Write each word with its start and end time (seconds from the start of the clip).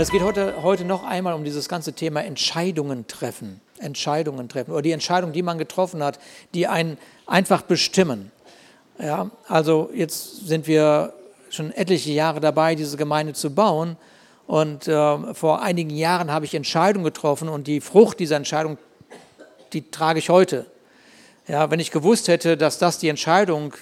Es 0.00 0.10
geht 0.10 0.22
heute, 0.22 0.62
heute 0.62 0.86
noch 0.86 1.04
einmal 1.04 1.34
um 1.34 1.44
dieses 1.44 1.68
ganze 1.68 1.92
Thema 1.92 2.24
Entscheidungen 2.24 3.06
treffen. 3.06 3.60
Entscheidungen 3.80 4.48
treffen 4.48 4.70
oder 4.70 4.80
die 4.80 4.92
Entscheidung, 4.92 5.34
die 5.34 5.42
man 5.42 5.58
getroffen 5.58 6.02
hat, 6.02 6.18
die 6.54 6.66
einen 6.66 6.96
einfach 7.26 7.60
bestimmen. 7.60 8.32
Ja, 8.98 9.30
also 9.46 9.90
jetzt 9.92 10.46
sind 10.46 10.66
wir 10.66 11.12
schon 11.50 11.70
etliche 11.72 12.12
Jahre 12.12 12.40
dabei, 12.40 12.76
diese 12.76 12.96
Gemeinde 12.96 13.34
zu 13.34 13.54
bauen. 13.54 13.98
Und 14.46 14.88
äh, 14.88 15.34
vor 15.34 15.60
einigen 15.60 15.90
Jahren 15.90 16.30
habe 16.30 16.46
ich 16.46 16.54
Entscheidungen 16.54 17.04
getroffen 17.04 17.50
und 17.50 17.66
die 17.66 17.82
Frucht 17.82 18.20
dieser 18.20 18.36
Entscheidung, 18.36 18.78
die 19.74 19.90
trage 19.90 20.18
ich 20.18 20.30
heute. 20.30 20.64
Ja, 21.46 21.70
wenn 21.70 21.78
ich 21.78 21.90
gewusst 21.90 22.28
hätte, 22.28 22.56
dass 22.56 22.78
das 22.78 22.96
die 22.96 23.10
Entscheidung, 23.10 23.74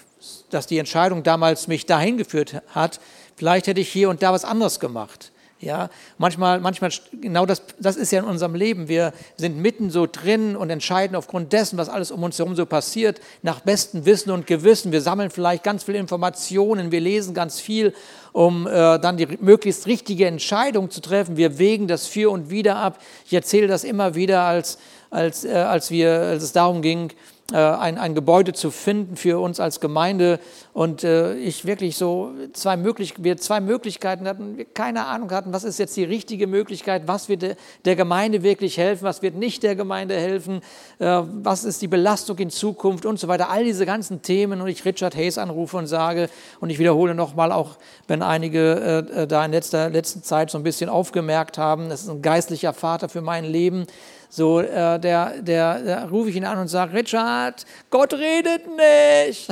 dass 0.51 0.67
die 0.67 0.79
Entscheidung 0.79 1.23
damals 1.23 1.69
mich 1.69 1.87
dahin 1.87 2.17
geführt 2.19 2.61
hat, 2.71 2.99
vielleicht 3.37 3.69
hätte 3.69 3.81
ich 3.81 3.89
hier 3.89 4.11
und 4.11 4.21
da 4.21 4.33
was 4.33 4.45
anderes 4.45 4.81
gemacht. 4.81 5.31
Ja, 5.61 5.91
manchmal, 6.19 6.61
manchmal, 6.61 6.93
genau 7.21 7.45
das, 7.45 7.63
das 7.81 7.97
ist 7.97 8.13
ja 8.13 8.21
in 8.21 8.27
unserem 8.27 8.55
Leben. 8.55 8.87
Wir 8.87 9.13
sind 9.37 9.59
mitten 9.59 9.91
so 9.91 10.07
drin 10.07 10.55
und 10.55 10.71
entscheiden 10.71 11.17
aufgrund 11.17 11.53
dessen, 11.53 11.77
was 11.77 11.89
alles 11.89 12.13
um 12.13 12.23
uns 12.23 12.39
herum 12.39 12.55
so 12.55 12.65
passiert, 12.65 13.21
nach 13.43 13.59
bestem 13.61 14.07
Wissen 14.07 14.31
und 14.31 14.47
Gewissen. 14.47 14.93
Wir 14.93 15.01
sammeln 15.01 15.31
vielleicht 15.31 15.65
ganz 15.65 15.83
viele 15.83 15.99
Informationen, 15.99 16.93
wir 16.93 17.01
lesen 17.01 17.35
ganz 17.35 17.59
viel, 17.59 17.93
um 18.33 18.69
äh, 18.69 19.01
dann 19.01 19.17
die 19.17 19.27
möglichst 19.41 19.89
richtige 19.89 20.27
Entscheidung 20.27 20.91
zu 20.91 21.01
treffen. 21.01 21.37
Wir 21.37 21.59
wägen 21.59 21.89
das 21.89 22.07
für 22.07 22.31
und 22.31 22.51
wieder 22.51 22.77
ab. 22.77 23.01
Ich 23.27 23.35
erzähle 23.35 23.67
das 23.67 23.83
immer 23.83 24.15
wieder, 24.15 24.43
als, 24.43 24.79
als, 25.11 25.45
äh, 25.45 25.55
als, 25.55 25.91
wir, 25.91 26.13
als 26.13 26.45
es 26.45 26.53
darum 26.53 26.83
ging, 26.83 27.11
ein, 27.57 27.97
ein 27.97 28.15
Gebäude 28.15 28.53
zu 28.53 28.71
finden 28.71 29.17
für 29.17 29.41
uns 29.41 29.59
als 29.59 29.81
Gemeinde 29.81 30.39
und 30.75 31.03
äh, 31.03 31.35
ich 31.35 31.65
wirklich 31.65 31.97
so 31.97 32.33
zwei, 32.53 32.77
möglich, 32.77 33.15
wir 33.19 33.39
zwei 33.39 33.61
Möglichkeiten 33.61 34.29
hatten, 34.29 34.59
wir 34.59 34.67
keine 34.67 35.07
Ahnung 35.07 35.31
hatten, 35.31 35.53
was 35.53 35.65
ist 35.65 35.79
jetzt 35.79 35.97
die 35.97 36.05
richtige 36.05 36.47
Möglichkeit, 36.47 37.09
was 37.09 37.31
wird 37.31 37.57
der 37.87 37.97
Gemeinde 37.97 38.43
wirklich 38.43 38.77
helfen, 38.77 39.05
was 39.05 39.23
wird 39.23 39.35
nicht 39.35 39.63
der 39.63 39.77
Gemeinde 39.77 40.15
helfen, 40.15 40.61
äh, 40.99 41.23
was 41.25 41.65
ist 41.65 41.81
die 41.81 41.89
Belastung 41.89 42.37
in 42.37 42.51
Zukunft 42.51 43.07
und 43.07 43.19
so 43.19 43.29
weiter. 43.29 43.49
All 43.49 43.65
diese 43.65 43.87
ganzen 43.87 44.21
Themen 44.21 44.61
und 44.61 44.69
ich 44.69 44.85
Richard 44.85 45.17
Hayes 45.17 45.39
anrufe 45.39 45.79
und 45.79 45.87
sage 45.87 46.29
und 46.61 46.69
ich 46.69 46.79
wiederhole 46.79 47.15
nochmal, 47.15 47.51
auch 47.53 47.77
wenn 48.09 48.23
einige 48.23 49.07
äh, 49.11 49.27
da 49.27 49.43
in 49.45 49.53
letzter 49.53 49.89
letzten 49.89 50.23
Zeit 50.23 50.51
so 50.51 50.59
ein 50.59 50.65
bisschen 50.65 50.91
aufgemerkt 50.91 51.57
haben, 51.57 51.89
das 51.89 52.03
ist 52.03 52.11
ein 52.11 52.21
geistlicher 52.21 52.75
Vater 52.75 53.09
für 53.09 53.23
mein 53.23 53.45
Leben. 53.45 53.87
So, 54.31 54.61
äh, 54.61 54.99
der, 54.99 55.41
der, 55.41 55.81
der 55.81 56.11
rufe 56.11 56.31
ich 56.31 56.37
ihn 56.37 56.45
an 56.45 56.59
und 56.59 56.69
sage, 56.69 56.93
Richard, 56.93 57.65
Gott 57.91 58.13
redet 58.13 58.65
nicht. 58.67 59.49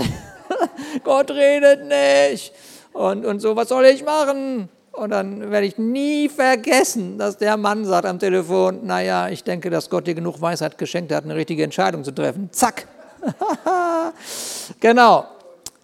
Gott 1.05 1.31
redet 1.31 1.87
nicht. 1.87 2.53
Und, 2.93 3.25
und 3.25 3.41
so, 3.41 3.57
was 3.57 3.69
soll 3.69 3.87
ich 3.87 4.05
machen? 4.05 4.69
Und 4.93 5.11
dann 5.11 5.51
werde 5.51 5.67
ich 5.67 5.77
nie 5.77 6.29
vergessen, 6.29 7.19
dass 7.19 7.37
der 7.37 7.57
Mann 7.59 7.85
sagt 7.85 8.07
am 8.07 8.19
Telefon, 8.19 8.87
naja, 8.87 9.29
ich 9.29 9.45
denke, 9.45 9.69
dass 9.69 9.91
Gott 9.91 10.07
dir 10.07 10.15
genug 10.15 10.41
Weisheit 10.41 10.79
geschenkt 10.79 11.13
hat, 11.13 11.25
eine 11.25 11.37
richtige 11.37 11.63
Entscheidung 11.63 12.03
zu 12.03 12.13
treffen. 12.13 12.49
Zack. 12.51 12.87
genau. 14.81 15.27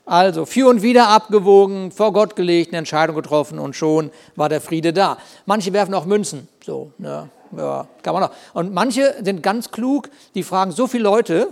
Also 0.05 0.47
für 0.47 0.69
und 0.69 0.83
wieder 0.83 1.09
abgewogen, 1.09 1.93
vor 1.93 2.13
Gott 2.13 2.35
gelegt, 2.35 2.71
eine 2.71 2.79
Entscheidung 2.79 3.15
getroffen 3.15 3.59
und 3.59 3.77
schon 3.77 4.11
war 4.35 4.49
der 4.49 4.61
Friede 4.61 4.93
da. 4.93 5.19
Manche 5.47 5.73
werfen 5.73 5.95
auch 5.95 6.07
Münzen. 6.07 6.49
So, 6.65 6.93
ne? 6.99 7.29
ja, 7.57 7.87
kann 8.03 8.15
man 8.15 8.25
auch. 8.25 8.31
Und 8.55 8.73
manche 8.73 9.15
sind 9.23 9.43
ganz 9.43 9.71
klug, 9.71 10.11
die 10.35 10.43
fragen 10.43 10.73
so 10.73 10.87
viele 10.87 11.05
Leute, 11.05 11.49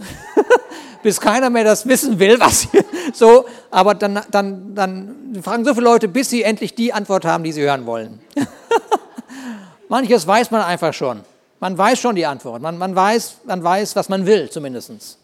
bis 1.02 1.20
keiner 1.20 1.48
mehr 1.48 1.64
das 1.64 1.86
wissen 1.86 2.18
will, 2.18 2.40
was 2.40 2.62
sie, 2.62 2.68
so, 3.12 3.44
aber 3.70 3.94
dann, 3.94 4.20
dann, 4.30 4.74
dann 4.74 5.40
fragen 5.42 5.64
so 5.64 5.74
viele 5.74 5.84
Leute, 5.84 6.08
bis 6.08 6.30
sie 6.30 6.42
endlich 6.42 6.74
die 6.74 6.92
Antwort 6.92 7.24
haben, 7.24 7.44
die 7.44 7.52
sie 7.52 7.62
hören 7.62 7.86
wollen. 7.86 8.20
Manches 9.88 10.26
weiß 10.26 10.50
man 10.50 10.62
einfach 10.62 10.92
schon. 10.92 11.20
Man 11.60 11.76
weiß 11.76 11.98
schon 11.98 12.16
die 12.16 12.26
Antwort. 12.26 12.62
Man, 12.62 12.78
man, 12.78 12.96
weiß, 12.96 13.36
man 13.44 13.62
weiß, 13.62 13.94
was 13.94 14.08
man 14.08 14.24
will, 14.24 14.48
zumindest. 14.50 15.18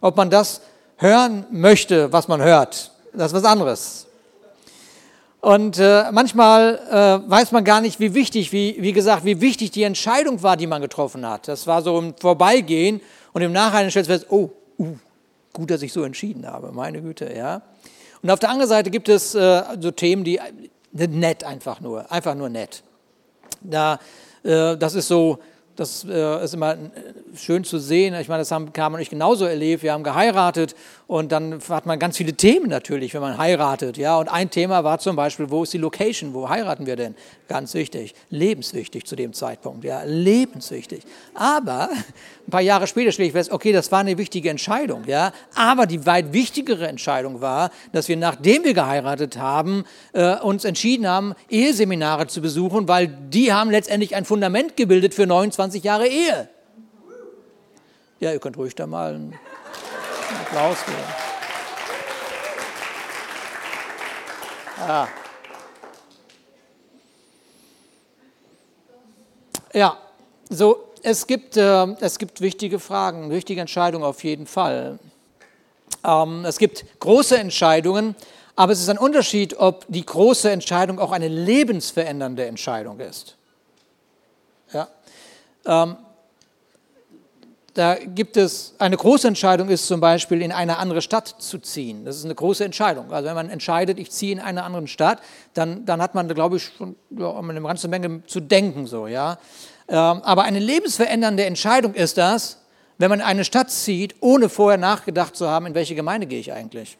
Ob 0.00 0.16
man 0.16 0.30
das 0.30 0.60
hören 1.00 1.46
möchte, 1.50 2.12
was 2.12 2.28
man 2.28 2.42
hört, 2.42 2.92
das 3.12 3.32
ist 3.32 3.36
was 3.36 3.44
anderes. 3.44 4.06
Und 5.40 5.78
äh, 5.78 6.04
manchmal 6.12 6.78
äh, 6.90 7.30
weiß 7.30 7.52
man 7.52 7.64
gar 7.64 7.80
nicht, 7.80 7.98
wie 7.98 8.12
wichtig, 8.12 8.52
wie, 8.52 8.76
wie 8.78 8.92
gesagt, 8.92 9.24
wie 9.24 9.40
wichtig 9.40 9.70
die 9.70 9.84
Entscheidung 9.84 10.42
war, 10.42 10.58
die 10.58 10.66
man 10.66 10.82
getroffen 10.82 11.26
hat. 11.26 11.48
Das 11.48 11.66
war 11.66 11.80
so 11.80 11.98
im 11.98 12.14
Vorbeigehen 12.14 13.00
und 13.32 13.40
im 13.40 13.52
Nachhinein 13.52 13.90
stellt 13.90 14.08
man 14.08 14.18
fest, 14.18 14.30
oh, 14.30 14.50
uh, 14.78 14.96
gut, 15.54 15.70
dass 15.70 15.80
ich 15.80 15.94
so 15.94 16.02
entschieden 16.02 16.46
habe, 16.46 16.72
meine 16.72 17.00
Güte, 17.00 17.32
ja. 17.34 17.62
Und 18.22 18.30
auf 18.30 18.38
der 18.38 18.50
anderen 18.50 18.68
Seite 18.68 18.90
gibt 18.90 19.08
es 19.08 19.34
äh, 19.34 19.62
so 19.80 19.90
Themen, 19.92 20.24
die 20.24 20.36
äh, 20.36 21.06
nett 21.08 21.42
einfach 21.42 21.80
nur, 21.80 22.12
einfach 22.12 22.34
nur 22.34 22.50
nett. 22.50 22.82
Da, 23.62 23.98
äh, 24.42 24.76
das 24.76 24.94
ist 24.94 25.08
so, 25.08 25.38
das 25.80 26.04
äh, 26.04 26.44
ist 26.44 26.52
immer 26.52 26.76
schön 27.34 27.64
zu 27.64 27.78
sehen. 27.78 28.14
Ich 28.20 28.28
meine, 28.28 28.42
das 28.42 28.50
haben 28.50 28.70
Carmen 28.74 28.96
und 28.96 29.00
ich 29.00 29.08
genauso 29.08 29.46
erlebt. 29.46 29.82
Wir 29.82 29.94
haben 29.94 30.04
geheiratet 30.04 30.74
und 31.10 31.32
dann 31.32 31.60
hat 31.68 31.86
man 31.86 31.98
ganz 31.98 32.18
viele 32.18 32.34
Themen 32.34 32.68
natürlich, 32.68 33.14
wenn 33.14 33.20
man 33.20 33.36
heiratet. 33.36 33.96
Ja? 33.96 34.16
Und 34.18 34.28
ein 34.28 34.48
Thema 34.48 34.84
war 34.84 35.00
zum 35.00 35.16
Beispiel, 35.16 35.50
wo 35.50 35.64
ist 35.64 35.72
die 35.72 35.78
Location? 35.78 36.34
Wo 36.34 36.48
heiraten 36.48 36.86
wir 36.86 36.94
denn? 36.94 37.16
Ganz 37.48 37.74
wichtig, 37.74 38.14
lebenswichtig 38.28 39.04
zu 39.06 39.16
dem 39.16 39.32
Zeitpunkt. 39.32 39.82
Ja, 39.82 40.04
lebenswichtig. 40.04 41.02
Aber 41.34 41.90
ein 42.46 42.50
paar 42.52 42.60
Jahre 42.60 42.86
später 42.86 43.10
stelle 43.10 43.26
ich 43.26 43.32
fest, 43.32 43.50
okay, 43.50 43.72
das 43.72 43.90
war 43.90 43.98
eine 43.98 44.18
wichtige 44.18 44.50
Entscheidung. 44.50 45.02
Ja? 45.08 45.32
Aber 45.56 45.86
die 45.86 46.06
weit 46.06 46.32
wichtigere 46.32 46.86
Entscheidung 46.86 47.40
war, 47.40 47.72
dass 47.90 48.06
wir, 48.06 48.16
nachdem 48.16 48.62
wir 48.62 48.74
geheiratet 48.74 49.36
haben, 49.36 49.82
äh, 50.12 50.36
uns 50.36 50.64
entschieden 50.64 51.08
haben, 51.08 51.34
Eheseminare 51.48 52.28
zu 52.28 52.40
besuchen, 52.40 52.86
weil 52.86 53.08
die 53.08 53.52
haben 53.52 53.72
letztendlich 53.72 54.14
ein 54.14 54.24
Fundament 54.24 54.76
gebildet 54.76 55.14
für 55.14 55.26
29 55.26 55.82
Jahre 55.82 56.06
Ehe. 56.06 56.48
Ja, 58.20 58.32
ihr 58.32 58.38
könnt 58.38 58.56
ruhig 58.56 58.76
da 58.76 58.86
mal 58.86 59.32
Applaus 60.50 60.84
geben. 60.84 60.98
Ja. 64.78 65.08
Ja, 69.72 69.96
so, 70.48 70.88
es 71.02 71.28
gibt, 71.28 71.56
äh, 71.56 71.86
es 72.00 72.18
gibt 72.18 72.40
wichtige 72.40 72.80
Fragen, 72.80 73.30
wichtige 73.30 73.60
Entscheidungen 73.60 74.04
auf 74.04 74.24
jeden 74.24 74.48
Fall. 74.48 74.98
Ähm, 76.02 76.44
es 76.44 76.58
gibt 76.58 76.84
große 76.98 77.38
Entscheidungen, 77.38 78.16
aber 78.56 78.72
es 78.72 78.80
ist 78.80 78.88
ein 78.88 78.98
Unterschied, 78.98 79.56
ob 79.56 79.84
die 79.86 80.04
große 80.04 80.50
Entscheidung 80.50 80.98
auch 80.98 81.12
eine 81.12 81.28
lebensverändernde 81.28 82.46
Entscheidung 82.46 82.98
ist. 82.98 83.36
Ja. 84.72 84.88
Ähm, 85.64 85.96
da 87.80 87.94
gibt 87.94 88.36
es 88.36 88.74
eine 88.78 88.94
große 88.94 89.26
Entscheidung, 89.26 89.70
ist 89.70 89.86
zum 89.86 90.00
Beispiel 90.00 90.42
in 90.42 90.52
eine 90.52 90.76
andere 90.76 91.00
Stadt 91.00 91.36
zu 91.38 91.58
ziehen. 91.58 92.04
Das 92.04 92.18
ist 92.18 92.26
eine 92.26 92.34
große 92.34 92.62
Entscheidung. 92.62 93.10
Also 93.10 93.26
wenn 93.26 93.34
man 93.34 93.48
entscheidet, 93.48 93.98
ich 93.98 94.10
ziehe 94.10 94.32
in 94.32 94.38
eine 94.38 94.64
andere 94.64 94.86
Stadt, 94.86 95.20
dann, 95.54 95.86
dann 95.86 96.02
hat 96.02 96.14
man, 96.14 96.28
glaube 96.28 96.58
ich, 96.58 96.64
schon 96.64 96.94
ja, 97.08 97.34
eine 97.34 97.62
ganze 97.62 97.88
Menge 97.88 98.22
zu 98.26 98.40
denken. 98.40 98.86
So, 98.86 99.06
ja. 99.06 99.38
Ähm, 99.88 99.96
aber 99.96 100.42
eine 100.42 100.58
lebensverändernde 100.58 101.46
Entscheidung 101.46 101.94
ist 101.94 102.18
das, 102.18 102.58
wenn 102.98 103.08
man 103.08 103.20
in 103.20 103.24
eine 103.24 103.46
Stadt 103.46 103.70
zieht, 103.70 104.14
ohne 104.20 104.50
vorher 104.50 104.76
nachgedacht 104.76 105.34
zu 105.34 105.48
haben, 105.48 105.64
in 105.64 105.74
welche 105.74 105.94
Gemeinde 105.94 106.26
gehe 106.26 106.40
ich 106.40 106.52
eigentlich. 106.52 106.98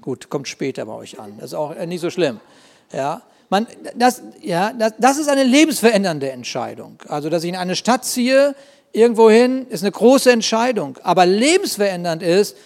Gut, 0.00 0.30
kommt 0.30 0.48
später 0.48 0.86
bei 0.86 0.94
euch 0.94 1.20
an. 1.20 1.34
Das 1.36 1.50
ist 1.50 1.54
auch 1.54 1.74
nicht 1.84 2.00
so 2.00 2.08
schlimm. 2.08 2.40
Ja. 2.94 3.20
Man, 3.48 3.66
das, 3.94 4.22
ja, 4.42 4.72
das, 4.72 4.94
das 4.98 5.18
ist 5.18 5.28
eine 5.28 5.44
lebensverändernde 5.44 6.30
Entscheidung. 6.30 6.98
Also, 7.08 7.30
dass 7.30 7.44
ich 7.44 7.50
in 7.50 7.56
eine 7.56 7.76
Stadt 7.76 8.04
ziehe, 8.04 8.54
irgendwohin, 8.92 9.66
ist 9.68 9.82
eine 9.82 9.92
große 9.92 10.30
Entscheidung. 10.32 10.98
Aber 11.02 11.26
lebensverändernd 11.26 12.22
ist, 12.22 12.56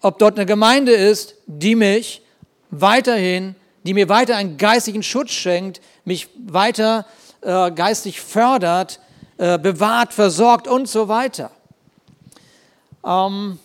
ob 0.00 0.18
dort 0.18 0.36
eine 0.36 0.46
Gemeinde 0.46 0.92
ist, 0.92 1.34
die 1.46 1.76
mich 1.76 2.22
weiterhin, 2.70 3.54
die 3.84 3.94
mir 3.94 4.08
weiter 4.08 4.36
einen 4.36 4.56
geistigen 4.56 5.02
Schutz 5.02 5.30
schenkt, 5.30 5.80
mich 6.04 6.28
weiter 6.36 7.06
äh, 7.42 7.70
geistig 7.70 8.20
fördert, 8.20 9.00
äh, 9.36 9.58
bewahrt, 9.58 10.12
versorgt 10.12 10.66
und 10.66 10.88
so 10.88 11.08
weiter. 11.08 11.50
Ähm, 13.04 13.58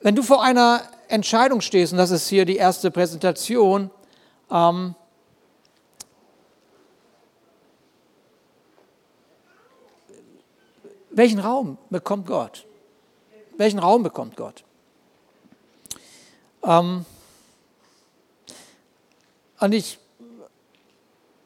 wenn 0.00 0.14
du 0.14 0.22
vor 0.22 0.42
einer 0.42 0.82
Entscheidung 1.08 1.60
stehst, 1.60 1.92
und 1.92 1.98
das 1.98 2.10
ist 2.10 2.28
hier 2.28 2.44
die 2.44 2.56
erste 2.56 2.90
Präsentation, 2.90 3.90
ähm, 4.50 4.94
welchen 11.10 11.38
Raum 11.38 11.78
bekommt 11.90 12.26
Gott? 12.26 12.66
Welchen 13.56 13.78
Raum 13.78 14.02
bekommt 14.02 14.36
Gott? 14.36 14.64
Ähm, 16.64 17.04
und 19.60 19.72
ich 19.72 19.98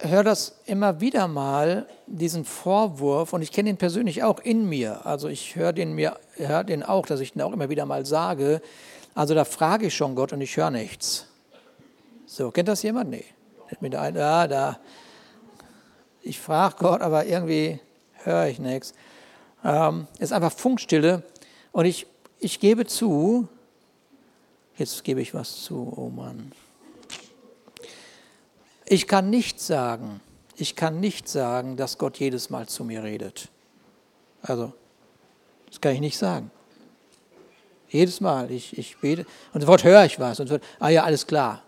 höre 0.00 0.24
das 0.24 0.60
immer 0.64 1.00
wieder 1.00 1.28
mal, 1.28 1.86
diesen 2.06 2.44
Vorwurf, 2.44 3.32
und 3.32 3.42
ich 3.42 3.52
kenne 3.52 3.70
ihn 3.70 3.76
persönlich 3.76 4.22
auch 4.22 4.40
in 4.40 4.68
mir. 4.68 5.04
Also 5.06 5.28
ich 5.28 5.56
höre 5.56 5.72
den, 5.72 5.92
mir, 5.92 6.18
höre 6.36 6.64
den 6.64 6.82
auch, 6.82 7.06
dass 7.06 7.20
ich 7.20 7.32
den 7.32 7.42
auch 7.42 7.52
immer 7.52 7.68
wieder 7.68 7.84
mal 7.84 8.06
sage. 8.06 8.62
Also 9.14 9.34
da 9.34 9.44
frage 9.44 9.86
ich 9.86 9.96
schon 9.96 10.14
Gott 10.14 10.32
und 10.32 10.40
ich 10.40 10.56
höre 10.56 10.70
nichts. 10.70 11.27
So, 12.30 12.50
kennt 12.50 12.68
das 12.68 12.82
jemand? 12.82 13.08
Nee. 13.08 13.24
Mit 13.80 13.94
ein, 13.94 14.14
ja, 14.14 14.46
da. 14.46 14.78
Ich 16.20 16.38
frage 16.38 16.76
Gott, 16.78 17.00
aber 17.00 17.24
irgendwie 17.24 17.80
höre 18.22 18.48
ich 18.48 18.58
nichts. 18.58 18.92
Ähm, 19.64 20.06
ist 20.18 20.34
einfach 20.34 20.52
Funkstille. 20.52 21.22
Und 21.72 21.86
ich, 21.86 22.06
ich 22.38 22.60
gebe 22.60 22.84
zu, 22.84 23.48
jetzt 24.76 25.04
gebe 25.04 25.22
ich 25.22 25.32
was 25.32 25.62
zu, 25.62 25.90
oh 25.96 26.10
Mann. 26.10 26.52
Ich 28.84 29.06
kann 29.08 29.30
nicht 29.30 29.58
sagen, 29.58 30.20
ich 30.54 30.76
kann 30.76 31.00
nicht 31.00 31.30
sagen, 31.30 31.78
dass 31.78 31.96
Gott 31.96 32.18
jedes 32.18 32.50
Mal 32.50 32.68
zu 32.68 32.84
mir 32.84 33.02
redet. 33.02 33.48
Also, 34.42 34.74
das 35.66 35.80
kann 35.80 35.94
ich 35.94 36.00
nicht 36.00 36.18
sagen. 36.18 36.50
Jedes 37.88 38.20
Mal, 38.20 38.50
ich, 38.50 38.76
ich 38.76 38.98
bete 38.98 39.24
und 39.54 39.62
sofort 39.62 39.82
höre 39.82 40.04
ich 40.04 40.20
was 40.20 40.38
und 40.40 40.48
sofort, 40.48 40.64
ah 40.78 40.90
ja, 40.90 41.04
alles 41.04 41.26
klar. 41.26 41.62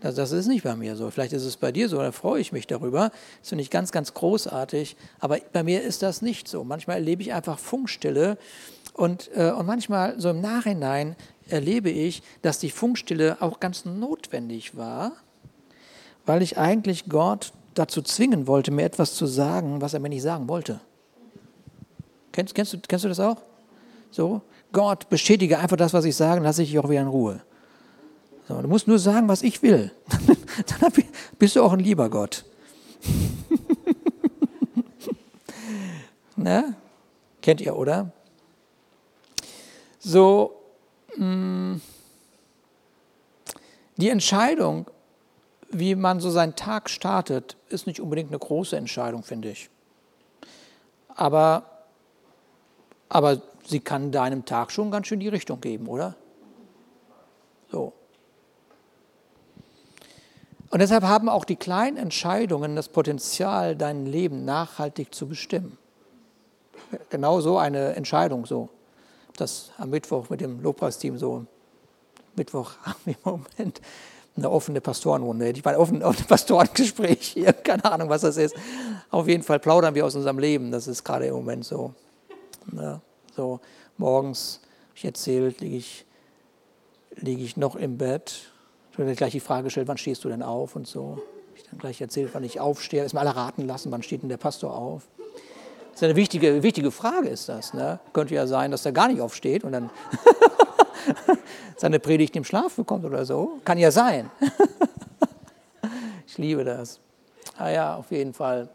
Das, 0.00 0.14
das 0.14 0.32
ist 0.32 0.46
nicht 0.46 0.64
bei 0.64 0.74
mir 0.76 0.96
so. 0.96 1.10
Vielleicht 1.10 1.32
ist 1.32 1.44
es 1.44 1.56
bei 1.56 1.72
dir 1.72 1.88
so, 1.88 1.98
da 1.98 2.12
freue 2.12 2.40
ich 2.40 2.52
mich 2.52 2.66
darüber. 2.66 3.10
Das 3.40 3.50
finde 3.50 3.62
ich 3.62 3.70
ganz, 3.70 3.92
ganz 3.92 4.14
großartig. 4.14 4.96
Aber 5.18 5.38
bei 5.52 5.62
mir 5.62 5.82
ist 5.82 6.02
das 6.02 6.22
nicht 6.22 6.48
so. 6.48 6.64
Manchmal 6.64 6.96
erlebe 6.96 7.22
ich 7.22 7.32
einfach 7.32 7.58
Funkstille 7.58 8.38
und, 8.94 9.30
äh, 9.34 9.50
und 9.50 9.66
manchmal 9.66 10.18
so 10.18 10.30
im 10.30 10.40
Nachhinein 10.40 11.16
erlebe 11.48 11.90
ich, 11.90 12.22
dass 12.42 12.58
die 12.58 12.70
Funkstille 12.70 13.38
auch 13.40 13.60
ganz 13.60 13.84
notwendig 13.84 14.76
war, 14.76 15.12
weil 16.26 16.42
ich 16.42 16.58
eigentlich 16.58 17.06
Gott 17.08 17.52
dazu 17.74 18.02
zwingen 18.02 18.46
wollte, 18.46 18.70
mir 18.70 18.84
etwas 18.84 19.14
zu 19.14 19.26
sagen, 19.26 19.80
was 19.80 19.94
er 19.94 20.00
mir 20.00 20.08
nicht 20.08 20.22
sagen 20.22 20.48
wollte. 20.48 20.80
Kennst, 22.32 22.54
kennst, 22.54 22.72
du, 22.72 22.78
kennst 22.86 23.04
du 23.04 23.08
das 23.08 23.20
auch? 23.20 23.38
So, 24.10 24.42
Gott, 24.72 25.08
bestätige 25.08 25.58
einfach 25.58 25.76
das, 25.76 25.92
was 25.92 26.04
ich 26.04 26.16
sage, 26.16 26.42
lasse 26.42 26.62
ich 26.62 26.70
dich 26.70 26.78
auch 26.78 26.88
wieder 26.88 27.00
in 27.00 27.08
Ruhe. 27.08 27.40
So, 28.50 28.60
du 28.60 28.66
musst 28.66 28.88
nur 28.88 28.98
sagen, 28.98 29.28
was 29.28 29.42
ich 29.42 29.62
will. 29.62 29.92
dann 30.80 30.92
bist 31.38 31.54
du 31.54 31.62
auch 31.62 31.72
ein 31.72 31.78
lieber 31.78 32.10
Gott. 32.10 32.44
ne? 36.36 36.74
Kennt 37.42 37.60
ihr, 37.60 37.76
oder? 37.76 38.10
So, 40.00 40.64
mh, 41.16 41.24
mm, 41.24 41.80
die 43.98 44.08
Entscheidung, 44.08 44.90
wie 45.70 45.94
man 45.94 46.18
so 46.18 46.28
seinen 46.28 46.56
Tag 46.56 46.90
startet, 46.90 47.56
ist 47.68 47.86
nicht 47.86 48.00
unbedingt 48.00 48.30
eine 48.30 48.40
große 48.40 48.76
Entscheidung, 48.76 49.22
finde 49.22 49.50
ich. 49.50 49.70
Aber, 51.14 51.86
aber 53.08 53.42
sie 53.64 53.78
kann 53.78 54.10
deinem 54.10 54.44
Tag 54.44 54.72
schon 54.72 54.90
ganz 54.90 55.06
schön 55.06 55.20
die 55.20 55.28
Richtung 55.28 55.60
geben, 55.60 55.86
oder? 55.86 56.16
Und 60.70 60.78
deshalb 60.78 61.02
haben 61.02 61.28
auch 61.28 61.44
die 61.44 61.56
kleinen 61.56 61.96
Entscheidungen 61.96 62.76
das 62.76 62.88
Potenzial, 62.88 63.74
dein 63.76 64.06
Leben 64.06 64.44
nachhaltig 64.44 65.12
zu 65.14 65.26
bestimmen. 65.26 65.76
Genau 67.10 67.40
so 67.40 67.58
eine 67.58 67.94
Entscheidung 67.94 68.46
so. 68.46 68.68
Das 69.36 69.72
am 69.78 69.90
Mittwoch 69.90 70.30
mit 70.30 70.40
dem 70.40 70.60
Lobpreisteam 70.62 71.18
so. 71.18 71.44
Mittwoch 72.36 72.72
haben 72.82 73.00
wir 73.04 73.14
im 73.14 73.20
Moment 73.24 73.80
eine 74.36 74.50
offene 74.50 74.80
Pastorenrunde. 74.80 75.50
Ich 75.50 75.64
meine, 75.64 75.78
offen, 75.78 76.02
offene 76.02 76.26
Pastorengespräch 76.26 77.28
hier, 77.28 77.52
keine 77.64 77.84
Ahnung, 77.84 78.08
was 78.08 78.22
das 78.22 78.36
ist. 78.36 78.54
Auf 79.10 79.26
jeden 79.26 79.42
Fall 79.42 79.58
plaudern 79.58 79.94
wir 79.94 80.06
aus 80.06 80.14
unserem 80.14 80.38
Leben. 80.38 80.70
Das 80.70 80.86
ist 80.86 81.04
gerade 81.04 81.26
im 81.26 81.34
Moment 81.34 81.64
so. 81.64 81.94
Ja. 82.72 83.00
So, 83.34 83.60
morgens, 83.96 84.60
ich 84.94 85.04
erzählt, 85.04 85.60
liege 85.60 85.76
ich, 85.76 86.06
lieg 87.16 87.40
ich 87.40 87.56
noch 87.56 87.76
im 87.76 87.98
Bett. 87.98 88.50
Ich 88.92 88.98
habe 88.98 89.14
gleich 89.14 89.32
die 89.32 89.40
Frage 89.40 89.64
gestellt, 89.64 89.88
wann 89.88 89.98
stehst 89.98 90.24
du 90.24 90.28
denn 90.28 90.42
auf 90.42 90.76
und 90.76 90.86
so. 90.86 91.22
Ich 91.54 91.62
dann 91.64 91.78
gleich 91.78 92.00
erzählt, 92.00 92.30
wann 92.32 92.44
ich 92.44 92.60
aufstehe. 92.60 93.02
Erstmal 93.02 93.26
alle 93.26 93.36
raten 93.36 93.66
lassen, 93.66 93.92
wann 93.92 94.02
steht 94.02 94.22
denn 94.22 94.28
der 94.28 94.36
Pastor 94.36 94.74
auf. 94.74 95.08
Das 95.92 96.02
ist 96.02 96.04
eine 96.04 96.16
wichtige, 96.16 96.62
wichtige 96.62 96.90
Frage, 96.90 97.28
ist 97.28 97.48
das. 97.48 97.74
Ne? 97.74 98.00
Könnte 98.12 98.34
ja 98.34 98.46
sein, 98.46 98.70
dass 98.70 98.84
er 98.86 98.92
gar 98.92 99.08
nicht 99.08 99.20
aufsteht 99.20 99.64
und 99.64 99.72
dann 99.72 99.90
seine 101.76 101.98
Predigt 102.00 102.34
im 102.36 102.44
Schlaf 102.44 102.74
bekommt 102.74 103.04
oder 103.04 103.24
so. 103.24 103.58
Kann 103.64 103.78
ja 103.78 103.90
sein. 103.90 104.30
ich 106.26 106.38
liebe 106.38 106.64
das. 106.64 107.00
Ah 107.56 107.70
ja, 107.70 107.96
auf 107.96 108.10
jeden 108.10 108.32
Fall 108.32 108.68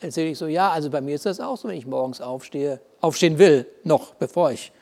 erzähle 0.00 0.30
ich 0.30 0.38
so, 0.38 0.46
ja, 0.46 0.70
also 0.70 0.90
bei 0.90 1.00
mir 1.00 1.14
ist 1.14 1.26
das 1.26 1.40
auch 1.40 1.56
so, 1.56 1.68
wenn 1.68 1.76
ich 1.76 1.86
morgens 1.86 2.20
aufstehe, 2.20 2.80
aufstehen 3.00 3.38
will, 3.38 3.66
noch 3.82 4.14
bevor 4.14 4.50
ich. 4.50 4.72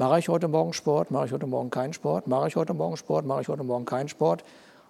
Mache 0.00 0.18
ich 0.18 0.30
heute 0.30 0.48
Morgen 0.48 0.72
Sport, 0.72 1.10
mache 1.10 1.26
ich 1.26 1.32
heute 1.32 1.46
Morgen 1.46 1.68
keinen 1.68 1.92
Sport, 1.92 2.26
mache 2.26 2.48
ich 2.48 2.56
heute 2.56 2.72
Morgen 2.72 2.96
Sport, 2.96 3.26
mache 3.26 3.42
ich 3.42 3.48
heute 3.48 3.64
Morgen 3.64 3.84
keinen 3.84 4.08
Sport. 4.08 4.44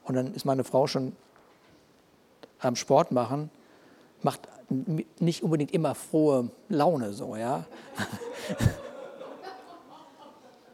Und 0.04 0.14
dann 0.14 0.32
ist 0.34 0.44
meine 0.44 0.62
Frau 0.62 0.86
schon 0.86 1.16
am 2.60 2.76
Sport 2.76 3.10
machen, 3.10 3.50
macht 4.22 4.46
nicht 5.18 5.42
unbedingt 5.42 5.72
immer 5.72 5.96
frohe 5.96 6.50
Laune 6.68 7.12
so, 7.12 7.34
ja. 7.34 7.64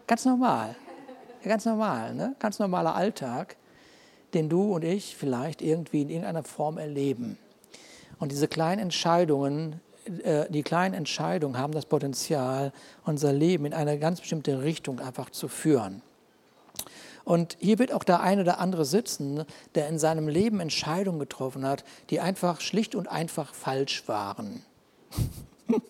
ganz 0.06 0.26
normal, 0.26 0.76
ganz 1.42 1.64
normal, 1.64 2.14
ne? 2.14 2.36
ganz 2.38 2.58
normaler 2.58 2.94
Alltag, 2.94 3.56
den 4.34 4.50
du 4.50 4.74
und 4.74 4.84
ich 4.84 5.16
vielleicht 5.16 5.62
irgendwie 5.62 6.02
in 6.02 6.10
irgendeiner 6.10 6.42
Form 6.42 6.76
erleben. 6.76 7.38
Und 8.18 8.32
diese 8.32 8.48
kleinen 8.48 8.82
Entscheidungen, 8.82 9.80
die 10.06 10.62
kleinen 10.62 10.94
Entscheidungen 10.94 11.58
haben 11.58 11.72
das 11.72 11.86
Potenzial, 11.86 12.72
unser 13.04 13.32
Leben 13.32 13.66
in 13.66 13.74
eine 13.74 13.98
ganz 13.98 14.20
bestimmte 14.20 14.62
Richtung 14.62 15.00
einfach 15.00 15.30
zu 15.30 15.48
führen. 15.48 16.02
Und 17.24 17.56
hier 17.58 17.80
wird 17.80 17.92
auch 17.92 18.04
der 18.04 18.20
eine 18.20 18.42
oder 18.42 18.60
andere 18.60 18.84
sitzen, 18.84 19.44
der 19.74 19.88
in 19.88 19.98
seinem 19.98 20.28
Leben 20.28 20.60
Entscheidungen 20.60 21.18
getroffen 21.18 21.66
hat, 21.66 21.82
die 22.08 22.20
einfach 22.20 22.60
schlicht 22.60 22.94
und 22.94 23.08
einfach 23.08 23.52
falsch 23.52 24.06
waren. 24.06 24.62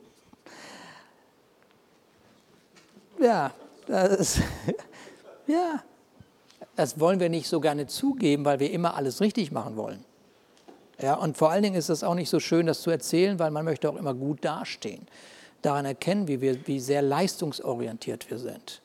ja, 3.21 3.53
das 3.87 4.19
ist, 4.19 4.41
ja, 5.47 5.83
das 6.75 6.99
wollen 6.99 7.21
wir 7.21 7.29
nicht 7.29 7.49
so 7.49 7.61
gerne 7.61 7.87
zugeben, 7.87 8.47
weil 8.47 8.59
wir 8.59 8.71
immer 8.71 8.95
alles 8.95 9.21
richtig 9.21 9.53
machen 9.53 9.77
wollen. 9.77 10.03
Ja, 11.01 11.15
und 11.15 11.37
vor 11.37 11.51
allen 11.51 11.63
Dingen 11.63 11.77
ist 11.77 11.91
es 11.91 12.03
auch 12.03 12.15
nicht 12.15 12.31
so 12.31 12.41
schön, 12.41 12.67
das 12.67 12.81
zu 12.81 12.91
erzählen, 12.91 13.39
weil 13.39 13.51
man 13.51 13.65
möchte 13.65 13.89
auch 13.89 13.97
immer 13.97 14.15
gut 14.15 14.45
dastehen. 14.45 15.07
Daran 15.63 15.85
erkennen 15.85 16.29
wir, 16.29 16.67
wie 16.67 16.81
sehr 16.81 17.03
leistungsorientiert 17.03 18.31
wir 18.31 18.39
sind. 18.39 18.81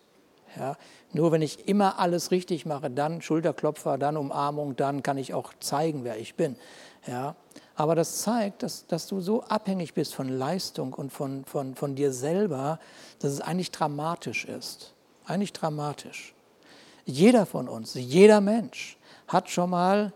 Ja, 0.58 0.76
nur 1.14 1.32
wenn 1.32 1.42
ich 1.42 1.68
immer 1.70 2.00
alles 2.00 2.32
richtig 2.32 2.66
mache, 2.66 2.90
dann 2.90 3.22
Schulterklopfer, 3.22 3.98
dann 3.98 4.18
Umarmung, 4.18 4.76
dann 4.76 5.02
kann 5.04 5.18
ich 5.18 5.34
auch 5.34 5.54
zeigen, 5.60 6.04
wer 6.04 6.18
ich 6.18 6.36
bin. 6.36 6.58
Ja, 7.08 7.36
aber 7.76 7.96
das 7.96 8.22
zeigt, 8.22 8.64
dass, 8.64 8.86
dass 8.88 9.08
du 9.08 9.22
so 9.22 9.44
abhängig 9.44 9.94
bist 9.94 10.14
von 10.14 10.28
Leistung 10.28 10.94
und 10.94 11.12
von, 11.12 11.46
von, 11.46 11.76
von 11.76 11.96
dir 11.96 12.12
selber, 12.12 12.80
dass 13.20 13.32
es 13.32 13.42
eigentlich 13.42 13.72
dramatisch 13.72 14.46
ist. 14.46 14.94
Eigentlich 15.26 15.54
dramatisch. 15.54 16.34
Jeder 17.06 17.46
von 17.46 17.68
uns, 17.68 17.94
jeder 17.94 18.42
Mensch 18.42 18.98
hat 19.28 19.50
schon 19.50 19.70
mal 19.70 20.14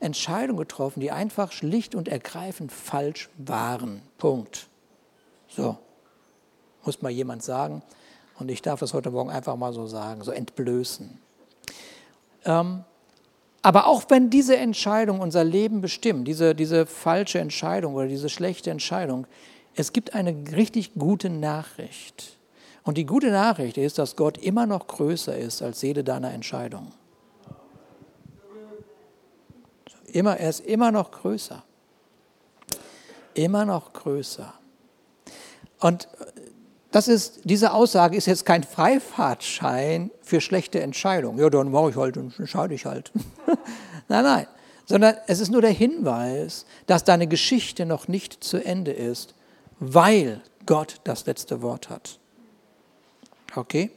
Entscheidungen 0.00 0.58
getroffen, 0.58 1.00
die 1.00 1.10
einfach 1.10 1.52
schlicht 1.52 1.94
und 1.94 2.08
ergreifend 2.08 2.72
falsch 2.72 3.28
waren. 3.38 4.02
Punkt. 4.18 4.68
So, 5.48 5.78
muss 6.84 7.02
mal 7.02 7.10
jemand 7.10 7.42
sagen. 7.42 7.82
Und 8.38 8.50
ich 8.50 8.60
darf 8.62 8.80
das 8.80 8.92
heute 8.92 9.10
Morgen 9.10 9.30
einfach 9.30 9.56
mal 9.56 9.72
so 9.72 9.86
sagen, 9.86 10.22
so 10.22 10.30
entblößen. 10.30 11.18
Ähm, 12.44 12.84
aber 13.62 13.86
auch 13.86 14.04
wenn 14.08 14.30
diese 14.30 14.56
Entscheidung 14.56 15.20
unser 15.20 15.42
Leben 15.42 15.80
bestimmt, 15.80 16.28
diese, 16.28 16.54
diese 16.54 16.86
falsche 16.86 17.40
Entscheidung 17.40 17.94
oder 17.94 18.06
diese 18.06 18.28
schlechte 18.28 18.70
Entscheidung, 18.70 19.26
es 19.74 19.92
gibt 19.92 20.14
eine 20.14 20.34
richtig 20.54 20.94
gute 20.94 21.30
Nachricht. 21.30 22.36
Und 22.84 22.96
die 22.96 23.06
gute 23.06 23.30
Nachricht 23.30 23.78
ist, 23.78 23.98
dass 23.98 24.14
Gott 24.14 24.38
immer 24.38 24.66
noch 24.66 24.86
größer 24.86 25.36
ist 25.36 25.62
als 25.62 25.82
jede 25.82 26.04
deiner 26.04 26.32
Entscheidungen. 26.32 26.92
Immer, 30.12 30.38
er 30.38 30.50
ist 30.50 30.60
immer 30.60 30.90
noch 30.90 31.10
größer. 31.10 31.62
Immer 33.34 33.64
noch 33.64 33.92
größer. 33.92 34.52
Und 35.80 36.08
das 36.90 37.08
ist, 37.08 37.40
diese 37.44 37.74
Aussage 37.74 38.16
ist 38.16 38.26
jetzt 38.26 38.46
kein 38.46 38.64
Freifahrtschein 38.64 40.10
für 40.22 40.40
schlechte 40.40 40.80
Entscheidungen. 40.80 41.38
Ja, 41.38 41.50
dann 41.50 41.70
mache 41.70 41.90
ich 41.90 41.96
halt 41.96 42.16
und 42.16 42.38
entscheide 42.38 42.74
ich 42.74 42.86
halt. 42.86 43.12
nein, 44.08 44.24
nein. 44.24 44.46
Sondern 44.86 45.16
es 45.26 45.40
ist 45.40 45.50
nur 45.50 45.60
der 45.60 45.72
Hinweis, 45.72 46.64
dass 46.86 47.04
deine 47.04 47.26
Geschichte 47.26 47.84
noch 47.84 48.08
nicht 48.08 48.42
zu 48.42 48.64
Ende 48.64 48.92
ist, 48.92 49.34
weil 49.80 50.40
Gott 50.64 51.00
das 51.04 51.26
letzte 51.26 51.60
Wort 51.60 51.90
hat. 51.90 52.18
Okay? 53.54 53.90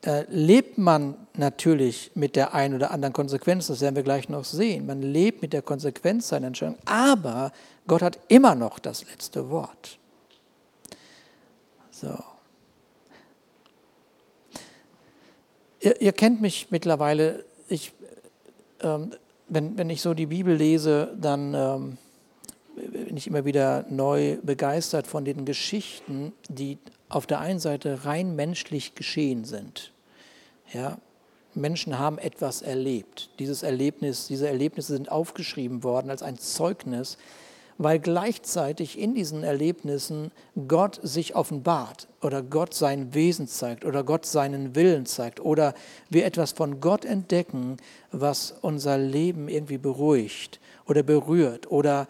Da 0.00 0.24
lebt 0.28 0.78
man 0.78 1.16
natürlich 1.34 2.12
mit 2.14 2.36
der 2.36 2.54
einen 2.54 2.74
oder 2.74 2.92
anderen 2.92 3.12
Konsequenz, 3.12 3.66
das 3.66 3.80
werden 3.80 3.96
wir 3.96 4.04
gleich 4.04 4.28
noch 4.28 4.44
sehen. 4.44 4.86
Man 4.86 5.02
lebt 5.02 5.42
mit 5.42 5.52
der 5.52 5.62
Konsequenz 5.62 6.28
seiner 6.28 6.46
Entscheidung, 6.48 6.78
aber 6.84 7.52
Gott 7.86 8.02
hat 8.02 8.18
immer 8.28 8.54
noch 8.54 8.78
das 8.78 9.04
letzte 9.10 9.50
Wort. 9.50 9.98
So. 11.90 12.16
ihr, 15.80 16.00
ihr, 16.00 16.12
kennt 16.12 16.40
mich 16.40 16.68
mittlerweile. 16.70 17.44
Ich, 17.68 17.92
ähm, 18.80 19.12
wenn, 19.48 19.76
wenn 19.78 19.90
ich 19.90 20.02
so 20.02 20.14
die 20.14 20.26
Bibel 20.26 20.54
lese, 20.54 21.14
dann 21.20 21.54
ähm, 21.54 21.98
bin 22.76 23.16
ich 23.16 23.26
immer 23.26 23.44
wieder 23.44 23.84
neu 23.88 24.38
begeistert 24.42 25.06
von 25.06 25.24
den 25.24 25.44
Geschichten, 25.44 26.32
die 26.48 26.78
auf 27.08 27.26
der 27.26 27.40
einen 27.40 27.60
Seite 27.60 28.04
rein 28.04 28.36
menschlich 28.36 28.94
geschehen 28.94 29.44
sind. 29.44 29.92
Ja, 30.72 30.98
Menschen 31.54 31.98
haben 31.98 32.18
etwas 32.18 32.62
erlebt. 32.62 33.30
Dieses 33.38 33.62
Erlebnis, 33.62 34.26
diese 34.26 34.48
Erlebnisse 34.48 34.92
sind 34.94 35.10
aufgeschrieben 35.10 35.82
worden 35.82 36.10
als 36.10 36.22
ein 36.22 36.38
Zeugnis, 36.38 37.16
weil 37.78 38.00
gleichzeitig 38.00 38.98
in 38.98 39.14
diesen 39.14 39.44
Erlebnissen 39.44 40.32
Gott 40.66 40.98
sich 41.02 41.36
offenbart 41.36 42.08
oder 42.20 42.42
Gott 42.42 42.74
sein 42.74 43.14
Wesen 43.14 43.46
zeigt 43.46 43.84
oder 43.84 44.02
Gott 44.02 44.26
seinen 44.26 44.74
Willen 44.74 45.06
zeigt 45.06 45.40
oder 45.40 45.74
wir 46.10 46.26
etwas 46.26 46.52
von 46.52 46.80
Gott 46.80 47.04
entdecken, 47.04 47.76
was 48.10 48.52
unser 48.62 48.98
Leben 48.98 49.48
irgendwie 49.48 49.78
beruhigt 49.78 50.58
oder 50.86 51.04
berührt 51.04 51.70
oder, 51.70 52.08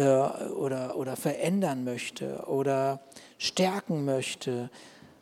äh, 0.00 0.48
oder, 0.54 0.96
oder 0.96 1.16
verändern 1.16 1.84
möchte 1.84 2.44
oder 2.46 3.00
stärken 3.38 4.04
möchte 4.04 4.70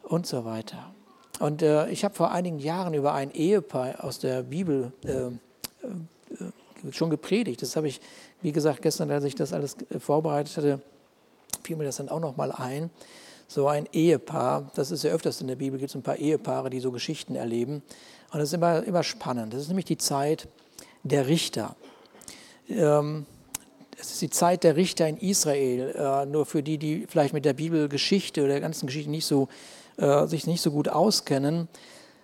und 0.05 0.27
so 0.27 0.45
weiter. 0.45 0.93
Und 1.41 1.63
äh, 1.63 1.89
ich 1.91 2.05
habe 2.05 2.15
vor 2.15 2.31
einigen 2.31 2.59
Jahren 2.59 2.95
über 2.95 3.13
ein 3.13 3.31
Ehepaar 3.33 4.05
aus 4.05 4.19
der 4.19 4.43
Bibel 4.43 4.93
äh, 5.05 5.27
äh, 5.27 6.93
schon 6.93 7.11
gepredigt. 7.11 7.63
Das 7.63 7.77
habe 7.77 7.89
ich, 7.89 8.01
wie 8.41 8.53
gesagt, 8.53 8.83
gestern, 8.83 9.11
als 9.11 9.25
ich 9.25 9.35
das 9.35 9.53
alles 9.53 9.77
äh, 9.91 9.99
vorbereitet 9.99 10.57
hatte, 10.57 10.81
fiel 11.63 11.77
mir 11.77 11.85
das 11.85 11.97
dann 11.97 12.09
auch 12.09 12.21
nochmal 12.21 12.53
ein. 12.53 12.91
So 13.49 13.67
ein 13.67 13.89
Ehepaar, 13.93 14.71
das 14.75 14.91
ist 14.91 15.05
ja 15.05 15.11
öfters 15.11 15.41
in 15.41 15.49
der 15.49 15.57
Bibel, 15.57 15.79
gibt 15.79 15.91
es 15.91 15.97
ein 15.97 16.03
paar 16.03 16.17
Ehepaare, 16.17 16.71
die 16.71 16.81
so 16.81 16.93
Geschichten 16.93 17.35
erleben. 17.35 17.83
Und 18.33 18.39
das 18.39 18.51
ist 18.51 18.55
immer, 18.55 18.85
immer 18.85 19.03
spannend. 19.03 19.55
Das 19.55 19.63
ist 19.63 19.69
nämlich 19.69 19.87
die 19.87 19.99
Zeit 19.99 20.49
der 21.03 21.27
Richter. 21.27 21.75
Ähm, 22.69 23.27
es 24.01 24.13
ist 24.13 24.23
die 24.23 24.31
Zeit 24.31 24.65
der 24.65 24.77
Richter 24.77 25.09
in 25.09 25.17
Israel. 25.17 25.95
Äh, 25.97 26.27
nur 26.27 26.47
für 26.47 26.63
die, 26.63 26.79
die 26.79 27.07
vielleicht 27.09 27.35
mit 27.35 27.45
der 27.45 27.55
Bibelgeschichte 27.55 28.43
oder 28.43 28.53
der 28.53 28.61
ganzen 28.61 28.87
Geschichte 28.87 29.11
nicht 29.11 29.27
so 29.27 29.49
äh, 29.99 30.27
sich 30.27 30.47
nicht 30.47 30.63
so 30.63 30.71
gut 30.71 30.89
auskennen. 30.89 31.69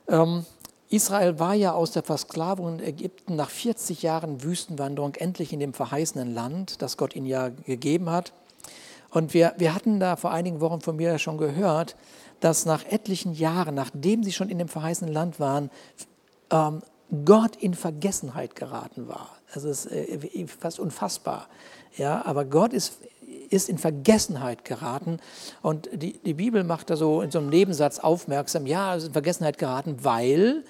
Ähm, 0.08 0.46
Israel 0.90 1.40
war 1.40 1.54
ja 1.54 1.72
aus 1.72 1.90
der 1.90 2.04
Versklavung 2.04 2.78
in 2.78 2.84
Ägypten 2.84 3.36
nach 3.36 3.50
40 3.50 4.02
Jahren 4.02 4.44
Wüstenwanderung 4.44 5.14
endlich 5.16 5.52
in 5.52 5.60
dem 5.60 5.74
verheißenen 5.74 6.32
Land, 6.32 6.82
das 6.82 6.96
Gott 6.96 7.16
ihnen 7.16 7.26
ja 7.26 7.48
gegeben 7.48 8.10
hat. 8.10 8.32
Und 9.10 9.34
wir, 9.34 9.54
wir 9.58 9.74
hatten 9.74 9.98
da 9.98 10.16
vor 10.16 10.30
einigen 10.30 10.60
Wochen 10.60 10.80
von 10.80 10.96
mir 10.96 11.18
schon 11.18 11.38
gehört, 11.38 11.96
dass 12.40 12.66
nach 12.66 12.84
etlichen 12.84 13.32
Jahren, 13.32 13.74
nachdem 13.74 14.22
sie 14.22 14.32
schon 14.32 14.50
in 14.50 14.58
dem 14.58 14.68
verheißenen 14.68 15.12
Land 15.12 15.40
waren, 15.40 15.70
ähm, 16.50 16.82
Gott 17.24 17.56
in 17.56 17.74
Vergessenheit 17.74 18.56
geraten 18.56 19.08
war. 19.08 19.30
Das 19.52 19.64
ist 19.64 19.86
äh, 19.86 20.46
fast 20.46 20.80
unfassbar. 20.80 21.48
Ja, 21.96 22.24
aber 22.24 22.44
Gott 22.44 22.72
ist 22.72 22.94
ist 23.50 23.68
in 23.68 23.78
Vergessenheit 23.78 24.64
geraten. 24.64 25.18
Und 25.62 25.88
die, 25.92 26.18
die 26.18 26.34
Bibel 26.34 26.64
macht 26.64 26.90
da 26.90 26.96
so 26.96 27.22
in 27.22 27.30
so 27.30 27.38
einem 27.38 27.48
Nebensatz 27.48 27.98
aufmerksam, 27.98 28.66
ja, 28.66 28.94
es 28.94 29.02
ist 29.02 29.08
in 29.08 29.12
Vergessenheit 29.12 29.58
geraten, 29.58 29.96
weil 30.02 30.64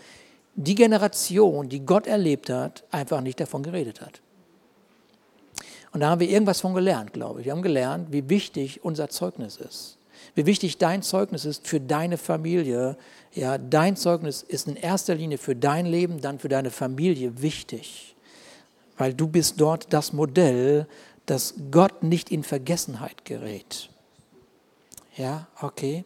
die 0.55 0.75
Generation, 0.75 1.69
die 1.69 1.85
Gott 1.85 2.07
erlebt 2.07 2.51
hat, 2.51 2.85
einfach 2.91 3.21
nicht 3.21 3.41
davon 3.41 3.63
geredet 3.63 4.01
hat. 4.01 4.21
Und 5.93 6.01
da 6.01 6.11
haben 6.11 6.21
wir 6.21 6.29
irgendwas 6.29 6.61
von 6.61 6.75
gelernt, 6.75 7.13
glaube 7.13 7.41
ich. 7.41 7.47
Wir 7.47 7.53
haben 7.53 7.63
gelernt, 7.63 8.09
wie 8.11 8.29
wichtig 8.29 8.85
unser 8.85 9.09
Zeugnis 9.09 9.57
ist. 9.57 9.99
Wie 10.35 10.47
wichtig 10.47 10.79
dein 10.79 11.03
Zeugnis 11.03 11.45
ist 11.45 11.67
für 11.67 11.81
deine 11.81 12.19
Familie. 12.19 12.97
Ja, 13.35 13.59
dein 13.59 13.97
Zeugnis 13.97 14.43
ist 14.43 14.69
in 14.69 14.77
erster 14.77 15.17
Linie 15.17 15.39
für 15.39 15.57
dein 15.57 15.87
Leben, 15.87 16.21
dann 16.21 16.39
für 16.39 16.49
deine 16.49 16.71
Familie 16.71 17.43
wichtig. 17.43 18.15
Weil 18.97 19.13
du 19.13 19.27
bist 19.27 19.61
dort 19.61 19.93
das 19.93 20.13
Modell, 20.13 20.87
dass 21.27 21.55
Gott 21.73 22.05
nicht 22.05 22.31
in 22.31 22.45
Vergessenheit 22.45 23.25
gerät. 23.25 23.91
Ja, 25.17 25.49
okay. 25.61 26.05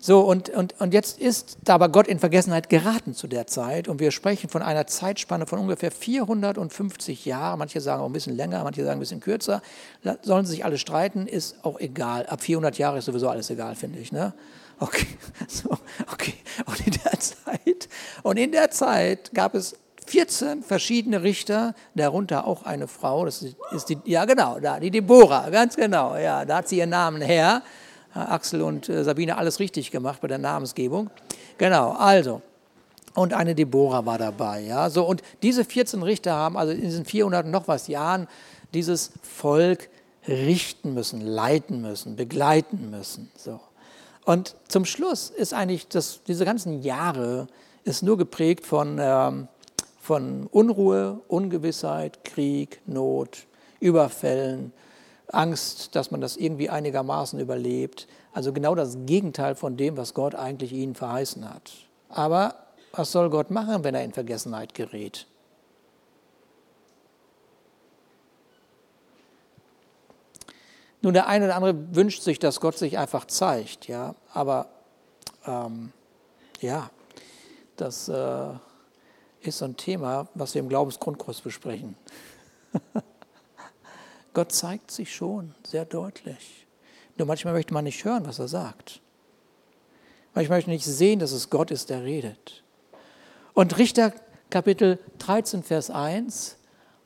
So, 0.00 0.20
und, 0.20 0.50
und, 0.50 0.80
und 0.80 0.94
jetzt 0.94 1.18
ist 1.18 1.58
aber 1.68 1.88
Gott 1.88 2.06
in 2.06 2.18
Vergessenheit 2.18 2.68
geraten 2.68 3.12
zu 3.12 3.26
der 3.26 3.46
Zeit. 3.46 3.88
Und 3.88 3.98
wir 3.98 4.12
sprechen 4.12 4.48
von 4.48 4.62
einer 4.62 4.86
Zeitspanne 4.86 5.46
von 5.46 5.58
ungefähr 5.58 5.90
450 5.90 7.24
Jahren. 7.24 7.58
Manche 7.58 7.80
sagen 7.80 8.02
auch 8.02 8.06
ein 8.06 8.12
bisschen 8.12 8.36
länger, 8.36 8.62
manche 8.62 8.84
sagen 8.84 8.98
ein 8.98 9.00
bisschen 9.00 9.20
kürzer. 9.20 9.60
Sollen 10.22 10.46
sich 10.46 10.64
alle 10.64 10.78
streiten, 10.78 11.26
ist 11.26 11.56
auch 11.64 11.80
egal. 11.80 12.24
Ab 12.26 12.40
400 12.40 12.78
Jahren 12.78 12.98
ist 12.98 13.06
sowieso 13.06 13.28
alles 13.28 13.50
egal, 13.50 13.74
finde 13.74 13.98
ich. 13.98 14.12
Ne? 14.12 14.32
Okay, 14.78 15.06
so, 15.48 15.70
okay. 16.12 16.34
Und 16.66 16.86
in 16.86 16.92
der 16.92 17.18
Zeit, 17.18 17.88
und 18.22 18.36
in 18.38 18.52
der 18.52 18.70
Zeit 18.70 19.30
gab 19.32 19.54
es 19.54 19.76
14 20.06 20.62
verschiedene 20.62 21.22
Richter, 21.22 21.74
darunter 21.94 22.46
auch 22.46 22.64
eine 22.64 22.86
Frau, 22.86 23.24
das 23.24 23.44
ist 23.72 23.88
die, 23.88 23.98
ja 24.04 24.24
genau, 24.24 24.60
da, 24.60 24.78
die 24.78 24.90
Deborah, 24.90 25.50
ganz 25.50 25.76
genau, 25.76 26.16
ja, 26.16 26.44
da 26.44 26.58
hat 26.58 26.68
sie 26.68 26.78
ihren 26.78 26.90
Namen 26.90 27.20
her. 27.20 27.62
Axel 28.14 28.62
und 28.62 28.88
äh, 28.88 29.04
Sabine 29.04 29.36
alles 29.36 29.60
richtig 29.60 29.90
gemacht 29.90 30.22
bei 30.22 30.28
der 30.28 30.38
Namensgebung. 30.38 31.10
Genau, 31.58 31.92
also, 31.92 32.40
und 33.14 33.34
eine 33.34 33.54
Deborah 33.54 34.06
war 34.06 34.16
dabei, 34.16 34.60
ja, 34.60 34.88
so, 34.88 35.04
und 35.04 35.22
diese 35.42 35.64
14 35.64 36.02
Richter 36.02 36.32
haben 36.32 36.56
also 36.56 36.72
in 36.72 36.82
diesen 36.82 37.04
400 37.04 37.46
und 37.46 37.50
noch 37.50 37.68
was 37.68 37.88
Jahren 37.88 38.26
dieses 38.72 39.12
Volk 39.22 39.90
richten 40.28 40.94
müssen, 40.94 41.20
leiten 41.20 41.82
müssen, 41.82 42.16
begleiten 42.16 42.90
müssen, 42.90 43.30
so. 43.36 43.60
Und 44.26 44.56
zum 44.68 44.84
Schluss 44.84 45.30
ist 45.30 45.54
eigentlich 45.54 45.88
das, 45.88 46.22
diese 46.24 46.44
ganzen 46.44 46.82
Jahre 46.82 47.46
ist 47.84 48.02
nur 48.02 48.18
geprägt 48.18 48.66
von 48.66 48.98
ähm, 49.00 49.48
von 50.06 50.46
Unruhe, 50.52 51.20
Ungewissheit, 51.26 52.24
Krieg, 52.24 52.80
Not, 52.86 53.48
Überfällen, 53.80 54.72
Angst, 55.32 55.96
dass 55.96 56.12
man 56.12 56.20
das 56.20 56.36
irgendwie 56.36 56.70
einigermaßen 56.70 57.40
überlebt. 57.40 58.06
Also 58.32 58.52
genau 58.52 58.76
das 58.76 58.96
Gegenteil 59.04 59.56
von 59.56 59.76
dem, 59.76 59.96
was 59.96 60.14
Gott 60.14 60.36
eigentlich 60.36 60.72
ihnen 60.72 60.94
verheißen 60.94 61.52
hat. 61.52 61.72
Aber 62.08 62.54
was 62.92 63.10
soll 63.10 63.30
Gott 63.30 63.50
machen, 63.50 63.82
wenn 63.82 63.96
er 63.96 64.04
in 64.04 64.12
Vergessenheit 64.12 64.74
gerät? 64.74 65.26
Nun, 71.06 71.14
der 71.14 71.28
eine 71.28 71.44
oder 71.44 71.54
andere 71.54 71.94
wünscht 71.94 72.22
sich, 72.22 72.40
dass 72.40 72.58
Gott 72.58 72.76
sich 72.76 72.98
einfach 72.98 73.26
zeigt, 73.26 73.86
ja, 73.86 74.16
aber 74.32 74.66
ähm, 75.46 75.92
ja, 76.60 76.90
das 77.76 78.08
äh, 78.08 78.48
ist 79.40 79.58
so 79.58 79.66
ein 79.66 79.76
Thema, 79.76 80.26
was 80.34 80.54
wir 80.54 80.62
im 80.62 80.68
Glaubensgrundkurs 80.68 81.42
besprechen. 81.42 81.94
Gott 84.34 84.50
zeigt 84.50 84.90
sich 84.90 85.14
schon 85.14 85.54
sehr 85.64 85.84
deutlich. 85.84 86.66
Nur 87.16 87.28
manchmal 87.28 87.54
möchte 87.54 87.72
man 87.72 87.84
nicht 87.84 88.04
hören, 88.04 88.26
was 88.26 88.40
er 88.40 88.48
sagt. 88.48 89.00
Manchmal 90.34 90.58
möchte 90.58 90.70
man 90.70 90.74
nicht 90.74 90.86
sehen, 90.86 91.20
dass 91.20 91.30
es 91.30 91.50
Gott 91.50 91.70
ist, 91.70 91.88
der 91.88 92.02
redet. 92.02 92.64
Und 93.54 93.78
Richter 93.78 94.12
Kapitel 94.50 94.98
13, 95.18 95.62
Vers 95.62 95.88
1, 95.88 96.56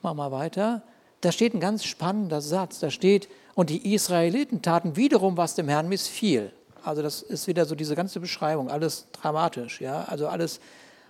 machen 0.00 0.16
wir 0.16 0.33
weiter, 0.33 0.85
da 1.21 1.33
steht 1.33 1.52
ein 1.52 1.61
ganz 1.61 1.85
spannender 1.85 2.40
Satz. 2.40 2.78
Da 2.78 2.90
steht, 2.90 3.28
und 3.61 3.69
die 3.69 3.93
Israeliten 3.93 4.62
taten 4.62 4.97
wiederum, 4.97 5.37
was 5.37 5.55
dem 5.55 5.69
Herrn 5.69 5.87
missfiel. 5.87 6.50
Also 6.83 7.02
das 7.02 7.21
ist 7.21 7.47
wieder 7.47 7.67
so 7.67 7.75
diese 7.75 7.95
ganze 7.95 8.19
Beschreibung, 8.19 8.71
alles 8.71 9.09
dramatisch, 9.12 9.83
ja, 9.83 10.05
also 10.05 10.29
alles 10.29 10.61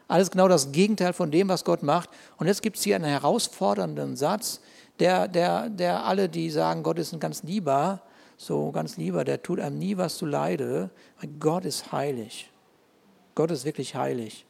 alles 0.09 0.33
genau 0.33 0.49
das 0.49 0.73
Gegenteil 0.73 1.13
von 1.13 1.31
dem, 1.31 1.49
was 1.49 1.65
Gott 1.65 1.85
macht. 1.85 2.11
Und 2.39 2.49
jetzt 2.49 2.63
gibt 2.63 2.77
es 2.77 2.83
hier 2.83 2.97
einen 2.97 3.05
herausfordernden 3.05 4.17
Satz, 4.17 4.61
der, 4.99 5.29
der, 5.29 5.69
der 5.69 6.05
alle, 6.05 6.29
die 6.29 6.51
sagen, 6.51 6.83
Gott 6.83 6.99
ist 6.99 7.13
ein 7.13 7.21
ganz 7.21 7.45
lieber, 7.45 8.03
so 8.37 8.73
ganz 8.73 8.97
lieber, 8.97 9.23
der 9.25 9.45
tut 9.45 9.61
einem 9.61 9.79
nie 9.79 9.97
was 9.97 10.17
zu 10.17 10.27
leide. 10.27 10.91
Gott 11.39 11.65
ist 11.65 11.93
heilig. 11.93 12.51
Gott 13.37 13.53
ist 13.53 13.65
wirklich 13.65 13.95
heilig. 13.95 14.45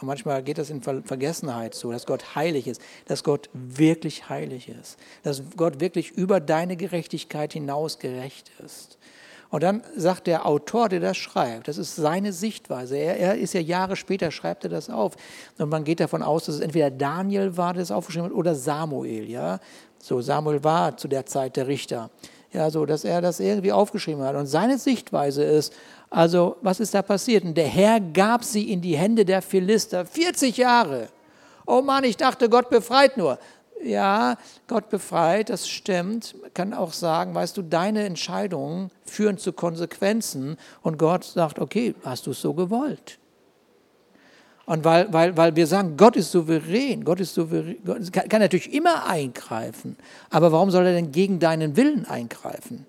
Und 0.00 0.06
manchmal 0.06 0.42
geht 0.42 0.58
das 0.58 0.70
in 0.70 0.82
Vergessenheit 0.82 1.74
so, 1.74 1.92
dass 1.92 2.06
Gott 2.06 2.34
heilig 2.34 2.66
ist, 2.66 2.80
dass 3.06 3.22
Gott 3.22 3.50
wirklich 3.52 4.28
heilig 4.28 4.68
ist, 4.68 4.98
dass 5.22 5.42
Gott 5.56 5.80
wirklich 5.80 6.12
über 6.12 6.40
deine 6.40 6.76
Gerechtigkeit 6.76 7.52
hinaus 7.52 7.98
gerecht 7.98 8.50
ist. 8.64 8.98
Und 9.50 9.64
dann 9.64 9.82
sagt 9.96 10.28
der 10.28 10.46
Autor, 10.46 10.88
der 10.88 11.00
das 11.00 11.16
schreibt, 11.16 11.66
das 11.66 11.76
ist 11.76 11.96
seine 11.96 12.32
Sichtweise. 12.32 12.96
Er, 12.96 13.18
er, 13.18 13.36
ist 13.36 13.52
ja 13.52 13.60
Jahre 13.60 13.96
später, 13.96 14.30
schreibt 14.30 14.62
er 14.62 14.70
das 14.70 14.88
auf. 14.88 15.14
Und 15.58 15.68
man 15.68 15.82
geht 15.82 15.98
davon 15.98 16.22
aus, 16.22 16.44
dass 16.44 16.56
es 16.56 16.60
entweder 16.60 16.90
Daniel 16.90 17.56
war, 17.56 17.72
der 17.72 17.82
das 17.82 17.90
aufgeschrieben 17.90 18.30
hat, 18.30 18.36
oder 18.36 18.54
Samuel. 18.54 19.28
Ja? 19.28 19.58
So, 19.98 20.20
Samuel 20.20 20.62
war 20.62 20.96
zu 20.96 21.08
der 21.08 21.26
Zeit 21.26 21.56
der 21.56 21.66
Richter. 21.66 22.10
Ja, 22.52 22.70
so, 22.70 22.84
dass 22.84 23.04
er 23.04 23.20
das 23.20 23.38
irgendwie 23.38 23.72
aufgeschrieben 23.72 24.22
hat. 24.22 24.36
Und 24.36 24.46
seine 24.46 24.78
Sichtweise 24.78 25.42
ist, 25.44 25.72
also, 26.10 26.56
was 26.60 26.80
ist 26.80 26.92
da 26.92 27.02
passiert? 27.02 27.44
Und 27.44 27.54
der 27.54 27.68
Herr 27.68 28.00
gab 28.00 28.44
sie 28.44 28.70
in 28.72 28.80
die 28.80 28.96
Hände 28.96 29.24
der 29.24 29.42
Philister. 29.42 30.04
40 30.04 30.56
Jahre. 30.56 31.08
Oh 31.66 31.82
Mann, 31.82 32.02
ich 32.04 32.16
dachte, 32.16 32.48
Gott 32.48 32.68
befreit 32.68 33.16
nur 33.16 33.38
ja, 33.82 34.36
Gott 34.66 34.88
befreit, 34.88 35.50
das 35.50 35.68
stimmt. 35.68 36.36
Man 36.40 36.54
kann 36.54 36.74
auch 36.74 36.92
sagen, 36.92 37.34
weißt 37.34 37.56
du, 37.56 37.62
deine 37.62 38.04
Entscheidungen 38.04 38.90
führen 39.04 39.38
zu 39.38 39.52
Konsequenzen 39.52 40.56
und 40.82 40.98
Gott 40.98 41.24
sagt, 41.24 41.58
okay, 41.58 41.94
hast 42.04 42.26
du 42.26 42.32
es 42.32 42.40
so 42.40 42.54
gewollt? 42.54 43.18
Und 44.66 44.84
weil, 44.84 45.12
weil, 45.12 45.36
weil 45.36 45.56
wir 45.56 45.66
sagen, 45.66 45.96
Gott 45.96 46.14
ist 46.16 46.30
souverän, 46.30 47.04
Gott 47.04 47.18
ist 47.18 47.34
souverän, 47.34 47.78
Gott 47.84 48.12
kann, 48.12 48.28
kann 48.28 48.40
natürlich 48.40 48.72
immer 48.72 49.06
eingreifen. 49.06 49.96
Aber 50.30 50.52
warum 50.52 50.70
soll 50.70 50.86
er 50.86 50.92
denn 50.92 51.10
gegen 51.10 51.40
deinen 51.40 51.76
Willen 51.76 52.04
eingreifen? 52.04 52.86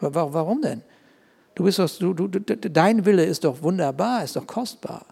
Warum 0.00 0.60
denn? 0.60 0.82
Du 1.54 1.64
bist 1.64 1.78
doch, 1.78 1.90
du, 1.98 2.14
du, 2.14 2.40
dein 2.40 3.04
Wille 3.04 3.24
ist 3.24 3.44
doch 3.44 3.62
wunderbar, 3.62 4.24
ist 4.24 4.36
doch 4.36 4.46
kostbar. 4.46 5.04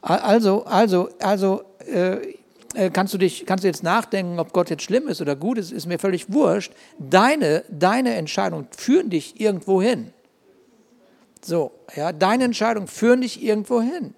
Also, 0.00 0.64
also, 0.64 1.10
also 1.20 1.62
äh, 1.86 2.34
äh, 2.74 2.90
kannst 2.90 3.12
du 3.12 3.18
dich, 3.18 3.44
kannst 3.46 3.64
du 3.64 3.68
jetzt 3.68 3.82
nachdenken, 3.82 4.38
ob 4.38 4.52
Gott 4.52 4.70
jetzt 4.70 4.82
schlimm 4.82 5.08
ist 5.08 5.20
oder 5.20 5.36
gut 5.36 5.58
ist, 5.58 5.72
ist 5.72 5.86
mir 5.86 5.98
völlig 5.98 6.32
wurscht. 6.32 6.72
Deine, 6.98 7.64
deine 7.68 8.14
Entscheidungen 8.14 8.68
führen 8.70 9.10
dich 9.10 9.40
irgendwo 9.40 9.82
hin. 9.82 10.12
So, 11.42 11.72
ja, 11.96 12.12
deine 12.12 12.44
Entscheidungen 12.44 12.86
führen 12.86 13.22
dich 13.22 13.42
irgendwo 13.42 13.80
hin. 13.80 14.14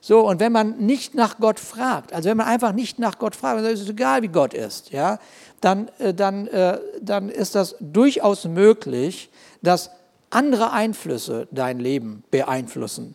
So, 0.00 0.26
und 0.26 0.40
wenn 0.40 0.50
man 0.50 0.78
nicht 0.78 1.14
nach 1.14 1.38
Gott 1.38 1.60
fragt, 1.60 2.12
also 2.12 2.28
wenn 2.28 2.36
man 2.36 2.48
einfach 2.48 2.72
nicht 2.72 2.98
nach 2.98 3.18
Gott 3.18 3.36
fragt, 3.36 3.60
dann 3.60 3.72
ist 3.72 3.82
es 3.82 3.88
egal, 3.88 4.22
wie 4.22 4.28
Gott 4.28 4.52
ist, 4.52 4.90
ja, 4.90 5.20
dann, 5.60 5.88
äh, 5.98 6.12
dann, 6.12 6.48
äh, 6.48 6.78
dann 7.00 7.28
ist 7.28 7.54
das 7.54 7.76
durchaus 7.78 8.44
möglich, 8.46 9.30
dass 9.62 9.90
andere 10.34 10.72
Einflüsse 10.72 11.48
dein 11.50 11.78
Leben 11.78 12.24
beeinflussen. 12.30 13.14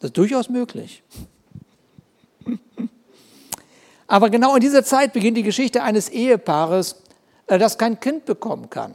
Das 0.00 0.08
ist 0.08 0.16
durchaus 0.16 0.48
möglich. 0.48 1.02
Aber 4.06 4.30
genau 4.30 4.54
in 4.54 4.60
dieser 4.60 4.84
Zeit 4.84 5.12
beginnt 5.12 5.36
die 5.36 5.42
Geschichte 5.42 5.82
eines 5.82 6.08
Ehepaares, 6.08 7.02
äh, 7.46 7.58
das 7.58 7.78
kein 7.78 8.00
Kind 8.00 8.24
bekommen 8.24 8.70
kann. 8.70 8.94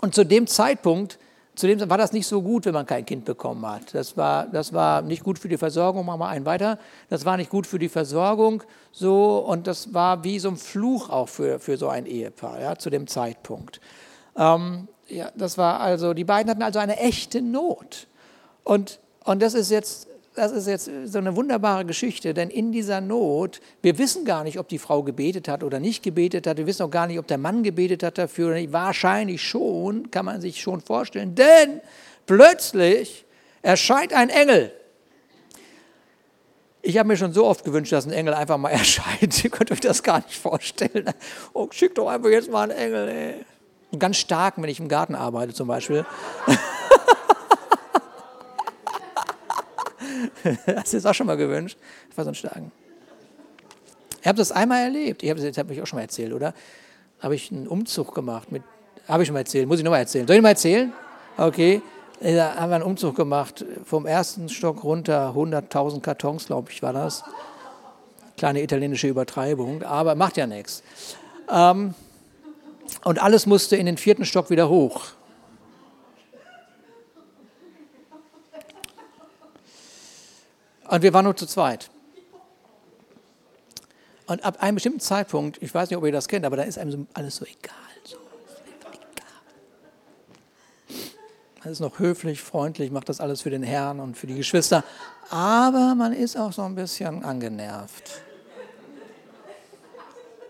Und 0.00 0.14
zu 0.14 0.24
dem 0.24 0.46
Zeitpunkt 0.46 1.18
zu 1.58 1.66
dem 1.66 1.90
war 1.90 1.98
das 1.98 2.12
nicht 2.12 2.28
so 2.28 2.40
gut, 2.40 2.66
wenn 2.66 2.72
man 2.72 2.86
kein 2.86 3.04
Kind 3.04 3.24
bekommen 3.24 3.66
hat. 3.66 3.92
Das 3.92 4.16
war, 4.16 4.46
das 4.46 4.72
war 4.72 5.02
nicht 5.02 5.24
gut 5.24 5.40
für 5.40 5.48
die 5.48 5.56
Versorgung, 5.56 6.06
machen 6.06 6.20
wir 6.20 6.28
einen 6.28 6.46
weiter. 6.46 6.78
Das 7.08 7.24
war 7.24 7.36
nicht 7.36 7.50
gut 7.50 7.66
für 7.66 7.80
die 7.80 7.88
Versorgung 7.88 8.62
so 8.92 9.38
und 9.38 9.66
das 9.66 9.92
war 9.92 10.22
wie 10.22 10.38
so 10.38 10.50
ein 10.50 10.56
Fluch 10.56 11.10
auch 11.10 11.28
für, 11.28 11.58
für 11.58 11.76
so 11.76 11.88
ein 11.88 12.06
Ehepaar 12.06 12.60
ja, 12.60 12.78
zu 12.78 12.90
dem 12.90 13.08
Zeitpunkt. 13.08 13.80
Ähm, 14.36 14.86
ja, 15.08 15.30
das 15.34 15.58
war 15.58 15.80
also, 15.80 16.14
die 16.14 16.24
beiden 16.24 16.50
hatten 16.50 16.62
also 16.62 16.78
eine 16.78 16.98
echte 16.98 17.42
Not. 17.42 18.06
Und, 18.64 19.00
und 19.24 19.40
das 19.40 19.54
ist 19.54 19.70
jetzt 19.70 20.08
das 20.38 20.52
ist 20.52 20.68
jetzt 20.68 20.88
so 21.06 21.18
eine 21.18 21.34
wunderbare 21.34 21.84
Geschichte, 21.84 22.32
denn 22.32 22.48
in 22.48 22.70
dieser 22.70 23.00
Not, 23.00 23.60
wir 23.82 23.98
wissen 23.98 24.24
gar 24.24 24.44
nicht, 24.44 24.58
ob 24.60 24.68
die 24.68 24.78
Frau 24.78 25.02
gebetet 25.02 25.48
hat 25.48 25.64
oder 25.64 25.80
nicht 25.80 26.04
gebetet 26.04 26.46
hat, 26.46 26.58
wir 26.58 26.66
wissen 26.66 26.84
auch 26.84 26.90
gar 26.90 27.08
nicht, 27.08 27.18
ob 27.18 27.26
der 27.26 27.38
Mann 27.38 27.64
gebetet 27.64 28.04
hat 28.04 28.18
dafür, 28.18 28.54
wahrscheinlich 28.72 29.42
schon, 29.42 30.12
kann 30.12 30.24
man 30.24 30.40
sich 30.40 30.62
schon 30.62 30.80
vorstellen, 30.80 31.34
denn 31.34 31.80
plötzlich 32.26 33.24
erscheint 33.62 34.12
ein 34.12 34.30
Engel. 34.30 34.72
Ich 36.82 36.96
habe 36.96 37.08
mir 37.08 37.16
schon 37.16 37.32
so 37.32 37.44
oft 37.44 37.64
gewünscht, 37.64 37.90
dass 37.90 38.06
ein 38.06 38.12
Engel 38.12 38.34
einfach 38.34 38.58
mal 38.58 38.70
erscheint. 38.70 39.42
Ihr 39.42 39.50
könnt 39.50 39.72
euch 39.72 39.80
das 39.80 40.04
gar 40.04 40.18
nicht 40.18 40.38
vorstellen. 40.38 41.10
Oh, 41.52 41.66
schick 41.72 41.96
doch 41.96 42.06
einfach 42.06 42.30
jetzt 42.30 42.48
mal 42.50 42.70
einen 42.70 42.78
Engel. 42.78 43.08
Ey. 43.08 43.34
Ganz 43.96 44.16
stark, 44.18 44.54
wenn 44.56 44.68
ich 44.68 44.80
im 44.80 44.88
Garten 44.88 45.14
arbeite 45.14 45.54
zum 45.54 45.68
Beispiel. 45.68 46.04
Hast 50.76 50.92
du 50.92 50.96
das 50.96 51.06
auch 51.06 51.14
schon 51.14 51.26
mal 51.26 51.36
gewünscht? 51.36 51.78
Das 52.08 52.18
war 52.18 52.24
so 52.24 52.30
ein 52.30 52.34
Starken. 52.34 52.72
Ich 54.20 54.26
habe 54.26 54.36
das 54.36 54.52
einmal 54.52 54.82
erlebt. 54.82 55.22
Ich 55.22 55.30
habe 55.30 55.40
das 55.40 55.56
hab 55.56 55.70
ich 55.70 55.80
auch 55.80 55.86
schon 55.86 55.96
mal 55.98 56.02
erzählt, 56.02 56.32
oder? 56.32 56.52
Habe 57.20 57.34
ich 57.34 57.50
einen 57.50 57.66
Umzug 57.66 58.14
gemacht 58.14 58.52
mit. 58.52 58.62
Habe 59.06 59.22
ich 59.22 59.26
schon 59.26 59.34
mal 59.34 59.40
erzählt. 59.40 59.66
Muss 59.66 59.78
ich 59.78 59.84
nochmal 59.84 60.00
erzählen? 60.00 60.26
Soll 60.26 60.36
ich 60.36 60.42
mal 60.42 60.50
erzählen? 60.50 60.92
Okay. 61.36 61.80
Da 62.20 62.56
haben 62.56 62.70
wir 62.70 62.76
einen 62.76 62.84
Umzug 62.84 63.16
gemacht. 63.16 63.64
Vom 63.84 64.04
ersten 64.04 64.48
Stock 64.48 64.82
runter 64.84 65.32
100.000 65.36 66.00
Kartons, 66.00 66.46
glaube 66.46 66.70
ich, 66.70 66.82
war 66.82 66.92
das. 66.92 67.24
Kleine 68.36 68.62
italienische 68.62 69.08
Übertreibung, 69.08 69.82
aber 69.82 70.14
macht 70.14 70.36
ja 70.36 70.46
nichts. 70.46 70.82
Ähm, 71.50 71.94
und 73.04 73.22
alles 73.22 73.46
musste 73.46 73.76
in 73.76 73.86
den 73.86 73.96
vierten 73.96 74.24
Stock 74.24 74.50
wieder 74.50 74.68
hoch. 74.68 75.06
Und 80.88 81.02
wir 81.02 81.12
waren 81.12 81.24
nur 81.24 81.36
zu 81.36 81.46
zweit. 81.46 81.90
Und 84.26 84.44
ab 84.44 84.62
einem 84.62 84.74
bestimmten 84.74 85.00
Zeitpunkt, 85.00 85.62
ich 85.62 85.74
weiß 85.74 85.90
nicht, 85.90 85.96
ob 85.96 86.04
ihr 86.04 86.12
das 86.12 86.28
kennt, 86.28 86.44
aber 86.44 86.56
da 86.56 86.62
ist 86.62 86.78
einem 86.78 86.90
so 86.90 87.06
alles 87.14 87.36
so 87.36 87.44
egal. 87.44 87.74
So. 88.04 88.16
Man 91.62 91.72
ist 91.72 91.80
noch 91.80 91.98
höflich, 91.98 92.40
freundlich, 92.40 92.90
macht 92.90 93.08
das 93.08 93.20
alles 93.20 93.42
für 93.42 93.50
den 93.50 93.62
Herrn 93.62 94.00
und 94.00 94.16
für 94.16 94.26
die 94.26 94.36
Geschwister. 94.36 94.84
Aber 95.30 95.94
man 95.94 96.12
ist 96.12 96.36
auch 96.36 96.52
so 96.52 96.62
ein 96.62 96.74
bisschen 96.74 97.24
angenervt. 97.24 98.22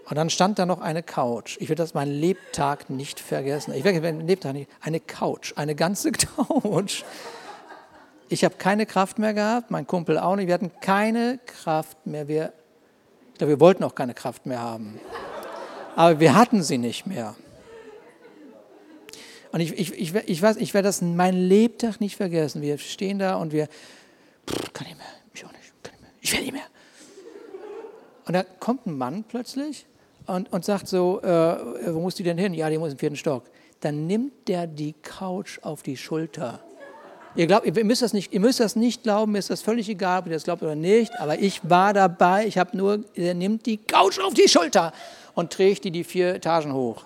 Und 0.09 0.17
dann 0.17 0.31
stand 0.31 0.59
da 0.59 0.65
noch 0.65 0.81
eine 0.81 1.03
Couch. 1.03 1.59
Ich 1.61 1.69
werde 1.69 1.83
das 1.83 1.93
meinen 1.93 2.13
Lebtag 2.13 2.89
nicht 2.89 3.21
vergessen. 3.21 3.75
Ich 3.75 3.85
werde 3.85 4.01
meinen 4.01 4.27
Lebtag 4.27 4.55
nicht. 4.55 4.71
Eine 4.81 5.01
Couch, 5.01 5.53
eine 5.57 5.75
ganze 5.75 6.13
Couch. 6.13 7.03
Ich 8.31 8.43
habe 8.43 8.55
keine 8.57 8.87
Kraft 8.87 9.19
mehr 9.19 9.35
gehabt, 9.35 9.71
mein 9.71 9.87
Kumpel 9.87 10.19
auch 10.19 10.37
nicht. 10.37 10.47
Wir 10.47 10.55
hatten 10.55 10.73
keine 10.81 11.39
Kraft 11.45 12.07
mehr. 12.07 12.27
Wir, 12.27 12.55
ich 13.33 13.39
glaube, 13.39 13.51
wir 13.51 13.61
wollten 13.61 13.85
auch 13.85 13.95
keine 13.95 14.15
Kraft 14.15 14.47
mehr 14.47 14.61
haben. 14.61 14.99
Aber 15.95 16.21
wir 16.21 16.35
hatten 16.35 16.63
sie 16.63 16.79
nicht 16.79 17.07
mehr. 17.07 17.35
Und 19.53 19.61
ich, 19.61 19.79
ich, 19.79 19.93
ich, 19.93 20.15
ich 20.15 20.43
weiß, 20.43 20.57
ich 20.57 20.73
werde 20.73 20.89
das 20.89 21.03
mein 21.03 21.35
Lebtag 21.35 22.01
nicht 22.01 22.17
vergessen. 22.17 22.63
Wir 22.63 22.79
stehen 22.79 23.19
da 23.19 23.37
und 23.37 23.53
wir, 23.53 23.69
pff, 24.47 24.73
kann 24.73 24.87
ich 24.87 24.97
mehr, 24.97 25.07
ich 25.35 25.45
auch 25.45 25.53
nicht, 25.53 25.73
kann 25.83 25.95
ich 25.97 26.01
mehr, 26.01 26.11
ich 26.21 26.33
will 26.33 26.41
nicht 26.41 26.53
mehr. 26.53 26.63
Und 28.27 28.35
da 28.35 28.43
kommt 28.43 28.87
ein 28.87 28.97
Mann 28.97 29.25
plötzlich 29.25 29.87
und, 30.29 30.53
und 30.53 30.65
sagt 30.65 30.89
so, 30.89 31.21
äh, 31.23 31.95
wo 31.95 32.01
muss 32.01 32.15
die 32.15 32.23
denn 32.23 32.39
hin? 32.39 32.55
Ja, 32.55 32.71
die 32.71 32.79
muss 32.79 32.93
im 32.93 32.99
vierten 32.99 33.17
Stock. 33.17 33.45
Dann 33.81 34.07
nimmt 34.07 34.49
der 34.49 34.67
die 34.67 34.93
Couch 35.03 35.59
auf 35.63 35.83
die 35.83 35.97
Schulter 35.97 36.61
Ihr, 37.39 37.47
glaubt, 37.47 37.67
ihr, 37.67 37.85
müsst 37.85 38.03
das 38.03 38.13
nicht, 38.13 38.33
ihr 38.33 38.41
müsst 38.41 38.59
das 38.59 38.75
nicht 38.75 39.05
glauben, 39.05 39.31
mir 39.31 39.39
ist 39.39 39.49
das 39.49 39.63
völlig 39.63 39.89
egal, 39.89 40.21
ob 40.21 40.27
ihr 40.27 40.33
das 40.33 40.43
glaubt 40.43 40.61
oder 40.61 40.75
nicht, 40.75 41.13
aber 41.21 41.39
ich 41.39 41.61
war 41.71 41.93
dabei, 41.93 42.45
ich 42.47 42.59
habe 42.59 42.77
nur, 42.77 43.05
er 43.15 43.35
nimmt 43.35 43.65
die 43.67 43.77
Couch 43.77 44.19
auf 44.19 44.35
die 44.35 44.49
Schulter 44.49 44.93
und 45.35 45.53
trägt 45.53 45.85
die 45.85 45.93
die 45.93 46.03
vier 46.03 46.35
Etagen 46.35 46.73
hoch. 46.73 47.05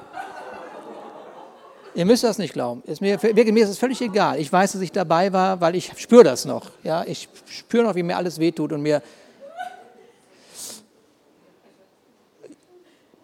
Ihr 1.95 2.07
müsst 2.07 2.25
das 2.25 2.39
nicht 2.39 2.55
glauben. 2.55 2.83
Ist 2.87 3.03
mir, 3.03 3.19
mir 3.23 3.65
ist 3.65 3.69
es 3.69 3.77
völlig 3.77 4.01
egal. 4.01 4.41
Ich 4.41 4.51
weiß, 4.51 4.73
dass 4.73 4.81
ich 4.81 4.93
dabei 4.93 5.31
war, 5.35 5.61
weil 5.61 5.75
ich 5.75 5.93
spüre 5.99 6.25
das 6.25 6.47
noch. 6.47 6.71
Ja, 6.83 7.05
ich 7.05 7.29
spüre 7.45 7.85
noch, 7.85 7.95
wie 7.95 8.03
mir 8.03 8.17
alles 8.17 8.39
wehtut 8.39 8.73
und 8.73 8.81
mir. 8.81 9.03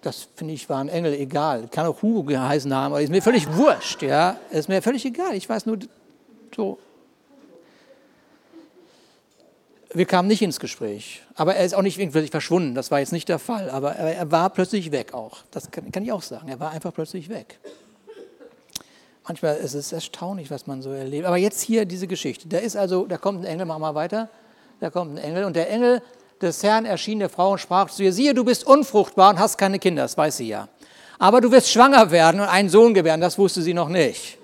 Das 0.03 0.29
finde 0.37 0.55
ich 0.55 0.69
war 0.69 0.81
ein 0.81 0.89
Engel 0.89 1.13
egal. 1.15 1.69
Kann 1.69 1.87
auch 1.87 2.03
Hugo 2.03 2.23
geheißen 2.23 2.73
haben, 2.73 2.93
aber 2.93 3.03
ist 3.03 3.11
mir 3.11 3.23
völlig 3.23 3.53
wurscht. 3.57 4.03
Ja, 4.03 4.39
ist 4.51 4.69
mir 4.69 4.81
völlig 4.81 5.05
egal. 5.05 5.35
Ich 5.35 5.49
weiß 5.49 5.67
nur 5.67 5.79
so. 6.55 6.79
Wir 9.93 10.05
kamen 10.05 10.29
nicht 10.29 10.43
ins 10.43 10.61
Gespräch. 10.61 11.23
Aber 11.35 11.57
er 11.57 11.65
ist 11.65 11.75
auch 11.75 11.83
nicht 11.83 11.97
plötzlich 11.97 12.31
verschwunden. 12.31 12.75
Das 12.75 12.91
war 12.91 13.01
jetzt 13.01 13.13
nicht 13.13 13.29
der 13.29 13.39
Fall. 13.39 13.71
Aber 13.71 13.97
er 13.97 14.31
war 14.31 14.51
plötzlich 14.51 14.93
weg 14.93 15.15
auch. 15.15 15.39
Das 15.51 15.71
kann, 15.71 15.91
kann 15.91 16.05
ich 16.05 16.13
auch 16.13 16.23
sagen. 16.23 16.49
Er 16.49 16.61
war 16.61 16.71
einfach 16.71 16.93
plötzlich 16.93 17.29
weg. 17.29 17.59
Manchmal 19.27 19.57
ist 19.57 19.75
es 19.75 19.93
erstaunlich, 19.93 20.51
was 20.51 20.67
man 20.67 20.81
so 20.81 20.91
erlebt. 20.91 21.27
Aber 21.27 21.37
jetzt 21.37 21.61
hier 21.61 21.87
diese 21.87 22.07
Geschichte. 22.07 22.49
Da 22.49 22.59
ist 22.59 22.77
also, 22.77 23.07
da 23.07 23.19
kommt 23.19 23.41
ein 23.41 23.45
Engel, 23.45 23.67
mach 23.67 23.79
mal 23.79 23.95
weiter. 23.95 24.29
Da 24.81 24.91
kommt 24.91 25.13
ein 25.13 25.19
Engel 25.19 25.45
und 25.45 25.57
der 25.57 25.71
Engel 25.71 26.03
des 26.41 26.63
Herrn 26.63 26.85
erschien 26.85 27.19
der 27.19 27.29
Frau 27.29 27.53
und 27.53 27.59
sprach 27.59 27.91
zu 27.91 28.03
ihr, 28.03 28.13
siehe, 28.13 28.35
du 28.35 28.45
bist 28.45 28.67
unfruchtbar 28.67 29.31
und 29.31 29.39
hast 29.39 29.59
keine 29.59 29.79
Kinder, 29.79 30.03
das 30.03 30.17
weiß 30.17 30.37
sie 30.37 30.49
ja. 30.49 30.69
Aber 31.19 31.41
du 31.41 31.51
wirst 31.51 31.71
schwanger 31.71 32.11
werden 32.11 32.41
und 32.41 32.49
einen 32.49 32.69
Sohn 32.69 32.95
gebären, 32.95 33.21
das 33.21 33.39
wusste 33.39 33.63
sie 33.63 33.75
noch 33.75 33.89
nicht. 33.89 34.39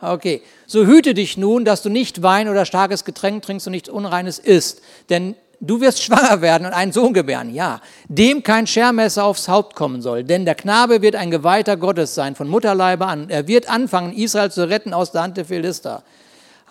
Okay, 0.00 0.42
so 0.66 0.84
hüte 0.84 1.14
dich 1.14 1.36
nun, 1.36 1.64
dass 1.64 1.82
du 1.82 1.88
nicht 1.88 2.22
Wein 2.22 2.48
oder 2.48 2.64
starkes 2.64 3.04
Getränk 3.04 3.42
trinkst 3.44 3.66
und 3.68 3.70
nichts 3.70 3.88
Unreines 3.88 4.38
isst, 4.38 4.82
denn 5.10 5.36
du 5.60 5.80
wirst 5.80 6.02
schwanger 6.02 6.42
werden 6.42 6.66
und 6.66 6.72
einen 6.72 6.92
Sohn 6.92 7.14
gebären, 7.14 7.54
ja, 7.54 7.80
dem 8.08 8.42
kein 8.42 8.66
Schermesser 8.66 9.24
aufs 9.24 9.48
Haupt 9.48 9.76
kommen 9.76 10.02
soll, 10.02 10.24
denn 10.24 10.44
der 10.44 10.56
Knabe 10.56 11.02
wird 11.02 11.14
ein 11.14 11.30
Geweihter 11.30 11.76
Gottes 11.76 12.14
sein, 12.14 12.34
von 12.34 12.48
Mutterleibe 12.48 13.06
an. 13.06 13.30
Er 13.30 13.46
wird 13.46 13.70
anfangen, 13.70 14.12
Israel 14.12 14.50
zu 14.50 14.68
retten 14.68 14.92
aus 14.92 15.12
der 15.12 15.22
Hand 15.22 15.36
der 15.36 15.44
Philister. 15.44 16.02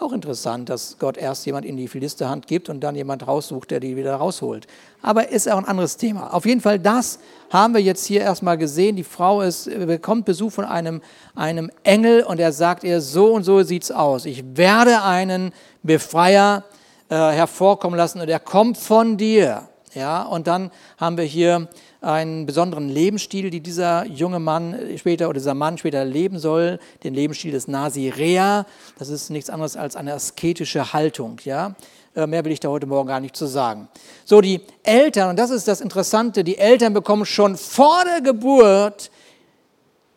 Auch 0.01 0.13
interessant, 0.13 0.67
dass 0.69 0.97
Gott 0.97 1.15
erst 1.15 1.45
jemand 1.45 1.63
in 1.63 1.77
die 1.77 1.87
Philisterhand 1.87 2.47
gibt 2.47 2.69
und 2.69 2.79
dann 2.79 2.95
jemand 2.95 3.27
raussucht, 3.27 3.69
der 3.69 3.79
die 3.79 3.95
wieder 3.95 4.15
rausholt. 4.15 4.65
Aber 5.03 5.29
ist 5.29 5.47
auch 5.47 5.59
ein 5.59 5.65
anderes 5.65 5.95
Thema. 5.95 6.33
Auf 6.33 6.47
jeden 6.47 6.59
Fall, 6.59 6.79
das 6.79 7.19
haben 7.51 7.75
wir 7.75 7.81
jetzt 7.81 8.07
hier 8.07 8.21
erstmal 8.21 8.57
gesehen. 8.57 8.95
Die 8.95 9.03
Frau 9.03 9.43
ist, 9.43 9.65
bekommt 9.65 10.25
Besuch 10.25 10.53
von 10.53 10.65
einem, 10.65 11.01
einem 11.35 11.69
Engel 11.83 12.23
und 12.23 12.39
er 12.39 12.51
sagt 12.51 12.83
ihr, 12.83 12.99
so 12.99 13.31
und 13.31 13.43
so 13.43 13.61
sieht 13.61 13.83
es 13.83 13.91
aus. 13.91 14.25
Ich 14.25 14.43
werde 14.57 15.03
einen 15.03 15.51
Befreier 15.83 16.63
äh, 17.09 17.15
hervorkommen 17.15 17.95
lassen 17.95 18.21
und 18.21 18.27
er 18.27 18.39
kommt 18.39 18.79
von 18.79 19.17
dir. 19.17 19.69
Ja, 19.93 20.23
und 20.23 20.47
dann 20.47 20.71
haben 20.97 21.17
wir 21.17 21.25
hier 21.25 21.67
einen 22.01 22.47
besonderen 22.47 22.89
Lebensstil, 22.89 23.51
die 23.51 23.61
dieser 23.61 24.05
junge 24.07 24.39
Mann 24.39 24.75
später 24.97 25.29
oder 25.29 25.37
dieser 25.39 25.53
Mann 25.53 25.77
später 25.77 26.03
leben 26.03 26.39
soll, 26.39 26.79
den 27.03 27.13
Lebensstil 27.13 27.51
des 27.51 27.67
Nazirea. 27.67 28.65
Das 28.97 29.09
ist 29.09 29.29
nichts 29.29 29.51
anderes 29.51 29.77
als 29.77 29.95
eine 29.95 30.13
asketische 30.13 30.93
Haltung. 30.93 31.39
Ja? 31.45 31.75
Äh, 32.15 32.25
mehr 32.25 32.43
will 32.43 32.51
ich 32.51 32.59
da 32.59 32.69
heute 32.69 32.87
Morgen 32.87 33.07
gar 33.07 33.19
nicht 33.19 33.35
zu 33.35 33.45
sagen. 33.45 33.87
So, 34.25 34.41
die 34.41 34.61
Eltern, 34.81 35.29
und 35.29 35.39
das 35.39 35.51
ist 35.51 35.67
das 35.67 35.79
Interessante, 35.79 36.43
die 36.43 36.57
Eltern 36.57 36.93
bekommen 36.93 37.25
schon 37.25 37.55
vor 37.55 38.03
der 38.03 38.21
Geburt 38.21 39.11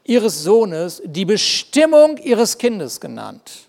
ihres 0.04 0.42
Sohnes 0.42 1.02
die 1.04 1.26
Bestimmung 1.26 2.16
ihres 2.16 2.56
Kindes 2.56 2.98
genannt. 2.98 3.68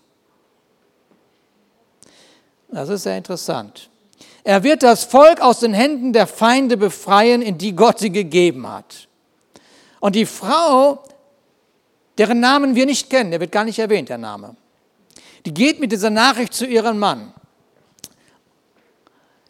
Das 2.68 2.88
ist 2.88 3.04
sehr 3.04 3.16
interessant. 3.16 3.90
Er 4.46 4.62
wird 4.62 4.84
das 4.84 5.02
Volk 5.02 5.40
aus 5.40 5.58
den 5.58 5.74
Händen 5.74 6.12
der 6.12 6.28
Feinde 6.28 6.76
befreien, 6.76 7.42
in 7.42 7.58
die 7.58 7.74
Gott 7.74 7.98
sie 7.98 8.12
gegeben 8.12 8.70
hat. 8.70 9.08
Und 9.98 10.14
die 10.14 10.24
Frau, 10.24 11.02
deren 12.16 12.38
Namen 12.38 12.76
wir 12.76 12.86
nicht 12.86 13.10
kennen, 13.10 13.32
der 13.32 13.40
wird 13.40 13.50
gar 13.50 13.64
nicht 13.64 13.80
erwähnt, 13.80 14.08
der 14.08 14.18
Name, 14.18 14.54
die 15.44 15.52
geht 15.52 15.80
mit 15.80 15.90
dieser 15.90 16.10
Nachricht 16.10 16.54
zu 16.54 16.64
ihrem 16.64 17.00
Mann. 17.00 17.32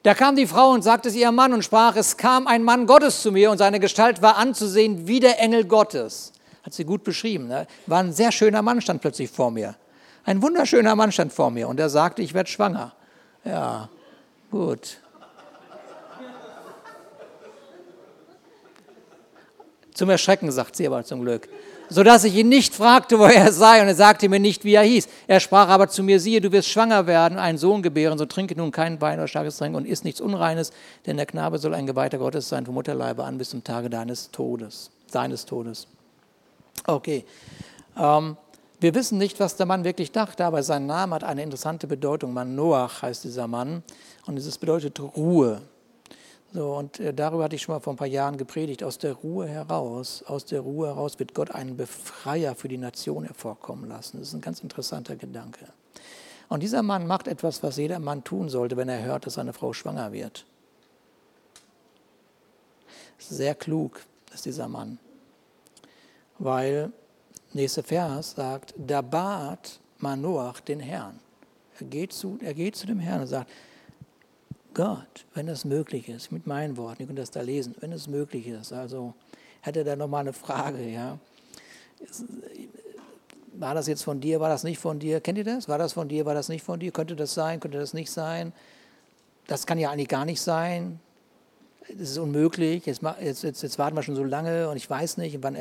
Da 0.03 0.15
kam 0.15 0.35
die 0.35 0.47
Frau 0.47 0.71
und 0.71 0.81
sagte 0.81 1.11
es 1.11 1.15
ihrem 1.15 1.35
Mann 1.35 1.53
und 1.53 1.63
sprach, 1.63 1.95
es 1.97 2.17
kam 2.17 2.47
ein 2.47 2.63
Mann 2.63 2.87
Gottes 2.87 3.21
zu 3.21 3.33
mir 3.33 3.51
und 3.51 3.59
seine 3.59 3.81
Gestalt 3.81 4.23
war 4.23 4.39
anzusehen 4.39 5.07
wie 5.07 5.21
der 5.21 5.39
Engel 5.39 5.67
Gottes. 5.67 6.33
Hat 6.63 6.73
sie 6.73 6.87
gut 6.87 7.05
beschrieben. 7.05 7.49
Ne? 7.49 7.67
War 7.85 7.99
ein 8.03 8.15
sehr 8.15 8.33
schöner 8.33 8.63
Mann, 8.63 8.81
stand 8.81 9.03
plötzlich 9.03 9.31
vor 9.31 9.51
mir. 9.51 9.77
Ein 10.25 10.41
wunderschöner 10.41 10.97
Mann 10.97 11.13
stand 11.13 11.35
vor 11.35 11.51
mir 11.51 11.69
und 11.69 11.79
er 11.79 11.91
sagte, 11.91 12.23
ich 12.23 12.33
werde 12.33 12.49
schwanger. 12.49 12.95
Ja, 13.45 13.91
gut. 14.51 14.99
Zum 19.95 20.11
Erschrecken, 20.11 20.51
sagt 20.53 20.77
sie 20.77 20.87
aber 20.87 21.05
zum 21.05 21.23
Glück 21.23 21.49
sodass 21.89 22.25
ich 22.25 22.35
ihn 22.35 22.49
nicht 22.49 22.75
fragte, 22.75 23.19
wo 23.19 23.25
er 23.25 23.53
sei, 23.53 23.81
und 23.81 23.89
er 23.89 23.95
sagte 23.95 24.29
mir 24.29 24.41
nicht, 24.41 24.65
wie 24.65 24.75
er 24.75 24.83
hieß. 24.83 25.09
Er 25.27 25.41
sprach 25.41 25.69
aber 25.69 25.89
zu 25.89 26.03
mir, 26.03 26.21
siehe, 26.21 26.41
du 26.41 26.53
wirst 26.53 26.69
schwanger 26.69 27.07
werden, 27.07 27.39
einen 27.39 27.59
Sohn 27.59 27.83
gebären, 27.83 28.19
so 28.19 28.27
trinke 28.27 28.57
nun 28.57 28.73
kein 28.73 29.01
Wein 29.01 29.19
oder 29.19 29.29
starkes 29.29 29.59
Trinken 29.59 29.77
und 29.77 29.87
isst 29.87 30.05
nichts 30.05 30.21
Unreines, 30.21 30.73
denn 31.07 31.17
der 31.17 31.27
Knabe 31.27 31.59
soll 31.59 31.75
ein 31.75 31.87
Geweihter 31.87 32.19
Gottes 32.19 32.49
sein 32.49 32.67
vom 32.67 32.75
Mutterleibe 32.75 33.25
an 33.25 33.39
bis 33.39 33.51
zum 33.51 33.63
Tage 33.63 33.91
deines 33.91 34.31
Todes, 34.31 34.91
seines 35.07 35.47
Todes. 35.47 35.87
Okay. 36.87 37.25
Ähm, 37.99 38.37
wir 38.79 38.95
wissen 38.95 39.17
nicht, 39.17 39.41
was 39.41 39.57
der 39.57 39.65
Mann 39.65 39.85
wirklich 39.85 40.13
dachte, 40.13 40.45
aber 40.45 40.63
sein 40.63 40.87
Name 40.87 41.15
hat 41.15 41.25
eine 41.25 41.43
interessante 41.43 41.87
Bedeutung. 41.87 42.35
Manoach 42.35 43.01
heißt 43.01 43.25
dieser 43.25 43.47
Mann 43.47 43.83
und 44.27 44.37
es 44.37 44.59
bedeutet 44.59 45.01
Ruhe. 45.01 45.63
So, 46.53 46.75
und 46.75 47.01
äh, 47.01 47.13
darüber 47.13 47.45
hatte 47.45 47.57
ich 47.57 47.63
schon 47.63 47.75
mal 47.75 47.81
vor 47.81 47.93
ein 47.93 47.97
paar 47.97 48.07
Jahren 48.07 48.37
gepredigt. 48.37 48.83
Aus 48.83 48.99
der 48.99 49.13
Ruhe 49.13 49.47
heraus, 49.47 50.23
aus 50.27 50.45
der 50.45 50.61
Ruhe 50.61 50.89
heraus 50.89 51.19
wird 51.19 51.35
Gott 51.35 51.51
einen 51.51 51.77
Befreier 51.77 52.55
für 52.55 52.69
die 52.69 52.79
Nation 52.79 53.25
hervorkommen 53.25 53.89
lassen. 53.89 54.19
Das 54.19 54.29
ist 54.29 54.35
ein 54.35 54.41
ganz 54.41 54.61
interessanter 54.61 55.17
Gedanke. 55.17 55.67
Und 56.49 56.63
dieser 56.63 56.83
Mann 56.83 57.07
macht 57.07 57.27
etwas, 57.27 57.63
was 57.63 57.77
jeder 57.77 57.99
Mann 57.99 58.23
tun 58.23 58.49
sollte, 58.49 58.77
wenn 58.77 58.89
er 58.89 59.03
hört, 59.03 59.27
dass 59.27 59.35
seine 59.35 59.53
Frau 59.53 59.73
schwanger 59.73 60.13
wird. 60.13 60.47
Sehr 63.19 63.55
klug 63.55 64.01
ist 64.33 64.45
dieser 64.45 64.69
Mann, 64.69 64.99
weil 66.39 66.93
nächster 67.53 67.83
Vers 67.83 68.33
sagt, 68.33 68.75
da 68.77 69.03
bat 69.03 69.81
Manoach 69.99 70.61
den 70.61 70.79
Herrn. 70.79 71.19
Er 71.81 71.87
geht, 71.87 72.13
zu, 72.13 72.39
er 72.41 72.55
geht 72.55 72.77
zu 72.77 72.87
dem 72.87 73.01
Herrn 73.01 73.23
und 73.23 73.27
sagt, 73.27 73.51
Gott, 74.77 75.25
wenn 75.33 75.49
es 75.49 75.65
möglich 75.65 76.07
ist, 76.07 76.31
mit 76.31 76.47
meinen 76.47 76.77
Worten, 76.77 77.01
ihr 77.01 77.07
könnt 77.07 77.19
das 77.19 77.31
da 77.31 77.41
lesen, 77.41 77.75
wenn 77.81 77.93
es 77.93 78.09
möglich 78.09 78.47
ist, 78.47 78.75
also 78.75 79.15
hätte 79.63 79.85
da 79.85 79.97
nochmal 79.97 80.21
eine 80.21 80.35
Frage, 80.35 80.87
ja. 80.87 81.19
War 83.55 83.75
das 83.75 83.87
jetzt 83.87 84.05
von 84.05 84.21
dir, 84.21 84.39
war 84.39 84.51
das 84.51 84.65
nicht 84.65 84.79
von 84.79 84.99
dir? 84.99 85.23
Kennt 85.23 85.39
ihr 85.39 85.45
das? 85.45 85.67
War 85.67 85.79
das 85.79 85.95
von 85.95 86.09
dir, 86.09 86.27
war 86.27 86.35
das 86.35 86.51
nicht 86.51 86.63
von 86.63 86.79
dir? 86.79 86.93
Könnte 86.93 87.17
das 87.17 87.33
sein, 87.33 87.59
könnte 87.59 87.79
das 87.79 87.95
nicht 87.95 88.11
sein? 88.11 88.53
Das 89.47 89.67
kann 89.67 89.79
ja 89.79 89.91
eigentlich 89.91 90.09
gar 90.09 90.27
nicht 90.27 90.43
sein. 90.43 91.01
Das 91.89 92.11
ist 92.11 92.19
unmöglich. 92.19 92.85
Jetzt, 92.85 93.01
jetzt, 93.23 93.45
jetzt, 93.45 93.63
jetzt 93.63 93.79
warten 93.79 93.97
wir 93.97 94.03
schon 94.03 94.15
so 94.15 94.25
lange 94.25 94.69
und 94.69 94.77
ich 94.77 94.91
weiß 94.91 95.17
nicht, 95.17 95.43
wann 95.43 95.57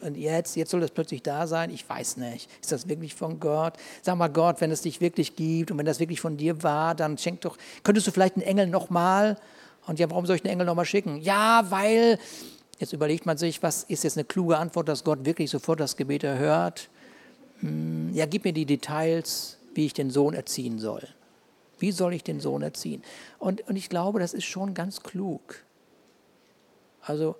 und 0.00 0.16
jetzt, 0.16 0.56
jetzt 0.56 0.70
soll 0.70 0.80
das 0.80 0.90
plötzlich 0.90 1.22
da 1.22 1.46
sein? 1.46 1.70
Ich 1.70 1.88
weiß 1.88 2.16
nicht. 2.18 2.50
Ist 2.60 2.72
das 2.72 2.88
wirklich 2.88 3.14
von 3.14 3.40
Gott? 3.40 3.74
Sag 4.02 4.16
mal 4.16 4.28
Gott, 4.28 4.60
wenn 4.60 4.70
es 4.70 4.82
dich 4.82 5.00
wirklich 5.00 5.36
gibt 5.36 5.70
und 5.70 5.78
wenn 5.78 5.86
das 5.86 6.00
wirklich 6.00 6.20
von 6.20 6.36
dir 6.36 6.62
war, 6.62 6.94
dann 6.94 7.18
schenk 7.18 7.40
doch, 7.42 7.56
könntest 7.82 8.06
du 8.06 8.10
vielleicht 8.10 8.36
einen 8.36 8.44
Engel 8.44 8.66
nochmal? 8.66 9.38
Und 9.86 9.98
ja, 9.98 10.10
warum 10.10 10.26
soll 10.26 10.36
ich 10.36 10.44
einen 10.44 10.52
Engel 10.52 10.66
nochmal 10.66 10.84
schicken? 10.84 11.20
Ja, 11.20 11.66
weil, 11.70 12.18
jetzt 12.78 12.92
überlegt 12.92 13.26
man 13.26 13.38
sich, 13.38 13.62
was 13.62 13.84
ist 13.84 14.04
jetzt 14.04 14.16
eine 14.16 14.24
kluge 14.24 14.58
Antwort, 14.58 14.88
dass 14.88 15.04
Gott 15.04 15.24
wirklich 15.24 15.50
sofort 15.50 15.80
das 15.80 15.96
Gebet 15.96 16.24
erhört? 16.24 16.88
Hm, 17.60 18.12
ja, 18.14 18.26
gib 18.26 18.44
mir 18.44 18.52
die 18.52 18.66
Details, 18.66 19.58
wie 19.74 19.86
ich 19.86 19.94
den 19.94 20.10
Sohn 20.10 20.34
erziehen 20.34 20.78
soll. 20.78 21.08
Wie 21.78 21.92
soll 21.92 22.14
ich 22.14 22.24
den 22.24 22.40
Sohn 22.40 22.62
erziehen? 22.62 23.02
Und, 23.38 23.66
und 23.68 23.76
ich 23.76 23.88
glaube, 23.88 24.18
das 24.18 24.34
ist 24.34 24.44
schon 24.44 24.74
ganz 24.74 25.02
klug. 25.02 25.62
Also, 27.02 27.36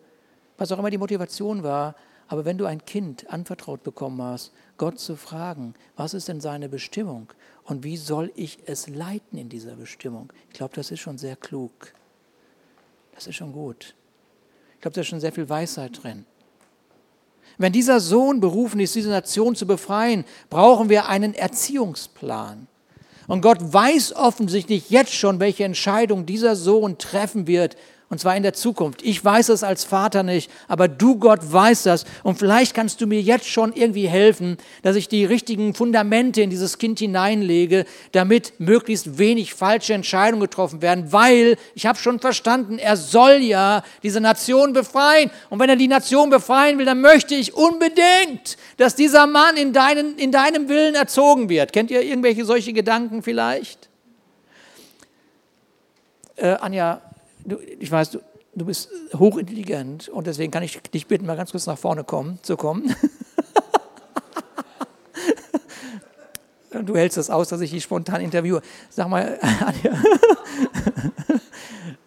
was 0.57 0.73
auch 0.73 0.79
immer 0.79 0.91
die 0.91 0.99
Motivation 0.99 1.63
war, 1.63 1.95
aber 2.29 2.45
wenn 2.45 2.59
du 2.59 2.67
ein 2.67 2.85
Kind 2.85 3.31
anvertraut 3.31 3.83
bekommen 3.83 4.23
hast, 4.23 4.53
Gott 4.77 5.01
zu 5.01 5.17
fragen, 5.17 5.75
was 5.97 6.15
ist 6.15 6.29
denn 6.29 6.41
seine 6.41 6.69
Bestimmung 6.69 7.33
und 7.65 7.85
wie 7.85 7.97
soll 7.97 8.31
ich 8.37 8.59
es 8.67 8.87
leiten 8.87 9.39
in 9.39 9.49
dieser 9.49 9.77
Bestimmung, 9.77 10.33
ich 10.49 10.55
glaube, 10.55 10.75
das 10.75 10.91
ist 10.91 11.01
schon 11.01 11.19
sehr 11.19 11.37
klug. 11.37 11.93
Das 13.15 13.27
ist 13.27 13.35
schon 13.35 13.53
gut. 13.53 13.95
Ich 14.75 14.83
glaube, 14.83 14.95
da 14.95 15.01
ist 15.01 15.09
schon 15.09 15.21
sehr 15.21 15.33
viel 15.33 15.49
Weisheit 15.49 16.03
drin. 16.03 16.25
Wenn 17.57 17.73
dieser 17.73 17.99
Sohn 17.99 18.41
berufen 18.41 18.79
ist, 18.79 18.95
diese 18.95 19.09
Nation 19.09 19.57
zu 19.57 19.67
befreien, 19.67 20.25
brauchen 20.51 20.89
wir 20.89 21.09
einen 21.09 21.35
Erziehungsplan. 21.35 22.69
Und 23.27 23.41
Gott 23.41 23.59
weiß 23.61 24.15
offensichtlich 24.15 24.91
jetzt 24.91 25.13
schon, 25.13 25.41
welche 25.41 25.65
Entscheidung 25.65 26.27
dieser 26.27 26.55
Sohn 26.55 26.99
treffen 26.99 27.47
wird 27.47 27.77
und 28.11 28.19
zwar 28.19 28.35
in 28.37 28.43
der 28.43 28.55
Zukunft. 28.55 29.03
Ich 29.03 29.23
weiß 29.23 29.51
es 29.51 29.63
als 29.63 29.85
Vater 29.85 30.23
nicht, 30.23 30.51
aber 30.67 30.89
du, 30.89 31.17
Gott, 31.19 31.41
weißt 31.43 31.85
das. 31.85 32.07
Und 32.23 32.39
vielleicht 32.39 32.75
kannst 32.75 33.03
du 33.03 33.07
mir 33.07 33.21
jetzt 33.21 33.47
schon 33.47 33.75
irgendwie 33.75 34.09
helfen, 34.09 34.57
dass 34.83 34.97
ich 34.97 35.09
die 35.09 35.27
richtigen 35.27 35.75
Fundamente 35.75 36.41
in 36.41 36.49
dieses 36.49 36.79
Kind 36.79 36.99
hineinlege, 37.01 37.85
damit 38.13 38.55
möglichst 38.59 39.19
wenig 39.19 39.53
falsche 39.53 39.93
Entscheidungen 39.93 40.41
getroffen 40.41 40.81
werden. 40.81 41.13
Weil 41.13 41.59
ich 41.75 41.85
habe 41.85 41.99
schon 41.99 42.19
verstanden, 42.19 42.79
er 42.79 42.97
soll 42.97 43.43
ja 43.43 43.83
diese 44.03 44.23
Nation 44.23 44.73
befreien. 44.73 45.31
Und 45.51 45.59
wenn 45.59 45.69
er 45.69 45.77
die 45.77 45.89
Nation 45.89 46.31
befreien 46.31 46.79
will, 46.79 46.87
dann 46.87 47.03
möchte 47.03 47.35
ich 47.35 47.53
unbedingt, 47.53 48.57
dass 48.79 48.95
dieser 48.95 49.27
Mann 49.27 49.59
in, 49.59 49.75
deinen, 49.75 50.17
in 50.17 50.33
deinem 50.33 50.71
Willen 50.71 50.95
erzogen 50.95 51.51
wird. 51.51 51.75
Kennt 51.75 51.91
ihr 51.91 52.01
irgendwelche 52.01 52.47
solche 52.47 52.73
Gedanken 52.73 53.23
vielleicht? 53.23 53.91
Äh, 56.37 56.57
Anja, 56.61 57.03
du, 57.49 57.59
ich 57.59 57.91
weiß, 57.91 58.11
du, 58.11 58.19
du 58.55 58.65
bist 58.65 58.91
hochintelligent 59.15 60.09
und 60.09 60.27
deswegen 60.27 60.51
kann 60.51 60.63
ich 60.63 60.81
dich 60.83 61.07
bitten, 61.07 61.27
mal 61.27 61.37
ganz 61.37 61.51
kurz 61.51 61.67
nach 61.67 61.79
vorne 61.79 62.05
kommen, 62.05 62.39
zu 62.43 62.57
kommen. 62.57 62.95
du 66.85 66.97
hältst 66.97 67.17
das 67.17 67.31
aus, 67.31 67.49
dass 67.49 67.61
ich 67.61 67.71
dich 67.71 67.83
spontan 67.83 68.21
interviewe. 68.21 68.63
Sag 68.91 69.09
mal, 69.09 69.39
Anja, 69.61 70.03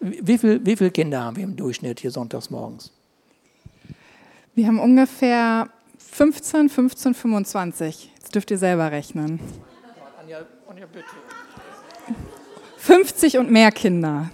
wie, 0.00 0.38
viel, 0.38 0.64
wie 0.64 0.76
viele 0.76 0.90
Kinder 0.90 1.22
haben 1.22 1.36
wir 1.36 1.44
im 1.44 1.56
Durchschnitt 1.56 2.00
hier 2.00 2.10
sonntags 2.10 2.50
morgens? 2.50 2.92
Wir 4.54 4.66
haben 4.66 4.80
ungefähr 4.80 5.68
15, 5.98 6.68
15, 6.68 7.14
25. 7.14 8.10
Jetzt 8.14 8.34
dürft 8.34 8.50
ihr 8.50 8.58
selber 8.58 8.90
rechnen. 8.90 9.40
Anja, 10.20 10.40
Anja 10.68 10.86
bitte. 10.86 11.06
50 12.76 13.38
und 13.38 13.50
mehr 13.50 13.70
Kinder. 13.70 14.30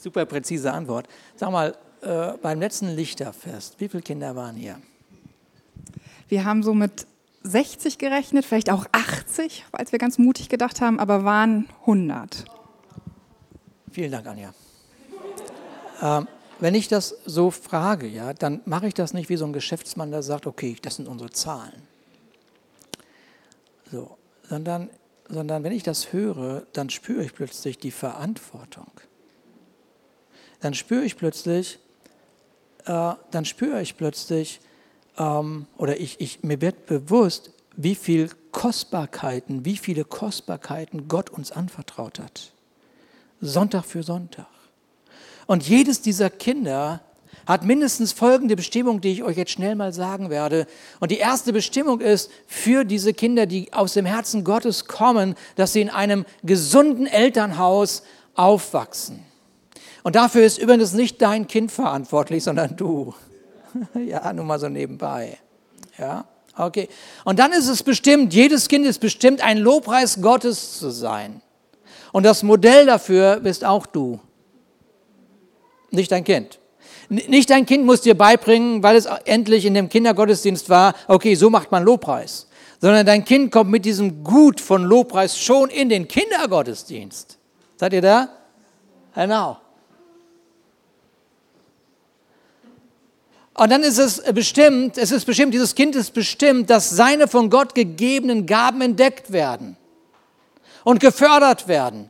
Super 0.00 0.24
präzise 0.24 0.72
Antwort. 0.72 1.06
Sag 1.36 1.50
mal, 1.50 1.76
äh, 2.00 2.32
beim 2.40 2.58
letzten 2.58 2.88
Lichterfest, 2.88 3.78
wie 3.80 3.88
viele 3.88 4.02
Kinder 4.02 4.34
waren 4.34 4.56
hier? 4.56 4.80
Wir 6.28 6.46
haben 6.46 6.62
so 6.62 6.72
mit 6.72 7.06
60 7.42 7.98
gerechnet, 7.98 8.46
vielleicht 8.46 8.70
auch 8.70 8.86
80, 8.92 9.66
als 9.72 9.92
wir 9.92 9.98
ganz 9.98 10.16
mutig 10.16 10.48
gedacht 10.48 10.80
haben, 10.80 10.98
aber 10.98 11.24
waren 11.24 11.68
100. 11.82 12.46
Vielen 13.90 14.10
Dank, 14.10 14.26
Anja. 14.26 14.54
Ähm, 16.00 16.28
wenn 16.60 16.74
ich 16.74 16.88
das 16.88 17.16
so 17.26 17.50
frage, 17.50 18.06
ja, 18.06 18.32
dann 18.32 18.62
mache 18.64 18.86
ich 18.86 18.94
das 18.94 19.12
nicht 19.12 19.28
wie 19.28 19.36
so 19.36 19.44
ein 19.44 19.52
Geschäftsmann, 19.52 20.10
der 20.10 20.22
sagt, 20.22 20.46
okay, 20.46 20.76
das 20.80 20.96
sind 20.96 21.08
unsere 21.08 21.30
Zahlen. 21.30 21.82
So, 23.92 24.16
sondern, 24.48 24.88
sondern 25.28 25.62
wenn 25.62 25.72
ich 25.72 25.82
das 25.82 26.12
höre, 26.14 26.62
dann 26.72 26.88
spüre 26.88 27.22
ich 27.22 27.34
plötzlich 27.34 27.76
die 27.76 27.90
Verantwortung 27.90 28.90
dann 30.60 30.74
spüre 30.74 31.04
ich 31.04 31.16
plötzlich, 31.16 31.78
äh, 32.84 33.12
dann 33.30 33.44
spüre 33.44 33.80
ich 33.82 33.96
plötzlich, 33.96 34.60
ähm, 35.18 35.66
oder 35.76 35.98
ich, 35.98 36.20
ich, 36.20 36.42
mir 36.42 36.60
wird 36.60 36.86
bewusst, 36.86 37.50
wie 37.76 37.94
viel 37.94 38.30
Kostbarkeiten, 38.52 39.64
wie 39.64 39.76
viele 39.76 40.04
Kostbarkeiten 40.04 41.08
Gott 41.08 41.30
uns 41.30 41.52
anvertraut 41.52 42.18
hat. 42.18 42.52
Sonntag 43.40 43.84
für 43.84 44.02
Sonntag. 44.02 44.46
Und 45.46 45.66
jedes 45.66 46.02
dieser 46.02 46.30
Kinder 46.30 47.00
hat 47.46 47.64
mindestens 47.64 48.12
folgende 48.12 48.54
Bestimmung, 48.54 49.00
die 49.00 49.12
ich 49.12 49.22
euch 49.22 49.36
jetzt 49.36 49.52
schnell 49.52 49.74
mal 49.74 49.92
sagen 49.92 50.30
werde. 50.30 50.66
Und 51.00 51.10
die 51.10 51.18
erste 51.18 51.52
Bestimmung 51.52 52.00
ist 52.00 52.30
für 52.46 52.84
diese 52.84 53.14
Kinder, 53.14 53.46
die 53.46 53.72
aus 53.72 53.94
dem 53.94 54.06
Herzen 54.06 54.44
Gottes 54.44 54.84
kommen, 54.84 55.34
dass 55.56 55.72
sie 55.72 55.80
in 55.80 55.90
einem 55.90 56.26
gesunden 56.42 57.06
Elternhaus 57.06 58.02
aufwachsen. 58.34 59.24
Und 60.02 60.16
dafür 60.16 60.44
ist 60.44 60.58
übrigens 60.58 60.92
nicht 60.92 61.20
dein 61.20 61.46
Kind 61.46 61.70
verantwortlich, 61.72 62.44
sondern 62.44 62.76
du. 62.76 63.14
ja, 63.94 64.32
nur 64.32 64.44
mal 64.44 64.58
so 64.58 64.68
nebenbei. 64.68 65.38
Ja, 65.98 66.24
okay. 66.56 66.88
Und 67.24 67.38
dann 67.38 67.52
ist 67.52 67.68
es 67.68 67.82
bestimmt, 67.82 68.32
jedes 68.32 68.68
Kind 68.68 68.86
ist 68.86 68.98
bestimmt, 68.98 69.42
ein 69.42 69.58
Lobpreis 69.58 70.20
Gottes 70.20 70.78
zu 70.78 70.90
sein. 70.90 71.42
Und 72.12 72.24
das 72.24 72.42
Modell 72.42 72.86
dafür 72.86 73.40
bist 73.40 73.64
auch 73.64 73.86
du, 73.86 74.20
nicht 75.90 76.10
dein 76.10 76.24
Kind. 76.24 76.58
Nicht 77.08 77.50
dein 77.50 77.66
Kind 77.66 77.84
muss 77.84 78.02
dir 78.02 78.16
beibringen, 78.16 78.84
weil 78.84 78.94
es 78.94 79.06
endlich 79.24 79.64
in 79.64 79.74
dem 79.74 79.88
Kindergottesdienst 79.88 80.68
war, 80.70 80.94
okay, 81.08 81.34
so 81.34 81.50
macht 81.50 81.72
man 81.72 81.82
Lobpreis. 81.82 82.46
Sondern 82.80 83.04
dein 83.04 83.24
Kind 83.24 83.50
kommt 83.50 83.70
mit 83.70 83.84
diesem 83.84 84.22
Gut 84.22 84.60
von 84.60 84.84
Lobpreis 84.84 85.36
schon 85.36 85.70
in 85.70 85.88
den 85.88 86.06
Kindergottesdienst. 86.06 87.36
Seid 87.76 87.92
ihr 87.92 88.00
da? 88.00 88.28
Genau. 89.14 89.58
Und 93.60 93.68
dann 93.70 93.82
ist 93.82 93.98
es 93.98 94.22
bestimmt, 94.32 94.96
es 94.96 95.12
ist 95.12 95.26
bestimmt, 95.26 95.52
dieses 95.52 95.74
Kind 95.74 95.94
ist 95.94 96.14
bestimmt, 96.14 96.70
dass 96.70 96.88
seine 96.88 97.28
von 97.28 97.50
Gott 97.50 97.74
gegebenen 97.74 98.46
Gaben 98.46 98.80
entdeckt 98.80 99.32
werden 99.32 99.76
und 100.82 100.98
gefördert 100.98 101.68
werden, 101.68 102.08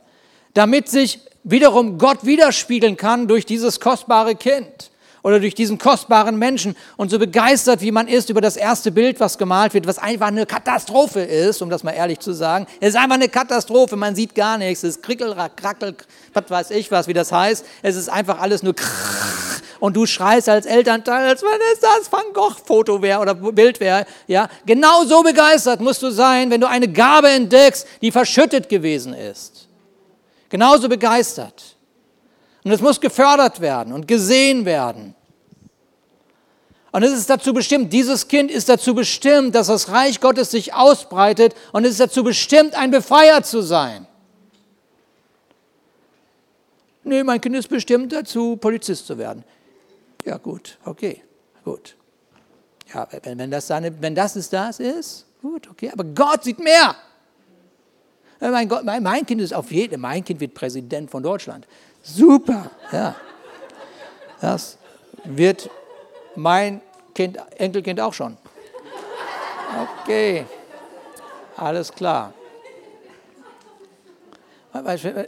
damit 0.53 0.87
sich 0.87 1.19
wiederum 1.43 1.97
Gott 1.97 2.25
widerspiegeln 2.25 2.95
kann 2.95 3.27
durch 3.27 3.45
dieses 3.45 3.81
kostbare 3.81 4.35
Kind 4.35 4.91
oder 5.23 5.41
durch 5.41 5.53
diesen 5.53 5.77
kostbaren 5.77 6.37
Menschen 6.37 6.73
und 6.95 7.11
so 7.11 7.19
begeistert, 7.19 7.81
wie 7.81 7.91
man 7.91 8.07
ist 8.07 8.29
über 8.29 8.39
das 8.39 8.55
erste 8.55 8.89
Bild, 8.89 9.19
was 9.19 9.37
gemalt 9.37 9.73
wird, 9.73 9.87
was 9.87 9.99
einfach 9.99 10.27
eine 10.27 10.45
Katastrophe 10.45 11.19
ist, 11.19 11.61
um 11.61 11.69
das 11.69 11.83
mal 11.83 11.91
ehrlich 11.91 12.19
zu 12.19 12.31
sagen. 12.31 12.65
Es 12.79 12.91
ist 12.91 12.95
einfach 12.95 13.15
eine 13.15 13.27
Katastrophe, 13.27 13.97
man 13.97 14.15
sieht 14.15 14.35
gar 14.35 14.57
nichts, 14.57 14.83
es 14.83 14.95
ist 14.95 15.03
krickel, 15.03 15.35
krackel, 15.57 15.97
was 16.33 16.49
weiß 16.49 16.71
ich 16.71 16.91
was, 16.91 17.09
wie 17.09 17.13
das 17.13 17.33
heißt. 17.33 17.65
Es 17.81 17.97
ist 17.97 18.07
einfach 18.07 18.39
alles 18.39 18.63
nur 18.63 18.73
krrr, 18.73 19.50
und 19.81 19.97
du 19.97 20.05
schreist 20.05 20.47
als 20.47 20.67
Elternteil, 20.67 21.27
als 21.27 21.41
wenn 21.41 21.59
es 21.73 21.79
das 21.79 22.11
Van 22.11 22.31
Gogh-Foto 22.33 23.01
wäre 23.01 23.19
oder 23.19 23.33
Bild 23.33 23.79
wäre. 23.79 24.05
Ja? 24.27 24.47
Genau 24.63 25.03
so 25.05 25.23
begeistert 25.23 25.81
musst 25.81 26.03
du 26.03 26.11
sein, 26.11 26.51
wenn 26.51 26.61
du 26.61 26.69
eine 26.69 26.87
Gabe 26.87 27.29
entdeckst, 27.29 27.87
die 27.99 28.11
verschüttet 28.11 28.69
gewesen 28.69 29.15
ist. 29.15 29.67
Genauso 30.49 30.87
begeistert. 30.87 31.75
Und 32.63 32.71
es 32.71 32.79
muss 32.79 33.01
gefördert 33.01 33.59
werden 33.59 33.91
und 33.91 34.07
gesehen 34.07 34.65
werden. 34.65 35.15
Und 36.91 37.01
es 37.01 37.13
ist 37.13 37.29
dazu 37.29 37.51
bestimmt, 37.51 37.91
dieses 37.91 38.27
Kind 38.27 38.51
ist 38.51 38.69
dazu 38.69 38.93
bestimmt, 38.93 39.55
dass 39.55 39.65
das 39.65 39.89
Reich 39.89 40.19
Gottes 40.19 40.51
sich 40.51 40.75
ausbreitet 40.75 41.55
und 41.71 41.85
es 41.85 41.93
ist 41.93 42.01
dazu 42.01 42.23
bestimmt, 42.23 42.75
ein 42.75 42.91
Befreier 42.91 43.41
zu 43.41 43.63
sein. 43.63 44.05
Nee, 47.03 47.23
mein 47.23 47.41
Kind 47.41 47.55
ist 47.55 47.67
bestimmt 47.67 48.13
dazu, 48.13 48.57
Polizist 48.57 49.07
zu 49.07 49.17
werden. 49.17 49.43
Ja, 50.25 50.37
gut, 50.37 50.77
okay, 50.85 51.21
gut. 51.63 51.95
Ja, 52.93 53.07
wenn, 53.23 53.39
wenn, 53.39 53.51
das, 53.51 53.67
seine, 53.67 54.01
wenn 54.01 54.15
das 54.15 54.35
ist, 54.35 54.51
das 54.53 54.79
ist, 54.79 55.25
gut, 55.41 55.69
okay. 55.69 55.91
Aber 55.91 56.03
Gott 56.03 56.43
sieht 56.43 56.59
mehr. 56.59 56.95
Mein, 58.39 58.67
Gott, 58.67 58.83
mein, 58.83 59.03
mein 59.03 59.25
Kind 59.25 59.39
ist 59.39 59.53
auf 59.53 59.71
jeden 59.71 60.01
mein 60.01 60.25
Kind 60.25 60.39
wird 60.39 60.53
Präsident 60.55 61.11
von 61.11 61.21
Deutschland. 61.21 61.67
Super, 62.01 62.71
ja. 62.91 63.15
Das 64.41 64.77
wird 65.23 65.69
mein 66.35 66.81
Kind, 67.13 67.37
Enkelkind 67.57 67.99
auch 67.99 68.13
schon. 68.13 68.37
Okay, 70.01 70.45
alles 71.55 71.91
klar. 71.91 72.33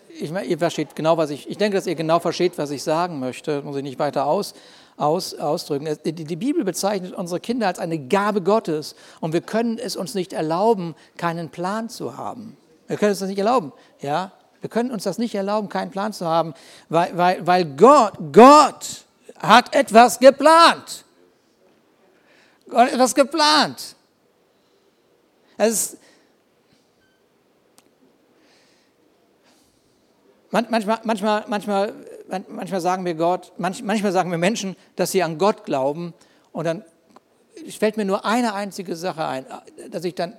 Ich, 0.09 0.31
ihr 0.31 0.57
versteht 0.57 0.95
genau, 0.95 1.17
was 1.17 1.29
ich, 1.29 1.49
ich 1.49 1.57
denke, 1.57 1.77
dass 1.77 1.85
ihr 1.85 1.95
genau 1.95 2.19
versteht, 2.19 2.57
was 2.57 2.71
ich 2.71 2.81
sagen 2.81 3.19
möchte, 3.19 3.61
muss 3.61 3.75
ich 3.75 3.83
nicht 3.83 3.99
weiter 3.99 4.25
aus, 4.25 4.53
aus, 4.97 5.33
ausdrücken. 5.33 5.97
Die, 6.05 6.13
die 6.13 6.35
Bibel 6.35 6.63
bezeichnet 6.63 7.13
unsere 7.13 7.39
Kinder 7.39 7.67
als 7.67 7.79
eine 7.79 7.97
Gabe 7.97 8.41
Gottes 8.41 8.95
und 9.21 9.33
wir 9.33 9.41
können 9.41 9.77
es 9.77 9.95
uns 9.95 10.13
nicht 10.13 10.33
erlauben, 10.33 10.95
keinen 11.17 11.49
Plan 11.49 11.89
zu 11.89 12.17
haben. 12.17 12.57
Wir 12.87 12.97
können 12.97 13.11
uns 13.11 13.19
das 13.19 13.29
nicht 13.29 13.39
erlauben, 13.39 13.71
ja. 14.01 14.31
Wir 14.61 14.69
können 14.69 14.91
uns 14.91 15.03
das 15.03 15.17
nicht 15.17 15.35
erlauben, 15.35 15.67
keinen 15.67 15.91
Plan 15.91 16.13
zu 16.13 16.25
haben, 16.25 16.53
weil, 16.87 17.17
weil, 17.17 17.45
weil 17.45 17.65
Gott, 17.75 18.13
Gott 18.31 19.03
hat 19.37 19.75
etwas 19.75 20.19
geplant. 20.19 21.03
Gott 22.69 22.79
hat 22.79 22.93
etwas 22.93 23.13
geplant. 23.13 23.95
Es 25.57 25.73
ist, 25.73 25.97
manchmal, 30.49 30.99
manchmal, 31.03 31.45
manchmal 31.47 31.93
manchmal 32.47 32.81
sagen 32.81 33.05
wir 33.05 33.15
Gott, 33.15 33.51
manchmal 33.57 34.11
sagen 34.11 34.31
wir 34.31 34.37
Menschen, 34.37 34.75
dass 34.95 35.11
sie 35.11 35.23
an 35.23 35.37
Gott 35.37 35.65
glauben 35.65 36.13
und 36.51 36.65
dann 36.65 36.83
fällt 37.77 37.97
mir 37.97 38.05
nur 38.05 38.25
eine 38.25 38.53
einzige 38.53 38.95
Sache 38.95 39.25
ein, 39.25 39.45
dass 39.91 40.03
ich 40.03 40.15
dann 40.15 40.33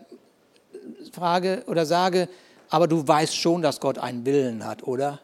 frage 1.12 1.64
oder 1.66 1.87
sage, 1.87 2.28
aber 2.70 2.88
du 2.88 3.07
weißt 3.07 3.37
schon, 3.37 3.62
dass 3.62 3.80
Gott 3.80 3.98
einen 3.98 4.26
Willen 4.26 4.64
hat, 4.64 4.83
oder? 4.83 5.20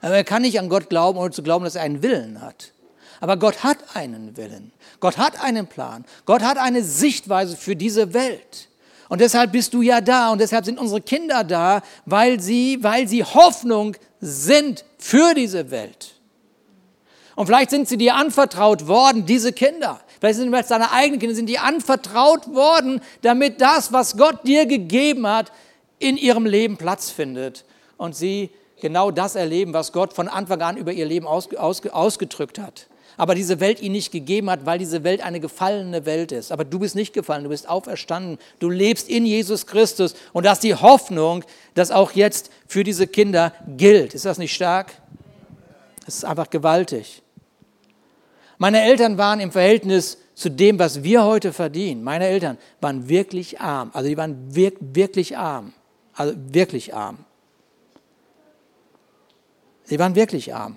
Aber 0.00 0.16
er 0.16 0.24
kann 0.24 0.42
nicht 0.42 0.58
an 0.58 0.68
Gott 0.68 0.88
glauben, 0.88 1.18
ohne 1.18 1.30
zu 1.30 1.42
glauben, 1.42 1.64
dass 1.64 1.76
er 1.76 1.82
einen 1.82 2.02
Willen 2.02 2.42
hat. 2.42 2.72
Aber 3.20 3.36
Gott 3.36 3.62
hat 3.62 3.78
einen 3.94 4.36
Willen. 4.36 4.72
Gott 4.98 5.16
hat 5.16 5.42
einen 5.42 5.68
Plan. 5.68 6.04
Gott 6.26 6.42
hat 6.42 6.58
eine 6.58 6.82
Sichtweise 6.82 7.56
für 7.56 7.76
diese 7.76 8.12
Welt. 8.12 8.68
Und 9.08 9.20
deshalb 9.20 9.52
bist 9.52 9.74
du 9.74 9.82
ja 9.82 10.00
da 10.00 10.32
und 10.32 10.40
deshalb 10.40 10.64
sind 10.64 10.78
unsere 10.78 11.00
Kinder 11.00 11.44
da, 11.44 11.82
weil 12.04 12.40
sie, 12.40 12.82
weil 12.82 13.06
sie 13.06 13.22
Hoffnung 13.22 13.96
sind 14.22 14.84
für 14.98 15.34
diese 15.34 15.70
Welt. 15.70 16.14
Und 17.34 17.46
vielleicht 17.46 17.70
sind 17.70 17.88
sie 17.88 17.96
dir 17.96 18.14
anvertraut 18.14 18.86
worden, 18.86 19.26
diese 19.26 19.52
Kinder. 19.52 20.00
Vielleicht 20.20 20.38
sind 20.38 20.54
es 20.54 20.68
deine 20.68 20.92
eigenen 20.92 21.18
Kinder, 21.18 21.34
sind 21.34 21.48
dir 21.48 21.64
anvertraut 21.64 22.54
worden, 22.54 23.00
damit 23.22 23.60
das, 23.60 23.92
was 23.92 24.16
Gott 24.16 24.46
dir 24.46 24.66
gegeben 24.66 25.26
hat, 25.26 25.50
in 25.98 26.16
ihrem 26.16 26.46
Leben 26.46 26.76
Platz 26.76 27.10
findet 27.10 27.64
und 27.96 28.14
sie 28.14 28.50
genau 28.80 29.10
das 29.10 29.34
erleben, 29.34 29.72
was 29.72 29.92
Gott 29.92 30.12
von 30.12 30.28
Anfang 30.28 30.60
an 30.62 30.76
über 30.76 30.92
ihr 30.92 31.06
Leben 31.06 31.26
ausge, 31.26 31.60
ausge, 31.60 31.92
ausgedrückt 31.92 32.58
hat. 32.58 32.86
Aber 33.22 33.36
diese 33.36 33.60
Welt 33.60 33.80
ihnen 33.80 33.92
nicht 33.92 34.10
gegeben 34.10 34.50
hat, 34.50 34.66
weil 34.66 34.80
diese 34.80 35.04
Welt 35.04 35.20
eine 35.20 35.38
gefallene 35.38 36.06
Welt 36.06 36.32
ist. 36.32 36.50
Aber 36.50 36.64
du 36.64 36.80
bist 36.80 36.96
nicht 36.96 37.12
gefallen, 37.14 37.44
du 37.44 37.50
bist 37.50 37.68
auferstanden. 37.68 38.36
Du 38.58 38.68
lebst 38.68 39.08
in 39.08 39.24
Jesus 39.24 39.68
Christus 39.68 40.16
und 40.32 40.44
das 40.44 40.54
ist 40.54 40.64
die 40.64 40.74
Hoffnung, 40.74 41.44
dass 41.74 41.92
auch 41.92 42.10
jetzt 42.10 42.50
für 42.66 42.82
diese 42.82 43.06
Kinder 43.06 43.52
gilt. 43.76 44.12
Ist 44.12 44.24
das 44.24 44.38
nicht 44.38 44.52
stark? 44.52 44.90
Es 46.04 46.16
ist 46.16 46.24
einfach 46.24 46.50
gewaltig. 46.50 47.22
Meine 48.58 48.82
Eltern 48.82 49.16
waren 49.18 49.38
im 49.38 49.52
Verhältnis 49.52 50.18
zu 50.34 50.48
dem, 50.48 50.80
was 50.80 51.04
wir 51.04 51.22
heute 51.22 51.52
verdienen. 51.52 52.02
Meine 52.02 52.26
Eltern 52.26 52.58
waren 52.80 53.08
wirklich 53.08 53.60
arm. 53.60 53.92
Also 53.92 54.08
die 54.08 54.16
waren 54.16 54.52
wirklich 54.52 55.38
arm. 55.38 55.72
Also 56.14 56.34
wirklich 56.36 56.92
arm. 56.92 57.18
Sie 59.84 60.00
waren 60.00 60.16
wirklich 60.16 60.52
arm. 60.52 60.76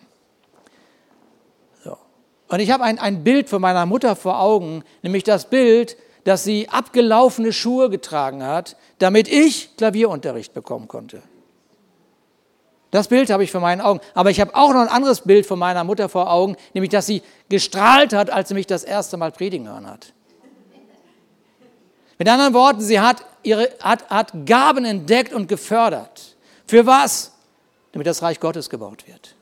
Und 2.47 2.59
ich 2.59 2.71
habe 2.71 2.83
ein, 2.83 2.99
ein 2.99 3.23
Bild 3.23 3.49
von 3.49 3.61
meiner 3.61 3.85
Mutter 3.85 4.15
vor 4.15 4.39
Augen, 4.39 4.83
nämlich 5.01 5.23
das 5.23 5.49
Bild, 5.49 5.97
dass 6.25 6.43
sie 6.43 6.69
abgelaufene 6.69 7.53
Schuhe 7.53 7.89
getragen 7.89 8.43
hat, 8.43 8.77
damit 8.99 9.27
ich 9.27 9.75
Klavierunterricht 9.77 10.53
bekommen 10.53 10.87
konnte. 10.87 11.21
Das 12.91 13.07
Bild 13.09 13.29
habe 13.29 13.43
ich 13.43 13.51
vor 13.51 13.61
meinen 13.61 13.81
Augen. 13.81 13.99
Aber 14.13 14.29
ich 14.29 14.39
habe 14.39 14.55
auch 14.55 14.73
noch 14.73 14.79
ein 14.79 14.87
anderes 14.87 15.21
Bild 15.21 15.45
von 15.45 15.59
meiner 15.59 15.83
Mutter 15.83 16.07
vor 16.07 16.31
Augen, 16.31 16.55
nämlich 16.73 16.91
dass 16.91 17.05
sie 17.05 17.21
gestrahlt 17.49 18.13
hat, 18.13 18.29
als 18.29 18.49
sie 18.49 18.53
mich 18.53 18.67
das 18.67 18.83
erste 18.83 19.17
Mal 19.17 19.31
predigen 19.31 19.67
hören 19.67 19.87
hat. 19.87 20.13
Mit 22.17 22.29
anderen 22.29 22.53
Worten, 22.53 22.81
sie 22.81 22.99
hat, 22.99 23.25
ihre, 23.43 23.69
hat, 23.81 24.09
hat 24.09 24.31
Gaben 24.45 24.85
entdeckt 24.85 25.33
und 25.33 25.47
gefördert. 25.47 26.37
Für 26.65 26.85
was? 26.85 27.33
Damit 27.91 28.07
das 28.07 28.21
Reich 28.21 28.39
Gottes 28.39 28.69
gebaut 28.69 29.05
wird. 29.07 29.35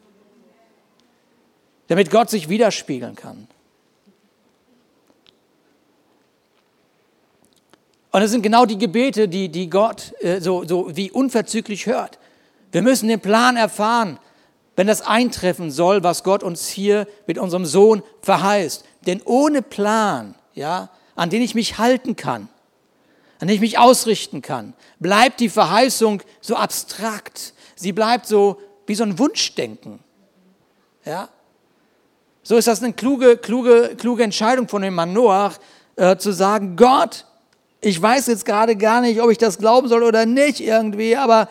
Damit 1.88 2.10
Gott 2.10 2.30
sich 2.30 2.50
widerspiegeln 2.50 3.15
kann. 3.15 3.48
Und 8.12 8.22
es 8.22 8.30
sind 8.30 8.43
genau 8.43 8.65
die 8.65 8.78
Gebete, 8.78 9.28
die, 9.28 9.50
die 9.50 9.69
Gott 9.69 10.13
äh, 10.22 10.39
so, 10.39 10.63
so 10.65 10.96
wie 10.96 11.10
unverzüglich 11.10 11.88
hört. 11.88 12.19
Wir 12.72 12.84
müssen 12.84 13.08
den 13.08 13.19
Plan 13.19 13.58
erfahren, 13.58 14.19
wenn 14.76 14.88
das 14.88 15.02
eintreffen 15.02 15.72
soll, 15.72 16.04
was 16.04 16.24
Gott 16.24 16.43
uns 16.43 16.67
hier 16.67 17.08
mit 17.26 17.38
unserem 17.39 17.65
Sohn 17.65 18.04
verheißt. 18.22 18.86
Denn 19.08 19.22
ohne 19.26 19.62
Plan, 19.62 20.36
ja, 20.54 20.89
an 21.15 21.30
den 21.32 21.41
ich 21.41 21.56
mich 21.56 21.80
halten 21.80 22.15
kann, 22.15 22.50
an 23.39 23.48
den 23.48 23.56
ich 23.56 23.62
mich 23.62 23.80
ausrichten 23.80 24.41
kann, 24.41 24.74
bleibt 25.00 25.39
die 25.39 25.50
Verheißung 25.50 26.22
so 26.39 26.56
abstrakt. 26.56 27.54
Sie 27.76 27.93
bleibt 27.93 28.28
so 28.28 28.60
wie 28.86 28.96
so 28.96 29.04
ein 29.04 29.17
Wunschdenken. 29.17 30.00
Ja? 31.04 31.30
So 32.43 32.58
ist 32.58 32.67
das 32.67 32.84
eine 32.84 32.93
kluge, 32.93 33.38
kluge, 33.38 33.95
kluge 33.97 34.23
Entscheidung 34.23 34.67
von 34.67 34.82
dem 34.82 34.93
Mann 34.93 35.13
Noach, 35.13 35.58
äh, 35.95 36.17
zu 36.17 36.32
sagen, 36.32 36.75
Gott, 36.75 37.25
ich 37.79 38.01
weiß 38.01 38.27
jetzt 38.27 38.45
gerade 38.45 38.75
gar 38.75 39.01
nicht, 39.01 39.21
ob 39.21 39.32
ich 39.32 39.38
das 39.38 39.58
glauben 39.58 39.88
soll 39.88 40.03
oder 40.03 40.25
nicht 40.25 40.60
irgendwie, 40.60 41.15
aber 41.15 41.47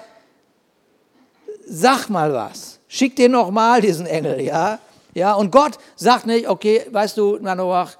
sag 1.66 2.09
mal 2.09 2.33
was. 2.33 2.78
Schick 2.88 3.16
dir 3.16 3.28
noch 3.28 3.50
mal 3.50 3.81
diesen 3.81 4.07
Engel, 4.07 4.40
ja? 4.42 4.78
Ja, 5.14 5.35
und 5.35 5.50
Gott 5.50 5.78
sagt 5.96 6.26
nicht, 6.26 6.48
okay, 6.48 6.87
weißt 6.90 7.16
du, 7.16 7.38
Noach, 7.38 7.96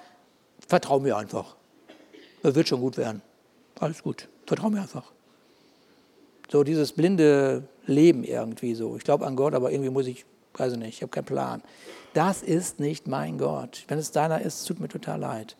vertrau 0.66 0.98
mir 0.98 1.16
einfach. 1.16 1.57
Das 2.42 2.55
wird 2.55 2.68
schon 2.68 2.81
gut 2.81 2.96
werden. 2.96 3.22
Alles 3.81 4.02
gut, 4.02 4.28
vertrau 4.46 4.68
mir 4.68 4.83
einfach. 4.83 5.05
So 6.50 6.62
dieses 6.62 6.92
blinde 6.92 7.62
Leben 7.87 8.24
irgendwie 8.24 8.74
so. 8.74 8.96
Ich 8.96 9.05
glaube 9.05 9.26
an 9.26 9.37
Gott, 9.37 9.55
aber 9.55 9.72
irgendwie 9.72 9.90
muss 9.90 10.07
ich, 10.07 10.24
weiß 10.55 10.74
ich 10.74 10.78
nicht, 10.78 10.96
ich 10.96 11.02
habe 11.02 11.11
keinen 11.11 11.24
Plan. 11.24 11.62
Das 12.14 12.42
ist 12.42 12.79
nicht 12.79 13.07
mein 13.07 13.38
Gott. 13.38 13.85
Wenn 13.88 13.98
es 13.98 14.11
deiner 14.11 14.42
ist, 14.42 14.64
tut 14.66 14.81
mir 14.81 14.88
total 14.88 15.20
leid. 15.20 15.57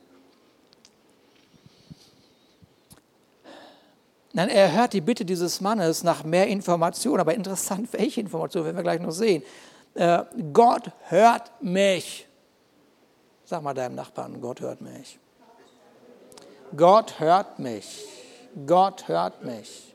Nein, 4.35 4.49
er 4.49 4.73
hört 4.73 4.95
die 4.95 5.03
Bitte 5.03 5.25
dieses 5.25 5.61
Mannes 5.61 6.05
nach 6.05 6.25
mehr 6.25 6.47
Informationen, 6.47 7.21
aber 7.21 7.35
interessant, 7.35 7.93
welche 7.93 8.21
Informationen, 8.21 8.65
werden 8.65 8.77
wir 8.77 8.83
gleich 8.83 9.01
noch 9.01 9.11
sehen. 9.11 9.43
Äh, 9.95 10.25
Gott 10.53 10.91
hört 11.09 11.63
mich. 11.63 12.27
Sag 13.45 13.63
mal 13.63 13.75
deinem 13.75 13.95
Nachbarn, 13.95 14.41
Gott 14.41 14.61
hört 14.61 14.81
mich. 14.81 15.19
Gott 16.75 17.21
hört 17.21 17.59
mich. 17.59 18.07
Gott 18.67 19.09
hört 19.09 19.45
mich. 19.45 19.92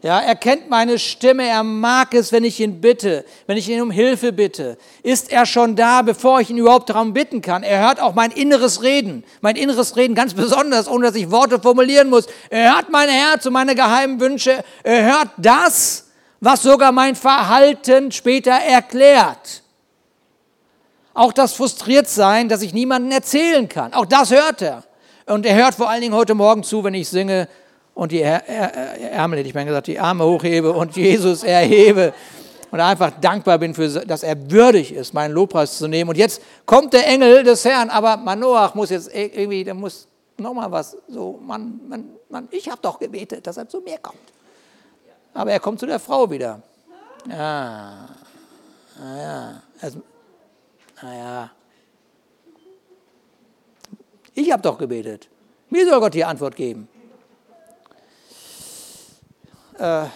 Ja, 0.00 0.20
er 0.20 0.36
kennt 0.36 0.70
meine 0.70 0.96
Stimme, 0.98 1.48
er 1.48 1.64
mag 1.64 2.14
es, 2.14 2.30
wenn 2.30 2.44
ich 2.44 2.60
ihn 2.60 2.80
bitte, 2.80 3.24
wenn 3.48 3.56
ich 3.56 3.68
ihn 3.68 3.80
um 3.80 3.90
Hilfe 3.90 4.32
bitte. 4.32 4.78
Ist 5.02 5.32
er 5.32 5.44
schon 5.44 5.74
da, 5.74 6.02
bevor 6.02 6.40
ich 6.40 6.50
ihn 6.50 6.58
überhaupt 6.58 6.90
darum 6.90 7.12
bitten 7.12 7.42
kann? 7.42 7.64
Er 7.64 7.80
hört 7.80 8.00
auch 8.00 8.14
mein 8.14 8.30
inneres 8.30 8.82
Reden, 8.82 9.24
mein 9.40 9.56
inneres 9.56 9.96
Reden 9.96 10.14
ganz 10.14 10.34
besonders, 10.34 10.86
ohne 10.86 11.06
dass 11.06 11.16
ich 11.16 11.32
Worte 11.32 11.60
formulieren 11.60 12.10
muss. 12.10 12.28
Er 12.48 12.76
hört 12.76 12.90
mein 12.90 13.08
Herz 13.08 13.44
und 13.46 13.52
meine 13.52 13.74
geheimen 13.74 14.20
Wünsche. 14.20 14.62
Er 14.84 15.04
hört 15.04 15.30
das, 15.36 16.06
was 16.40 16.62
sogar 16.62 16.92
mein 16.92 17.16
Verhalten 17.16 18.12
später 18.12 18.52
erklärt. 18.52 19.62
Auch 21.12 21.32
das 21.32 21.54
Frustriertsein, 21.54 22.48
dass 22.48 22.62
ich 22.62 22.72
niemandem 22.72 23.10
erzählen 23.10 23.68
kann. 23.68 23.92
Auch 23.94 24.06
das 24.06 24.30
hört 24.30 24.62
er. 24.62 24.84
Und 25.26 25.44
er 25.44 25.56
hört 25.56 25.74
vor 25.74 25.90
allen 25.90 26.02
Dingen 26.02 26.14
heute 26.14 26.36
Morgen 26.36 26.62
zu, 26.62 26.84
wenn 26.84 26.94
ich 26.94 27.08
singe, 27.08 27.48
und 27.98 28.12
die 28.12 28.22
Ärmel, 28.22 29.44
ich 29.44 29.54
mal 29.54 29.64
gesagt, 29.64 29.88
die 29.88 29.98
Arme 29.98 30.24
hochhebe 30.24 30.72
und 30.72 30.94
Jesus 30.94 31.42
erhebe 31.42 32.14
und 32.70 32.78
einfach 32.78 33.10
dankbar 33.20 33.58
bin, 33.58 33.74
für, 33.74 33.88
dass 33.88 34.22
er 34.22 34.52
würdig 34.52 34.94
ist, 34.94 35.14
meinen 35.14 35.32
Lobpreis 35.32 35.78
zu 35.78 35.88
nehmen. 35.88 36.08
Und 36.10 36.16
jetzt 36.16 36.40
kommt 36.64 36.92
der 36.92 37.08
Engel 37.08 37.42
des 37.42 37.64
Herrn, 37.64 37.90
aber 37.90 38.16
Manoach 38.16 38.76
muss 38.76 38.90
jetzt 38.90 39.12
irgendwie, 39.12 39.64
der 39.64 39.74
muss 39.74 40.06
nochmal 40.36 40.70
was, 40.70 40.96
so, 41.08 41.40
Mann, 41.42 41.80
Mann, 41.88 42.10
Mann, 42.28 42.46
ich 42.52 42.70
habe 42.70 42.80
doch 42.80 43.00
gebetet, 43.00 43.44
dass 43.44 43.56
er 43.56 43.68
zu 43.68 43.80
mir 43.80 43.98
kommt. 43.98 44.20
Aber 45.34 45.50
er 45.50 45.58
kommt 45.58 45.80
zu 45.80 45.86
der 45.86 45.98
Frau 45.98 46.30
wieder. 46.30 46.62
Ja, 47.28 48.10
naja, 48.96 49.62
also, 49.80 50.02
naja. 51.02 51.50
Ich 54.34 54.52
habe 54.52 54.62
doch 54.62 54.78
gebetet. 54.78 55.28
Mir 55.68 55.84
soll 55.84 55.98
Gott 55.98 56.14
die 56.14 56.24
Antwort 56.24 56.54
geben 56.54 56.88
äh, 59.78 60.06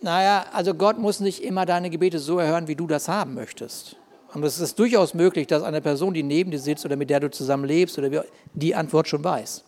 naja, 0.00 0.46
also 0.52 0.74
Gott 0.74 0.98
muss 0.98 1.20
nicht 1.20 1.42
immer 1.42 1.64
deine 1.64 1.88
Gebete 1.90 2.18
so 2.18 2.38
erhören, 2.38 2.66
wie 2.66 2.74
du 2.74 2.86
das 2.86 3.08
haben 3.08 3.34
möchtest. 3.34 3.96
Und 4.34 4.42
es 4.44 4.58
ist 4.58 4.78
durchaus 4.78 5.14
möglich, 5.14 5.46
dass 5.46 5.62
eine 5.62 5.80
Person, 5.80 6.14
die 6.14 6.22
neben 6.22 6.50
dir 6.50 6.58
sitzt 6.58 6.84
oder 6.84 6.96
mit 6.96 7.10
der 7.10 7.20
du 7.20 7.30
zusammen 7.30 7.64
lebst, 7.64 7.98
oder 7.98 8.24
die 8.54 8.74
Antwort 8.74 9.06
schon 9.08 9.22
weiß. 9.22 9.62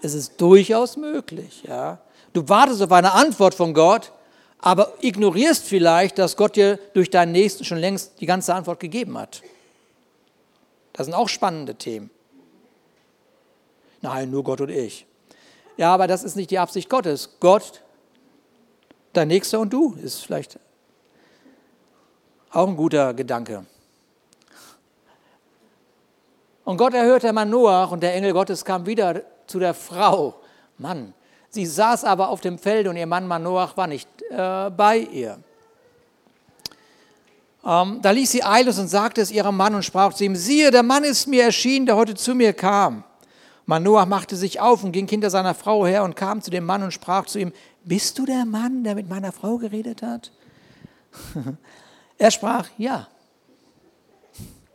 Es 0.00 0.14
ist 0.14 0.40
durchaus 0.40 0.96
möglich. 0.96 1.64
Ja. 1.66 1.98
Du 2.32 2.48
wartest 2.48 2.80
auf 2.82 2.92
eine 2.92 3.12
Antwort 3.12 3.54
von 3.54 3.74
Gott, 3.74 4.12
aber 4.60 4.92
ignorierst 5.00 5.64
vielleicht, 5.64 6.18
dass 6.18 6.36
Gott 6.36 6.56
dir 6.56 6.78
durch 6.94 7.10
deinen 7.10 7.32
Nächsten 7.32 7.64
schon 7.64 7.78
längst 7.78 8.20
die 8.20 8.26
ganze 8.26 8.54
Antwort 8.54 8.80
gegeben 8.80 9.18
hat. 9.18 9.42
Das 10.92 11.06
sind 11.06 11.14
auch 11.14 11.28
spannende 11.28 11.74
Themen. 11.74 12.10
Nein, 14.00 14.30
nur 14.30 14.44
Gott 14.44 14.60
und 14.60 14.70
ich. 14.70 15.07
Ja, 15.78 15.94
aber 15.94 16.08
das 16.08 16.24
ist 16.24 16.34
nicht 16.34 16.50
die 16.50 16.58
Absicht 16.58 16.90
Gottes. 16.90 17.36
Gott, 17.38 17.82
dein 19.12 19.28
Nächster 19.28 19.60
und 19.60 19.72
du 19.72 19.94
ist 20.02 20.24
vielleicht 20.24 20.58
auch 22.50 22.66
ein 22.66 22.76
guter 22.76 23.14
Gedanke. 23.14 23.64
Und 26.64 26.76
Gott 26.76 26.94
erhörte 26.94 27.32
Mann 27.32 27.48
Noach 27.48 27.92
und 27.92 28.02
der 28.02 28.12
Engel 28.14 28.32
Gottes 28.32 28.64
kam 28.64 28.86
wieder 28.86 29.22
zu 29.46 29.60
der 29.60 29.72
Frau. 29.72 30.40
Mann, 30.78 31.14
sie 31.48 31.64
saß 31.64 32.04
aber 32.04 32.28
auf 32.28 32.40
dem 32.40 32.58
Feld 32.58 32.88
und 32.88 32.96
ihr 32.96 33.06
Mann 33.06 33.26
Manoach 33.26 33.76
war 33.76 33.86
nicht 33.86 34.08
äh, 34.30 34.70
bei 34.70 34.98
ihr. 34.98 35.38
Ähm, 37.64 38.00
da 38.02 38.10
ließ 38.10 38.32
sie 38.32 38.42
Eiles 38.42 38.80
und 38.80 38.88
sagte 38.88 39.20
es 39.20 39.30
ihrem 39.30 39.56
Mann 39.56 39.76
und 39.76 39.84
sprach 39.84 40.12
zu 40.12 40.24
ihm, 40.24 40.34
siehe, 40.34 40.72
der 40.72 40.82
Mann 40.82 41.04
ist 41.04 41.28
mir 41.28 41.44
erschienen, 41.44 41.86
der 41.86 41.94
heute 41.94 42.16
zu 42.16 42.34
mir 42.34 42.52
kam. 42.52 43.04
Manoah 43.68 44.06
machte 44.06 44.34
sich 44.34 44.60
auf 44.60 44.82
und 44.82 44.92
ging 44.92 45.06
hinter 45.06 45.28
seiner 45.28 45.52
Frau 45.52 45.84
her 45.84 46.02
und 46.02 46.16
kam 46.16 46.40
zu 46.40 46.50
dem 46.50 46.64
Mann 46.64 46.82
und 46.82 46.90
sprach 46.90 47.26
zu 47.26 47.38
ihm, 47.38 47.52
bist 47.84 48.18
du 48.18 48.24
der 48.24 48.46
Mann, 48.46 48.82
der 48.82 48.94
mit 48.94 49.10
meiner 49.10 49.30
Frau 49.30 49.58
geredet 49.58 50.00
hat? 50.00 50.32
er 52.18 52.30
sprach, 52.30 52.66
ja. 52.78 53.08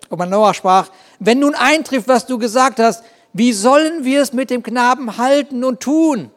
Und 0.10 0.20
Manoah 0.20 0.54
sprach, 0.54 0.92
wenn 1.18 1.40
nun 1.40 1.56
eintrifft, 1.56 2.08
was 2.08 2.28
du 2.28 2.38
gesagt 2.38 2.80
hast, 2.80 3.04
wie 3.34 3.52
sollen 3.52 4.04
wir 4.04 4.22
es 4.22 4.32
mit 4.32 4.52
dem 4.52 4.62
Knaben 4.62 5.18
halten 5.18 5.64
und 5.64 5.80
tun? 5.80 6.30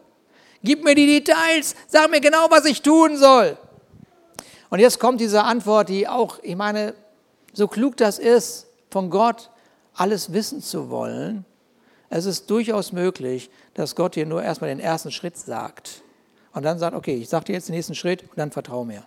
Gib 0.63 0.83
mir 0.83 0.95
die 0.95 1.07
Details, 1.07 1.77
sag 1.89 2.11
mir 2.11 2.23
genau, 2.23 2.47
was 2.49 2.65
ich 2.65 2.81
tun 2.81 3.19
soll. 3.19 3.59
Und 4.71 4.79
jetzt 4.79 4.99
kommt 4.99 5.21
diese 5.21 5.45
Antwort, 5.45 5.91
die 5.91 6.09
auch, 6.09 6.39
ich 6.43 6.57
meine, 6.57 6.95
so 7.53 7.69
klug 7.69 7.99
das 7.99 8.19
ist, 8.19 8.67
von 8.91 9.11
Gott 9.11 9.51
alles 9.93 10.33
wissen 10.33 10.63
zu 10.63 10.89
wollen, 10.89 11.45
es 12.09 12.25
ist 12.25 12.51
durchaus 12.51 12.93
möglich, 12.93 13.51
dass 13.75 13.95
Gott 13.95 14.15
dir 14.15 14.27
nur 14.27 14.43
erstmal 14.43 14.69
den 14.69 14.81
ersten 14.81 15.11
Schritt 15.11 15.37
sagt. 15.37 16.03
Und 16.53 16.63
dann 16.63 16.79
sagt, 16.79 16.97
okay, 16.97 17.17
ich 17.17 17.29
sage 17.29 17.47
dir 17.47 17.53
jetzt 17.55 17.69
den 17.69 17.75
nächsten 17.75 17.95
Schritt 17.95 18.23
und 18.23 18.37
dann 18.37 18.51
vertraue 18.51 18.87
mir. 18.87 19.03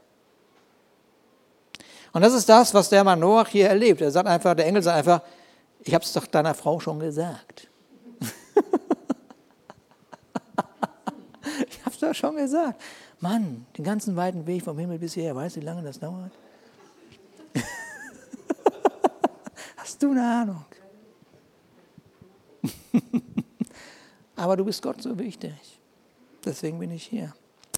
Und 2.12 2.22
das 2.22 2.34
ist 2.34 2.50
das, 2.50 2.74
was 2.74 2.90
der 2.90 3.04
Mann 3.04 3.20
Noach 3.20 3.48
hier 3.48 3.70
erlebt. 3.70 4.02
Er 4.02 4.12
sagt 4.12 4.28
einfach, 4.28 4.56
der 4.56 4.66
Engel 4.66 4.82
sagt 4.82 4.98
einfach, 4.98 5.22
ich 5.82 5.94
habe 5.94 6.04
es 6.04 6.12
doch 6.14 6.26
deiner 6.28 6.54
Frau 6.54 6.80
schon 6.80 7.00
gesagt. 7.00 7.68
ich 11.70 11.80
habe 11.86 11.92
es 11.92 12.00
doch 12.00 12.14
schon 12.14 12.36
gesagt. 12.36 12.82
Mann, 13.20 13.66
den 13.78 13.84
ganzen 13.84 14.16
weiten 14.16 14.48
Weg 14.48 14.64
vom 14.64 14.78
Himmel 14.78 14.98
bis 15.00 15.14
hierher, 15.14 15.36
weißt 15.36 15.58
du, 15.58 15.62
wie 15.62 15.66
lange 15.66 15.84
das 15.84 16.00
dauert? 16.00 16.32
Hast 19.78 20.02
du 20.02 20.12
eine 20.12 20.24
Ahnung? 20.24 20.66
Aber 24.36 24.58
du 24.58 24.66
bist 24.66 24.82
Gott 24.82 25.02
so 25.02 25.18
wichtig. 25.18 25.80
Deswegen 26.46 26.80
bin 26.80 26.92
ich 26.92 27.04
hier. 27.04 27.34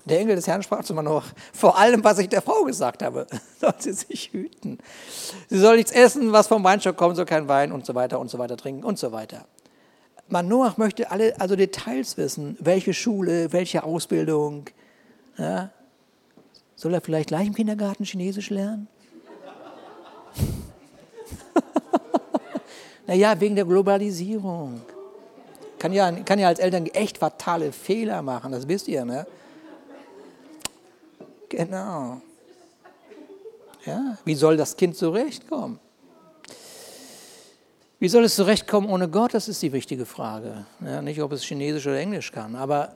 Der 0.06 0.20
Engel 0.20 0.36
des 0.36 0.48
Herrn 0.48 0.64
sprach 0.64 0.84
zu 0.84 0.94
Manoach, 0.94 1.28
vor 1.54 1.78
allem, 1.78 2.04
was 2.04 2.18
ich 2.18 2.30
der 2.30 2.42
Frau 2.42 2.64
gesagt 2.64 3.04
habe, 3.04 3.28
soll 3.60 3.74
sie 3.78 3.94
sich 3.94 4.32
hüten. 4.32 4.80
Sie 5.50 5.60
soll 5.60 5.76
nichts 5.78 5.92
essen, 5.92 6.32
was 6.32 6.48
vom 6.48 6.64
Weinstock 6.64 6.98
kommt, 6.98 7.16
soll 7.16 7.26
kein 7.26 7.48
Wein 7.48 7.72
und 7.72 7.86
so 7.86 7.94
weiter 7.94 8.20
und 8.20 8.30
so 8.30 8.40
weiter 8.40 8.58
trinken 8.58 8.84
und 8.84 8.98
so 8.98 9.12
weiter. 9.12 9.46
Manoach 10.28 10.78
möchte 10.78 11.12
alle, 11.12 11.40
also 11.40 11.56
Details 11.56 12.18
wissen, 12.18 12.58
welche 12.60 12.94
Schule, 12.94 13.54
welche 13.54 13.84
Ausbildung. 13.84 14.70
Ja? 15.38 15.72
Soll 16.76 16.94
er 16.94 17.02
vielleicht 17.02 17.28
gleich 17.28 17.48
im 17.48 17.54
Kindergarten 17.54 18.06
Chinesisch 18.06 18.50
lernen? 18.50 18.88
naja, 23.08 23.40
wegen 23.40 23.56
der 23.56 23.66
Globalisierung. 23.66 24.82
Kann 25.82 25.94
ja, 25.94 26.12
kann 26.12 26.38
ja 26.38 26.48
als 26.48 26.60
Eltern 26.60 26.86
echt 26.86 27.18
fatale 27.18 27.72
Fehler 27.72 28.22
machen, 28.22 28.52
das 28.52 28.68
wisst 28.68 28.88
ihr, 28.88 29.04
ne? 29.04 29.26
Genau. 31.50 32.22
Ja, 33.88 34.16
wie 34.24 34.36
soll 34.36 34.58
das 34.58 34.78
Kind 34.78 34.96
zurechtkommen? 34.96 35.80
Wie 37.98 38.10
soll 38.10 38.26
es 38.26 38.36
zurechtkommen 38.36 38.92
ohne 38.92 39.10
Gott? 39.10 39.34
Das 39.34 39.48
ist 39.48 39.60
die 39.64 39.74
wichtige 39.74 40.06
Frage. 40.06 40.68
Ja, 40.86 41.02
nicht, 41.02 41.20
ob 41.20 41.32
es 41.32 41.44
Chinesisch 41.44 41.88
oder 41.88 41.98
Englisch 41.98 42.32
kann, 42.32 42.56
aber 42.56 42.94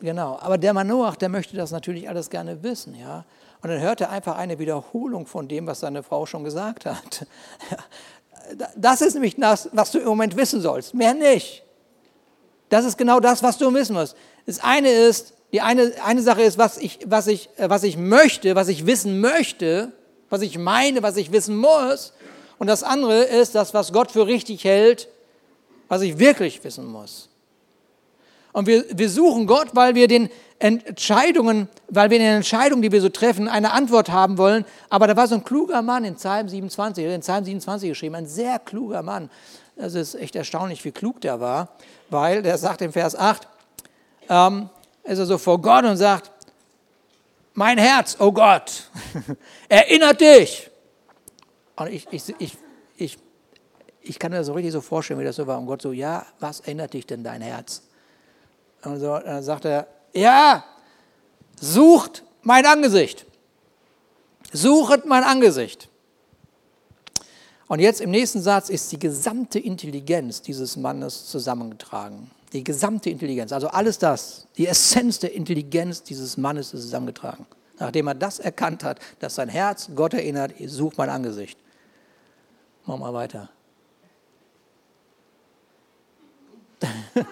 genau. 0.00 0.36
Aber 0.40 0.58
der 0.58 0.72
Manoach, 0.72 1.14
der 1.14 1.28
möchte 1.28 1.56
das 1.56 1.70
natürlich 1.70 2.08
alles 2.08 2.30
gerne 2.30 2.64
wissen, 2.64 2.96
ja. 2.96 3.24
Und 3.62 3.70
dann 3.70 3.78
hört 3.80 4.00
er 4.00 4.10
einfach 4.10 4.36
eine 4.38 4.58
Wiederholung 4.58 5.28
von 5.28 5.46
dem, 5.46 5.68
was 5.68 5.78
seine 5.78 6.02
Frau 6.02 6.26
schon 6.26 6.42
gesagt 6.42 6.84
hat. 6.84 7.28
Das 8.76 9.00
ist 9.00 9.14
nämlich 9.14 9.36
das, 9.36 9.68
was 9.72 9.90
du 9.90 9.98
im 9.98 10.06
Moment 10.06 10.36
wissen 10.36 10.60
sollst. 10.60 10.94
Mehr 10.94 11.14
nicht. 11.14 11.62
Das 12.68 12.84
ist 12.84 12.98
genau 12.98 13.20
das, 13.20 13.42
was 13.42 13.58
du 13.58 13.72
wissen 13.72 13.94
musst. 13.94 14.16
Das 14.46 14.60
eine 14.60 14.90
ist, 14.90 15.34
die 15.52 15.60
eine, 15.60 15.92
eine 16.04 16.22
Sache 16.22 16.42
ist, 16.42 16.58
was 16.58 16.78
ich, 16.78 16.98
was, 17.06 17.26
ich, 17.26 17.48
was 17.58 17.82
ich 17.84 17.96
möchte, 17.96 18.54
was 18.54 18.68
ich 18.68 18.86
wissen 18.86 19.20
möchte, 19.20 19.92
was 20.28 20.42
ich 20.42 20.58
meine, 20.58 21.02
was 21.02 21.16
ich 21.16 21.32
wissen 21.32 21.56
muss. 21.56 22.12
Und 22.58 22.66
das 22.66 22.82
andere 22.82 23.22
ist 23.22 23.54
das, 23.54 23.74
was 23.74 23.92
Gott 23.92 24.10
für 24.10 24.26
richtig 24.26 24.64
hält, 24.64 25.08
was 25.88 26.02
ich 26.02 26.18
wirklich 26.18 26.62
wissen 26.64 26.86
muss. 26.86 27.28
Und 28.52 28.66
wir, 28.66 28.84
wir 28.90 29.10
suchen 29.10 29.46
Gott, 29.46 29.68
weil 29.74 29.94
wir 29.94 30.08
den 30.08 30.30
Entscheidungen, 30.64 31.68
weil 31.88 32.08
wir 32.08 32.16
in 32.16 32.22
den 32.22 32.36
Entscheidungen, 32.36 32.80
die 32.80 32.90
wir 32.90 33.02
so 33.02 33.10
treffen, 33.10 33.48
eine 33.48 33.72
Antwort 33.72 34.10
haben 34.10 34.38
wollen. 34.38 34.64
Aber 34.88 35.06
da 35.06 35.14
war 35.14 35.28
so 35.28 35.34
ein 35.34 35.44
kluger 35.44 35.82
Mann 35.82 36.04
in 36.04 36.14
Psalm 36.14 36.48
27, 36.48 37.04
in 37.04 37.20
Psalm 37.20 37.44
27 37.44 37.90
geschrieben, 37.90 38.14
ein 38.14 38.26
sehr 38.26 38.58
kluger 38.58 39.02
Mann. 39.02 39.28
Das 39.76 39.94
ist 39.94 40.14
echt 40.14 40.34
erstaunlich, 40.36 40.82
wie 40.86 40.90
klug 40.90 41.20
der 41.20 41.38
war, 41.38 41.68
weil 42.08 42.40
der 42.40 42.56
sagt 42.56 42.80
im 42.80 42.92
Vers 42.92 43.14
8, 43.14 43.46
ähm, 44.30 44.70
ist 45.02 45.18
er 45.18 45.26
so 45.26 45.36
vor 45.36 45.60
Gott 45.60 45.84
und 45.84 45.98
sagt, 45.98 46.30
mein 47.52 47.76
Herz, 47.76 48.16
oh 48.18 48.32
Gott, 48.32 48.88
erinnert 49.68 50.22
dich. 50.22 50.70
Und 51.76 51.88
ich, 51.92 52.06
ich, 52.10 52.34
ich, 52.38 52.56
ich, 52.96 53.18
ich 54.00 54.18
kann 54.18 54.32
mir 54.32 54.42
so 54.44 54.54
richtig 54.54 54.72
so 54.72 54.80
vorstellen, 54.80 55.20
wie 55.20 55.24
das 55.24 55.36
so 55.36 55.46
war. 55.46 55.58
Und 55.58 55.66
Gott 55.66 55.82
so, 55.82 55.92
ja, 55.92 56.24
was 56.40 56.60
erinnert 56.60 56.94
dich 56.94 57.06
denn 57.06 57.22
dein 57.22 57.42
Herz? 57.42 57.82
Und 58.82 58.98
so, 58.98 59.18
dann 59.18 59.42
sagt 59.42 59.66
er, 59.66 59.88
ja, 60.14 60.64
sucht 61.60 62.22
mein 62.42 62.64
Angesicht. 62.66 63.26
Suchet 64.52 65.04
mein 65.06 65.24
Angesicht. 65.24 65.88
Und 67.66 67.80
jetzt 67.80 68.00
im 68.00 68.10
nächsten 68.10 68.40
Satz 68.40 68.68
ist 68.68 68.92
die 68.92 68.98
gesamte 68.98 69.58
Intelligenz 69.58 70.42
dieses 70.42 70.76
Mannes 70.76 71.26
zusammengetragen. 71.26 72.30
Die 72.52 72.62
gesamte 72.62 73.10
Intelligenz, 73.10 73.50
also 73.52 73.66
alles 73.68 73.98
das, 73.98 74.46
die 74.56 74.68
Essenz 74.68 75.18
der 75.18 75.34
Intelligenz 75.34 76.02
dieses 76.04 76.36
Mannes 76.36 76.72
ist 76.72 76.82
zusammengetragen. 76.82 77.46
Nachdem 77.80 78.06
er 78.06 78.14
das 78.14 78.38
erkannt 78.38 78.84
hat, 78.84 79.00
dass 79.18 79.34
sein 79.34 79.48
Herz 79.48 79.90
Gott 79.96 80.14
erinnert, 80.14 80.52
sucht 80.66 80.98
mein 80.98 81.10
Angesicht. 81.10 81.58
Machen 82.86 83.00
wir 83.00 83.12
weiter. 83.12 83.48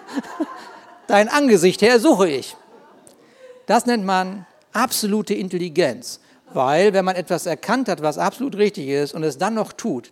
Dein 1.07 1.29
Angesicht, 1.29 1.81
Herr, 1.81 2.01
suche 2.01 2.27
ich. 2.29 2.57
Das 3.65 3.85
nennt 3.85 4.05
man 4.05 4.45
absolute 4.71 5.33
Intelligenz. 5.33 6.19
Weil 6.53 6.93
wenn 6.93 7.05
man 7.05 7.15
etwas 7.15 7.45
erkannt 7.45 7.89
hat, 7.89 8.01
was 8.01 8.17
absolut 8.17 8.55
richtig 8.57 8.87
ist 8.87 9.13
und 9.13 9.23
es 9.23 9.37
dann 9.37 9.55
noch 9.55 9.73
tut, 9.73 10.11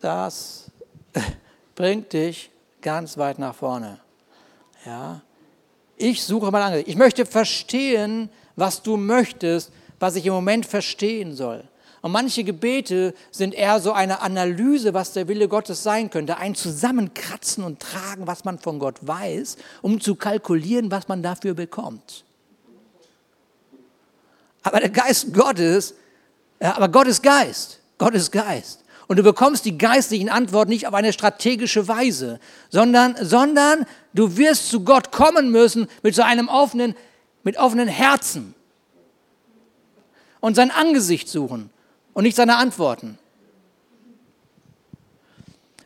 das 0.00 0.70
bringt 1.74 2.12
dich 2.12 2.50
ganz 2.80 3.18
weit 3.18 3.38
nach 3.38 3.54
vorne. 3.54 4.00
Ja? 4.86 5.20
Ich 5.96 6.22
suche 6.24 6.50
mein 6.50 6.62
Angesicht. 6.62 6.88
Ich 6.88 6.96
möchte 6.96 7.26
verstehen, 7.26 8.30
was 8.56 8.82
du 8.82 8.96
möchtest, 8.96 9.72
was 10.00 10.16
ich 10.16 10.26
im 10.26 10.32
Moment 10.32 10.66
verstehen 10.66 11.34
soll. 11.34 11.64
Und 12.02 12.10
manche 12.10 12.42
Gebete 12.42 13.14
sind 13.30 13.54
eher 13.54 13.80
so 13.80 13.92
eine 13.92 14.22
Analyse, 14.22 14.92
was 14.92 15.12
der 15.12 15.28
Wille 15.28 15.46
Gottes 15.46 15.84
sein 15.84 16.10
könnte. 16.10 16.36
Ein 16.36 16.56
Zusammenkratzen 16.56 17.62
und 17.62 17.78
Tragen, 17.78 18.26
was 18.26 18.44
man 18.44 18.58
von 18.58 18.80
Gott 18.80 18.96
weiß, 19.02 19.56
um 19.82 20.00
zu 20.00 20.16
kalkulieren, 20.16 20.90
was 20.90 21.06
man 21.06 21.22
dafür 21.22 21.54
bekommt. 21.54 22.24
Aber 24.64 24.80
der 24.80 24.90
Geist 24.90 25.32
Gottes, 25.32 25.94
aber 26.58 26.88
Gott 26.88 27.06
ist 27.06 27.22
Geist. 27.22 27.78
Gott 27.98 28.14
ist 28.14 28.32
Geist. 28.32 28.80
Und 29.06 29.18
du 29.18 29.22
bekommst 29.22 29.64
die 29.64 29.78
geistlichen 29.78 30.28
Antworten 30.28 30.70
nicht 30.70 30.88
auf 30.88 30.94
eine 30.94 31.12
strategische 31.12 31.86
Weise, 31.86 32.40
sondern, 32.68 33.14
sondern 33.20 33.86
du 34.12 34.36
wirst 34.36 34.70
zu 34.70 34.82
Gott 34.82 35.12
kommen 35.12 35.52
müssen 35.52 35.86
mit 36.02 36.16
so 36.16 36.22
einem 36.22 36.48
offenen, 36.48 36.96
mit 37.44 37.58
offenen 37.58 37.86
Herzen 37.86 38.56
und 40.40 40.56
sein 40.56 40.72
Angesicht 40.72 41.28
suchen 41.28 41.70
und 42.14 42.24
nicht 42.24 42.36
seine 42.36 42.56
Antworten. 42.56 43.18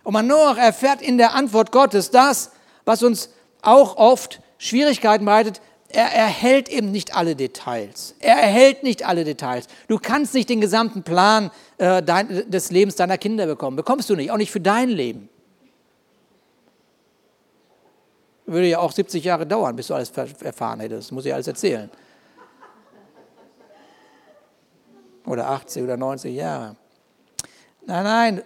Und 0.03 0.13
Manoach 0.13 0.57
erfährt 0.57 1.03
in 1.03 1.19
der 1.19 1.35
Antwort 1.35 1.73
Gottes 1.73 2.11
das, 2.11 2.53
was 2.85 3.03
uns 3.03 3.31
auch 3.63 3.97
oft 3.97 4.41
Schwierigkeiten 4.59 5.25
bereitet. 5.25 5.61
Er 5.89 6.13
erhält 6.13 6.69
eben 6.69 6.93
nicht 6.93 7.17
alle 7.17 7.37
Details. 7.37 8.15
Er 8.21 8.37
erhält 8.37 8.83
nicht 8.83 9.07
alle 9.07 9.25
Details. 9.25 9.67
Du 9.89 9.99
kannst 9.99 10.35
nicht 10.35 10.49
den 10.49 10.61
gesamten 10.61 11.03
Plan 11.03 11.51
äh, 11.79 12.03
dein, 12.03 12.49
des 12.51 12.71
Lebens 12.71 12.97
deiner 12.97 13.19
Kinder 13.19 13.47
bekommen. 13.47 13.77
Bekommst 13.77 14.09
du 14.11 14.15
nicht, 14.15 14.31
auch 14.31 14.37
nicht 14.37 14.51
für 14.51 14.61
dein 14.61 14.91
Leben. 14.91 15.29
Würde 18.47 18.69
ja 18.69 18.79
auch 18.79 18.93
70 18.93 19.25
Jahre 19.25 19.45
dauern, 19.45 19.75
bis 19.75 19.89
du 19.89 19.95
alles 19.95 20.13
erfahren 20.41 20.81
hättest. 20.81 21.09
Das 21.09 21.13
muss 21.13 21.27
ich 21.27 21.35
alles 21.35 21.49
erzählen. 21.49 21.91
Oder 25.27 25.51
80 25.51 25.83
oder 25.83 25.97
90 25.97 26.35
Jahre. 26.35 26.77
Nein, 27.85 28.05
nein, 28.05 28.43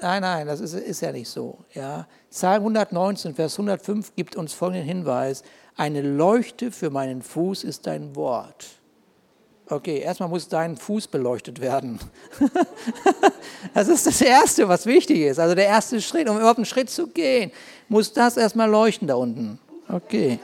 nein, 0.00 0.22
nein, 0.22 0.46
das 0.46 0.60
ist, 0.60 0.74
ist 0.74 1.00
ja 1.00 1.12
nicht 1.12 1.28
so. 1.28 1.58
Ja. 1.74 2.06
Psalm 2.30 2.62
119, 2.62 3.34
Vers 3.34 3.54
105 3.54 4.14
gibt 4.16 4.36
uns 4.36 4.52
folgenden 4.52 4.86
Hinweis. 4.86 5.42
Eine 5.76 6.02
Leuchte 6.02 6.70
für 6.72 6.90
meinen 6.90 7.22
Fuß 7.22 7.64
ist 7.64 7.86
dein 7.86 8.16
Wort. 8.16 8.66
Okay, 9.68 9.98
erstmal 9.98 10.28
muss 10.28 10.48
dein 10.48 10.76
Fuß 10.76 11.08
beleuchtet 11.08 11.60
werden. 11.60 11.98
das 13.74 13.88
ist 13.88 14.06
das 14.06 14.20
Erste, 14.20 14.68
was 14.68 14.86
wichtig 14.86 15.18
ist. 15.22 15.40
Also 15.40 15.56
der 15.56 15.66
erste 15.66 16.00
Schritt, 16.00 16.28
um 16.28 16.36
überhaupt 16.36 16.58
einen 16.58 16.66
Schritt 16.66 16.88
zu 16.88 17.08
gehen, 17.08 17.50
muss 17.88 18.12
das 18.12 18.36
erstmal 18.36 18.70
leuchten 18.70 19.08
da 19.08 19.16
unten. 19.16 19.58
Okay. 19.88 20.38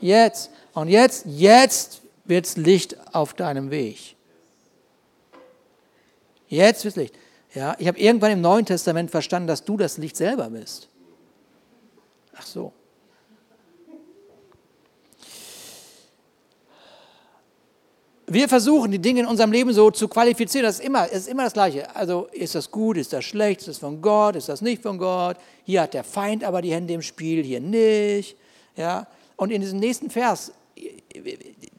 Jetzt, 0.00 0.50
und 0.74 0.88
jetzt, 0.88 1.26
jetzt 1.26 2.02
wird 2.24 2.56
Licht 2.56 2.96
auf 3.14 3.34
deinem 3.34 3.70
Weg. 3.70 4.15
Jetzt 6.48 6.84
wird 6.84 6.96
Licht. 6.96 7.14
Ja, 7.54 7.74
ich 7.78 7.88
habe 7.88 7.98
irgendwann 7.98 8.32
im 8.32 8.40
Neuen 8.40 8.66
Testament 8.66 9.10
verstanden, 9.10 9.48
dass 9.48 9.64
du 9.64 9.76
das 9.76 9.98
Licht 9.98 10.16
selber 10.16 10.50
bist. 10.50 10.88
Ach 12.36 12.46
so. 12.46 12.72
Wir 18.28 18.48
versuchen, 18.48 18.90
die 18.90 18.98
Dinge 18.98 19.20
in 19.20 19.26
unserem 19.26 19.52
Leben 19.52 19.72
so 19.72 19.90
zu 19.92 20.08
qualifizieren. 20.08 20.66
Das 20.66 20.80
ist 20.80 20.84
immer, 20.84 21.06
das 21.06 21.18
ist 21.18 21.28
immer 21.28 21.44
das 21.44 21.52
Gleiche. 21.52 21.94
Also, 21.94 22.28
ist 22.32 22.56
das 22.56 22.70
gut, 22.72 22.96
ist 22.96 23.12
das 23.12 23.24
schlecht, 23.24 23.60
ist 23.60 23.68
das 23.68 23.78
von 23.78 24.02
Gott, 24.02 24.34
ist 24.34 24.48
das 24.48 24.62
nicht 24.62 24.82
von 24.82 24.98
Gott? 24.98 25.36
Hier 25.64 25.82
hat 25.82 25.94
der 25.94 26.02
Feind 26.02 26.42
aber 26.42 26.60
die 26.60 26.72
Hände 26.72 26.92
im 26.92 27.02
Spiel, 27.02 27.44
hier 27.44 27.60
nicht. 27.60 28.36
Ja? 28.76 29.06
Und 29.36 29.52
in 29.52 29.60
diesem 29.60 29.78
nächsten 29.78 30.10
Vers 30.10 30.52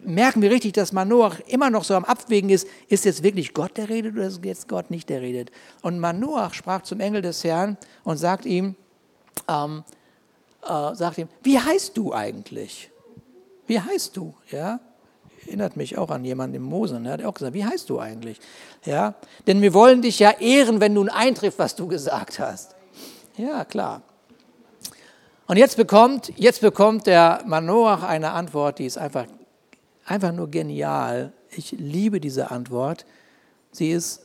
merken 0.04 0.42
wir 0.42 0.52
richtig, 0.52 0.74
dass 0.74 0.94
Manoach 0.94 1.40
immer 1.48 1.70
noch 1.70 1.84
so 1.84 1.96
am 1.96 2.06
Abwägen 2.06 2.50
ist, 2.50 2.68
ist 2.88 3.06
jetzt 3.06 3.24
wirklich 3.24 3.54
Gott, 3.54 3.78
der 3.78 3.90
redet 3.90 4.16
oder 4.16 4.28
ist 4.28 4.44
jetzt 4.44 4.68
Gott 4.68 4.92
nicht, 4.92 5.10
der 5.10 5.22
redet? 5.22 5.52
Und 5.82 6.00
Manoach 6.00 6.54
sprach 6.54 6.84
zum 6.84 7.00
Engel 7.00 7.22
des 7.22 7.44
Herrn 7.44 7.78
und 8.04 8.18
sagt 8.18 8.46
ihm, 8.46 8.76
ähm, 9.48 9.84
äh, 10.64 10.96
sagt 10.96 11.18
ihm, 11.18 11.28
wie 11.44 11.60
heißt 11.60 11.98
du 11.98 12.14
eigentlich? 12.14 12.90
Wie 13.66 13.80
heißt 13.80 14.16
du? 14.16 14.34
Ja, 14.52 14.80
erinnert 15.46 15.78
mich 15.78 15.98
auch 15.98 16.10
an 16.10 16.24
jemanden 16.26 16.56
im 16.56 16.64
Mose, 16.64 17.00
der 17.00 17.14
hat 17.14 17.24
auch 17.24 17.34
gesagt, 17.34 17.54
wie 17.54 17.66
heißt 17.66 17.90
du 17.90 18.00
eigentlich? 18.00 18.40
Ja, 18.86 19.16
denn 19.46 19.62
wir 19.62 19.74
wollen 19.74 20.02
dich 20.02 20.20
ja 20.20 20.32
ehren, 20.32 20.80
wenn 20.80 20.94
nun 20.94 21.10
eintrifft, 21.10 21.60
was 21.60 21.76
du 21.76 21.88
gesagt 21.88 22.40
hast. 22.40 22.76
Ja, 23.38 23.66
klar. 23.66 24.02
Und 25.48 25.58
jetzt 25.58 25.78
bekommt, 25.78 26.34
jetzt 26.36 26.60
bekommt 26.60 27.08
der 27.08 27.42
Manoach 27.46 28.04
eine 28.04 28.32
Antwort, 28.32 28.80
die 28.80 28.86
ist 28.86 28.98
einfach, 28.98 29.26
einfach 30.08 30.32
nur 30.32 30.50
genial. 30.50 31.34
Ich 31.52 31.74
liebe 31.74 32.20
diese 32.20 32.50
Antwort. 32.50 33.06
Sie 33.72 33.92
ist 33.92 34.22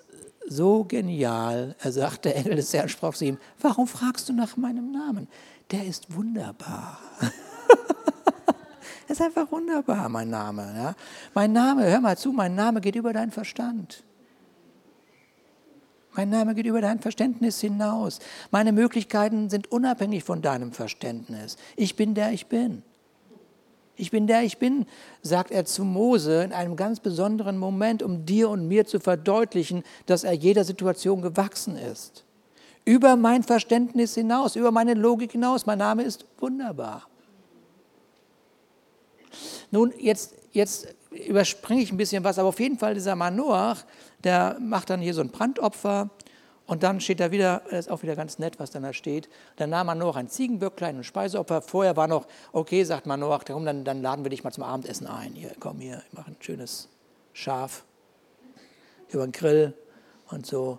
so 0.49 0.85
genial. 0.85 1.77
Er 1.81 1.93
sagt, 1.93 2.25
der 2.25 2.37
Engel 2.37 2.57
des 2.57 2.73
Herrn 2.73 2.89
sprach 2.89 3.15
zu 3.15 3.27
ihm, 3.27 3.39
warum 3.61 3.87
fragst 3.87 4.29
du 4.29 4.33
nach 4.33 4.57
meinem 4.57 4.91
Namen? 4.93 5.29
Der 5.71 5.85
ist 5.85 6.15
wunderbar. 6.15 6.99
Es 9.07 9.11
ist 9.19 9.23
einfach 9.23 9.51
wunderbar, 9.51 10.09
mein 10.09 10.31
Name. 10.31 10.73
Ja? 10.77 10.95
Mein 11.35 11.53
Name, 11.53 11.85
hör 11.85 12.01
mal 12.01 12.17
zu, 12.17 12.33
mein 12.33 12.55
Name 12.55 12.81
geht 12.81 12.95
über 12.95 13.13
deinen 13.13 13.31
Verstand. 13.31 14.05
Mein 16.15 16.29
Name 16.29 16.55
geht 16.55 16.67
über 16.67 16.83
dein 16.83 17.01
Verständnis 17.01 17.61
hinaus. 17.61 18.19
Meine 18.51 18.73
Möglichkeiten 18.73 19.49
sind 19.49 19.73
unabhängig 19.73 20.25
von 20.25 20.43
deinem 20.43 20.73
Verständnis. 20.73 21.57
Ich 21.75 21.97
bin 21.97 22.15
der 22.15 22.33
ich 22.33 22.49
bin. 22.49 22.83
Ich 24.03 24.11
bin 24.11 24.27
der 24.27 24.43
ich 24.43 24.59
bin, 24.59 24.87
sagt 25.23 25.53
er 25.53 25.65
zu 25.65 25.85
Mose 25.85 26.43
in 26.43 26.53
einem 26.53 26.75
ganz 26.75 26.99
besonderen 26.99 27.57
Moment, 27.57 28.03
um 28.03 28.27
dir 28.27 28.51
und 28.51 28.67
mir 28.67 28.85
zu 28.85 28.99
verdeutlichen, 28.99 29.85
dass 30.07 30.25
er 30.25 30.33
jeder 30.33 30.65
Situation 30.65 31.23
gewachsen 31.23 31.77
ist. 31.77 32.25
Über 32.85 33.15
mein 33.15 33.45
Verständnis 33.45 34.17
hinaus, 34.17 34.57
über 34.57 34.73
meine 34.73 34.95
Logik 34.95 35.31
hinaus. 35.31 35.67
Mein 35.67 35.79
Name 35.79 36.03
ist 36.03 36.27
wunderbar. 36.41 37.07
Nun, 39.71 39.93
jetzt, 39.97 40.35
jetzt 40.51 40.89
überspringe 41.29 41.83
ich 41.83 41.93
ein 41.93 41.97
bisschen 41.97 42.25
was, 42.25 42.41
aber 42.41 42.49
auf 42.49 42.59
jeden 42.59 42.79
Fall 42.79 42.95
dieser 42.95 43.15
Manoach, 43.15 43.85
der 44.25 44.57
macht 44.59 44.91
dann 44.91 45.01
hier 45.01 45.15
so 45.15 45.21
ein 45.21 45.31
Brandopfer 45.31 46.11
und 46.67 46.83
dann 46.83 47.01
steht 47.01 47.21
da 47.21 47.31
wieder, 47.31 47.63
das 47.71 47.87
ist 47.87 47.91
auch 47.91 48.03
wieder 48.03 48.17
ganz 48.17 48.39
nett, 48.39 48.59
was 48.61 48.71
dann 48.71 48.83
da 48.83 48.93
steht. 48.93 49.29
Dann 49.57 49.71
nahm 49.71 49.89
Manoach 49.89 50.17
ein 50.17 50.29
Ziegenböcklein, 50.29 50.99
ein 50.99 51.05
Speiseopfer. 51.05 51.61
Vorher 51.61 51.97
war 51.97 52.07
noch, 52.07 52.27
okay, 52.53 52.85
sagt 52.85 53.07
Manoach, 53.07 53.45
komm, 53.47 53.65
dann, 53.65 53.85
dann 53.85 54.01
laden 54.01 54.25
wir 54.25 54.31
dich 54.31 54.45
mal 54.45 54.53
zum 54.53 54.65
Abendessen 54.65 55.07
ein. 55.07 55.33
Hier, 55.33 55.53
komm 55.59 55.81
hier, 55.81 56.03
ich 56.07 56.13
mache 56.17 56.31
ein 56.31 56.37
schönes 56.41 56.89
Schaf. 57.33 57.85
über 59.11 59.27
den 59.27 59.33
Grill 59.33 59.75
und 60.31 60.47
so. 60.47 60.79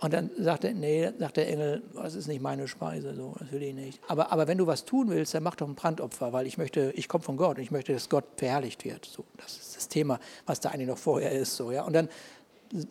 Und 0.00 0.12
dann 0.12 0.30
sagt 0.36 0.64
der, 0.64 0.74
nee, 0.74 1.12
sagt 1.16 1.36
der 1.36 1.48
Engel, 1.48 1.82
das 1.94 2.16
ist 2.16 2.26
nicht 2.26 2.42
meine 2.42 2.66
Speise, 2.66 3.14
so, 3.14 3.36
das 3.38 3.52
will 3.52 3.62
ich 3.62 3.72
nicht. 3.72 4.00
Aber, 4.08 4.32
aber 4.32 4.48
wenn 4.48 4.58
du 4.58 4.66
was 4.66 4.84
tun 4.84 5.10
willst, 5.10 5.32
dann 5.32 5.44
mach 5.44 5.54
doch 5.54 5.68
ein 5.68 5.76
Brandopfer, 5.76 6.32
weil 6.32 6.48
ich 6.48 6.58
möchte, 6.58 6.92
ich 6.96 7.08
komme 7.08 7.22
von 7.22 7.36
Gott 7.36 7.58
und 7.58 7.62
ich 7.62 7.70
möchte, 7.70 7.92
dass 7.92 8.08
Gott 8.08 8.24
verherrlicht 8.36 8.84
wird. 8.84 9.04
So, 9.04 9.24
das 9.36 9.56
ist 9.56 9.76
das 9.76 9.86
Thema, 9.86 10.18
was 10.44 10.58
da 10.58 10.70
eigentlich 10.70 10.88
noch 10.88 10.98
vorher 10.98 11.30
ist. 11.30 11.54
So, 11.54 11.70
ja. 11.70 11.84
Und 11.84 11.92
dann 11.92 12.08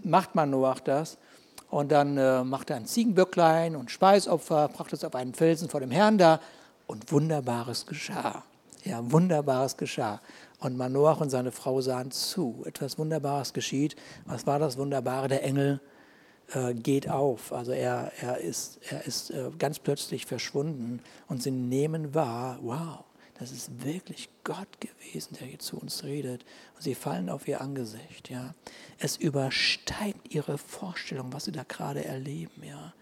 macht 0.04 0.36
man 0.36 0.50
Noach 0.50 0.80
das 0.80 1.18
und 1.72 1.92
dann 1.92 2.18
äh, 2.18 2.44
macht 2.44 2.70
er 2.70 2.76
ein 2.76 2.86
Ziegenböcklein 2.86 3.76
und 3.76 3.90
Speisopfer, 3.90 4.68
brachte 4.68 4.96
es 4.96 5.04
auf 5.06 5.16
einen 5.16 5.34
Felsen 5.34 5.70
vor 5.70 5.80
dem 5.80 5.90
Herrn 5.90 6.18
da 6.18 6.42
und 6.86 7.12
Wunderbares 7.12 7.86
geschah. 7.86 8.44
Ja, 8.84 9.00
Wunderbares 9.12 9.78
geschah. 9.78 10.20
Und 10.60 10.78
Manoach 10.78 11.22
und 11.22 11.30
seine 11.30 11.52
Frau 11.52 11.80
sahen 11.82 12.12
zu. 12.12 12.64
Etwas 12.66 13.00
Wunderbares 13.00 13.54
geschieht. 13.54 13.96
Was 14.26 14.46
war 14.46 14.60
das 14.60 14.78
Wunderbare? 14.78 15.30
Der 15.30 15.44
Engel 15.44 15.80
äh, 16.54 16.74
geht 16.74 17.10
auf. 17.10 17.54
Also 17.54 17.72
er, 17.72 18.12
er 18.20 18.40
ist, 18.40 18.80
er 18.90 19.06
ist 19.06 19.32
äh, 19.32 19.50
ganz 19.58 19.80
plötzlich 19.80 20.26
verschwunden 20.26 21.02
und 21.30 21.42
sie 21.42 21.52
nehmen 21.52 22.14
wahr, 22.14 22.60
wow, 22.62 23.06
das 23.42 23.52
ist 23.52 23.84
wirklich 23.84 24.30
Gott 24.44 24.68
gewesen, 24.80 25.36
der 25.40 25.48
hier 25.48 25.58
zu 25.58 25.80
uns 25.80 26.04
redet. 26.04 26.46
Und 26.76 26.84
sie 26.84 26.94
fallen 26.94 27.28
auf 27.28 27.48
ihr 27.48 27.60
Angesicht. 27.60 28.30
Ja. 28.30 28.54
Es 29.00 29.18
übersteigt 29.18 30.32
ihre 30.32 30.60
Vorstellung, 30.60 31.34
was 31.34 31.46
sie 31.46 31.52
da 31.52 31.64
gerade 31.64 32.06
erleben. 32.06 32.64
Ja. 32.64 32.94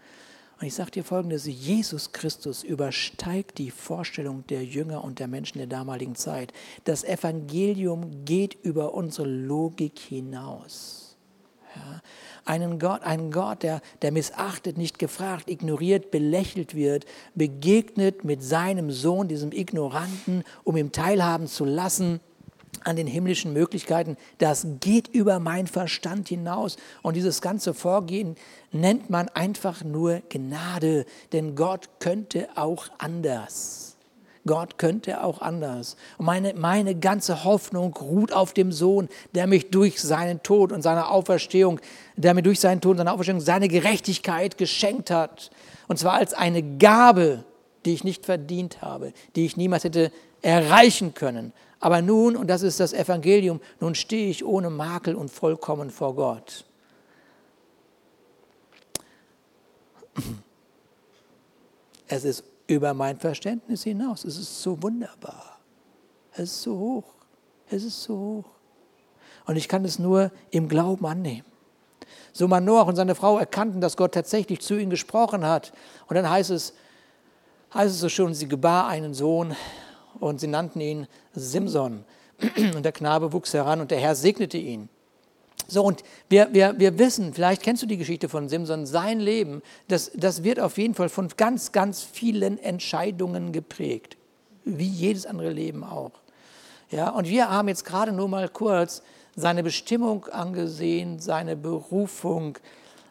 Und 0.58 0.66
ich 0.66 0.72
sage 0.72 0.92
dir 0.92 1.04
folgendes, 1.04 1.44
Jesus 1.44 2.12
Christus 2.12 2.62
übersteigt 2.62 3.58
die 3.58 3.70
Vorstellung 3.70 4.46
der 4.46 4.64
Jünger 4.64 5.04
und 5.04 5.18
der 5.18 5.28
Menschen 5.28 5.58
der 5.58 5.66
damaligen 5.66 6.14
Zeit. 6.14 6.54
Das 6.84 7.04
Evangelium 7.04 8.24
geht 8.24 8.56
über 8.62 8.94
unsere 8.94 9.28
Logik 9.28 9.98
hinaus. 9.98 11.09
Ja 11.74 12.00
einen 12.44 12.78
Gott, 12.78 13.02
einen 13.02 13.30
Gott, 13.30 13.62
der, 13.62 13.80
der 14.02 14.12
missachtet, 14.12 14.76
nicht 14.76 14.98
gefragt, 14.98 15.48
ignoriert, 15.48 16.10
belächelt 16.10 16.74
wird, 16.74 17.04
begegnet 17.34 18.24
mit 18.24 18.42
seinem 18.42 18.90
Sohn, 18.90 19.28
diesem 19.28 19.52
Ignoranten, 19.52 20.44
um 20.64 20.76
ihm 20.76 20.92
teilhaben 20.92 21.46
zu 21.46 21.64
lassen 21.64 22.20
an 22.82 22.96
den 22.96 23.06
himmlischen 23.06 23.52
Möglichkeiten, 23.52 24.16
das 24.38 24.66
geht 24.80 25.08
über 25.08 25.38
mein 25.38 25.66
Verstand 25.66 26.28
hinaus. 26.28 26.76
Und 27.02 27.14
dieses 27.14 27.42
ganze 27.42 27.74
Vorgehen 27.74 28.36
nennt 28.72 29.10
man 29.10 29.28
einfach 29.28 29.84
nur 29.84 30.22
Gnade, 30.30 31.04
denn 31.32 31.56
Gott 31.56 31.90
könnte 31.98 32.48
auch 32.54 32.86
anders. 32.96 33.89
Gott 34.46 34.78
könnte 34.78 35.22
auch 35.22 35.42
anders. 35.42 35.96
Und 36.16 36.26
meine, 36.26 36.54
meine 36.54 36.94
ganze 36.94 37.44
Hoffnung 37.44 37.94
ruht 37.94 38.32
auf 38.32 38.52
dem 38.52 38.72
Sohn, 38.72 39.08
der 39.34 39.46
mich 39.46 39.70
durch 39.70 40.00
seinen 40.00 40.42
Tod 40.42 40.72
und 40.72 40.82
seine 40.82 41.08
Auferstehung, 41.08 41.80
der 42.16 42.34
mir 42.34 42.42
durch 42.42 42.60
seinen 42.60 42.80
Tod 42.80 42.92
und 42.92 42.98
seine 42.98 43.12
Auferstehung 43.12 43.40
seine 43.40 43.68
Gerechtigkeit 43.68 44.56
geschenkt 44.56 45.10
hat. 45.10 45.50
Und 45.88 45.98
zwar 45.98 46.14
als 46.14 46.32
eine 46.32 46.62
Gabe, 46.78 47.44
die 47.84 47.92
ich 47.92 48.04
nicht 48.04 48.24
verdient 48.24 48.82
habe, 48.82 49.12
die 49.36 49.44
ich 49.44 49.56
niemals 49.56 49.84
hätte 49.84 50.10
erreichen 50.42 51.14
können. 51.14 51.52
Aber 51.78 52.02
nun, 52.02 52.36
und 52.36 52.48
das 52.48 52.62
ist 52.62 52.80
das 52.80 52.92
Evangelium, 52.92 53.60
nun 53.80 53.94
stehe 53.94 54.30
ich 54.30 54.44
ohne 54.44 54.70
Makel 54.70 55.14
und 55.14 55.30
vollkommen 55.30 55.90
vor 55.90 56.14
Gott. 56.14 56.64
Es 62.08 62.24
ist 62.24 62.44
über 62.70 62.94
mein 62.94 63.18
Verständnis 63.18 63.82
hinaus. 63.82 64.24
Es 64.24 64.38
ist 64.38 64.62
so 64.62 64.82
wunderbar. 64.82 65.58
Es 66.32 66.44
ist 66.44 66.62
so 66.62 66.78
hoch. 66.78 67.14
Es 67.68 67.84
ist 67.84 68.02
so 68.02 68.16
hoch. 68.16 68.50
Und 69.46 69.56
ich 69.56 69.68
kann 69.68 69.84
es 69.84 69.98
nur 69.98 70.30
im 70.50 70.68
Glauben 70.68 71.06
annehmen. 71.06 71.46
So 72.32 72.46
Manoach 72.46 72.86
und 72.86 72.96
seine 72.96 73.14
Frau 73.14 73.38
erkannten, 73.38 73.80
dass 73.80 73.96
Gott 73.96 74.14
tatsächlich 74.14 74.60
zu 74.60 74.78
ihnen 74.78 74.90
gesprochen 74.90 75.44
hat. 75.44 75.72
Und 76.06 76.14
dann 76.16 76.28
heißt 76.28 76.50
es, 76.50 76.74
heißt 77.74 77.94
es 77.94 78.00
so 78.00 78.08
schon, 78.08 78.34
sie 78.34 78.48
gebar 78.48 78.86
einen 78.86 79.14
Sohn 79.14 79.56
und 80.18 80.40
sie 80.40 80.46
nannten 80.46 80.80
ihn 80.80 81.06
Simson. 81.32 82.04
Und 82.74 82.84
der 82.84 82.92
Knabe 82.92 83.32
wuchs 83.32 83.52
heran 83.52 83.80
und 83.80 83.90
der 83.90 83.98
Herr 83.98 84.14
segnete 84.14 84.58
ihn. 84.58 84.88
So, 85.70 85.84
und 85.84 86.02
wir, 86.28 86.52
wir, 86.52 86.78
wir 86.78 86.98
wissen, 86.98 87.32
vielleicht 87.32 87.62
kennst 87.62 87.80
du 87.82 87.86
die 87.86 87.96
Geschichte 87.96 88.28
von 88.28 88.48
Simson, 88.48 88.86
sein 88.86 89.20
Leben, 89.20 89.62
das, 89.86 90.10
das 90.16 90.42
wird 90.42 90.58
auf 90.58 90.78
jeden 90.78 90.94
Fall 90.94 91.08
von 91.08 91.28
ganz, 91.36 91.70
ganz 91.70 92.02
vielen 92.02 92.58
Entscheidungen 92.58 93.52
geprägt, 93.52 94.16
wie 94.64 94.88
jedes 94.88 95.26
andere 95.26 95.50
Leben 95.50 95.84
auch. 95.84 96.10
Ja, 96.90 97.10
und 97.10 97.28
wir 97.28 97.50
haben 97.50 97.68
jetzt 97.68 97.84
gerade 97.84 98.10
nur 98.10 98.28
mal 98.28 98.48
kurz 98.48 99.02
seine 99.36 99.62
Bestimmung 99.62 100.26
angesehen, 100.26 101.20
seine 101.20 101.54
Berufung 101.54 102.58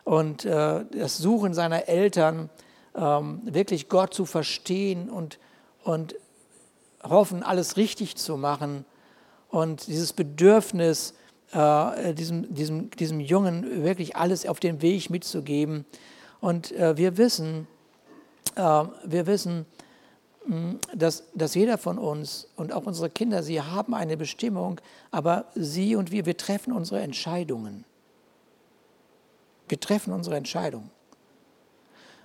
und 0.04 0.44
äh, 0.44 0.84
das 0.92 1.18
Suchen 1.18 1.54
seiner 1.54 1.88
Eltern, 1.88 2.50
ähm, 2.94 3.40
wirklich 3.46 3.88
Gott 3.88 4.14
zu 4.14 4.26
verstehen 4.26 5.10
und, 5.10 5.40
und 5.86 6.16
hoffen, 7.04 7.42
alles 7.42 7.78
richtig 7.78 8.18
zu 8.18 8.36
machen. 8.36 8.84
Und 9.48 9.88
dieses 9.88 10.12
Bedürfnis, 10.12 11.14
äh, 11.52 12.14
diesem, 12.14 12.54
diesem, 12.54 12.92
diesem 12.92 13.20
Jungen 13.20 13.84
wirklich 13.84 14.16
alles 14.16 14.46
auf 14.46 14.60
den 14.60 14.82
Weg 14.82 15.10
mitzugeben. 15.10 15.86
Und 16.42 16.72
äh, 16.72 16.96
wir 16.98 17.18
wissen, 17.18 17.68
äh, 18.56 18.84
wir 19.04 19.28
wissen, 19.28 19.66
hm, 20.46 20.80
dass, 20.96 21.24
dass 21.34 21.56
jeder 21.56 21.78
von 21.78 21.98
uns 21.98 22.48
und 22.56 22.72
auch 22.72 22.86
unsere 22.86 23.10
Kinder, 23.10 23.44
sie 23.44 23.62
haben 23.62 23.94
eine 23.94 24.18
Bestimmung, 24.18 24.80
aber 25.12 25.46
sie 25.56 25.96
und 25.96 26.12
wir, 26.12 26.26
wir 26.26 26.38
treffen 26.38 26.72
unsere 26.74 27.02
Entscheidungen. 27.02 27.84
Wir 29.68 29.80
treffen 29.80 30.14
unsere 30.14 30.38
Entscheidungen. 30.38 30.90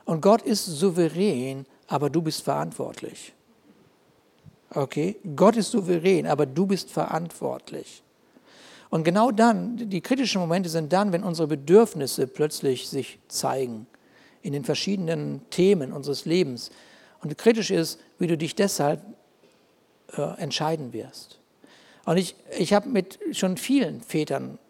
Und 0.05 0.21
Gott 0.21 0.43
ist 0.43 0.65
souverän, 0.65 1.67
aber 1.89 2.11
du 2.11 2.23
bist 2.23 2.43
verantwortlich. 2.43 3.33
Okay? 4.71 5.17
Gott 5.35 5.57
ist 5.57 5.71
souverän, 5.71 6.27
aber 6.27 6.47
du 6.47 6.67
bist 6.67 6.91
verantwortlich. 6.91 8.04
Und 8.95 9.03
genau 9.03 9.33
dann, 9.33 9.77
die 9.77 10.01
kritischen 10.01 10.41
Momente 10.41 10.69
sind 10.69 10.93
dann, 10.93 11.13
wenn 11.13 11.25
unsere 11.25 11.49
Bedürfnisse 11.49 12.29
plötzlich 12.29 12.89
sich 12.89 13.19
zeigen 13.27 13.89
in 14.41 14.53
den 14.53 14.63
verschiedenen 14.63 15.41
Themen 15.51 15.93
unseres 15.93 16.27
Lebens. 16.27 16.71
Und 17.21 17.37
kritisch 17.37 17.73
ist, 17.73 17.99
wie 18.21 18.29
du 18.29 18.39
dich 18.39 18.55
deshalb 18.55 19.03
äh, 20.17 20.41
entscheiden 20.41 20.93
wirst. 20.93 21.41
Und 22.05 22.19
ich, 22.19 22.37
ich 22.57 22.73
habe 22.73 22.89
mit 22.89 23.19
schon 23.33 23.57
vielen 23.57 24.01
Vätern 24.01 24.61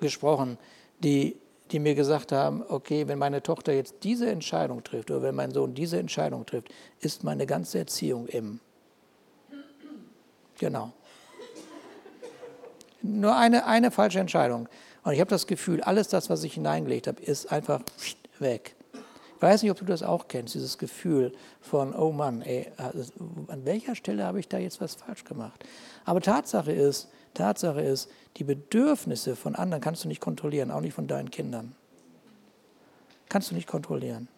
gesprochen, 0.00 0.56
die, 1.00 1.36
die 1.70 1.80
mir 1.80 1.94
gesagt 1.94 2.32
haben, 2.32 2.64
okay, 2.66 3.08
wenn 3.08 3.18
meine 3.18 3.42
Tochter 3.42 3.74
jetzt 3.74 3.96
diese 4.04 4.30
Entscheidung 4.30 4.82
trifft 4.84 5.10
oder 5.10 5.20
wenn 5.20 5.34
mein 5.34 5.50
Sohn 5.50 5.74
diese 5.74 5.98
Entscheidung 5.98 6.46
trifft, 6.46 6.70
ist 7.00 7.24
meine 7.24 7.44
ganze 7.44 7.80
Erziehung 7.80 8.26
im. 8.26 8.58
Genau. 10.56 10.94
Nur 13.02 13.36
eine, 13.36 13.66
eine 13.66 13.90
falsche 13.90 14.20
Entscheidung. 14.20 14.68
Und 15.02 15.12
ich 15.12 15.20
habe 15.20 15.30
das 15.30 15.46
Gefühl, 15.46 15.80
alles 15.80 16.08
das, 16.08 16.28
was 16.28 16.44
ich 16.44 16.54
hineingelegt 16.54 17.06
habe, 17.06 17.22
ist 17.22 17.50
einfach 17.50 17.80
weg. 18.38 18.74
Ich 19.36 19.42
weiß 19.42 19.62
nicht, 19.62 19.70
ob 19.70 19.78
du 19.78 19.86
das 19.86 20.02
auch 20.02 20.28
kennst, 20.28 20.54
dieses 20.54 20.76
Gefühl 20.76 21.32
von, 21.62 21.94
oh 21.94 22.12
Mann, 22.12 22.42
ey, 22.42 22.70
also, 22.76 23.10
an 23.48 23.64
welcher 23.64 23.94
Stelle 23.94 24.24
habe 24.24 24.38
ich 24.38 24.48
da 24.48 24.58
jetzt 24.58 24.82
was 24.82 24.96
falsch 24.96 25.24
gemacht? 25.24 25.64
Aber 26.04 26.20
Tatsache 26.20 26.72
ist, 26.72 27.08
Tatsache 27.32 27.80
ist, 27.80 28.10
die 28.36 28.44
Bedürfnisse 28.44 29.36
von 29.36 29.54
anderen 29.54 29.80
kannst 29.80 30.04
du 30.04 30.08
nicht 30.08 30.20
kontrollieren, 30.20 30.70
auch 30.70 30.82
nicht 30.82 30.92
von 30.92 31.06
deinen 31.06 31.30
Kindern. 31.30 31.74
Kannst 33.30 33.50
du 33.50 33.54
nicht 33.54 33.66
kontrollieren. 33.66 34.28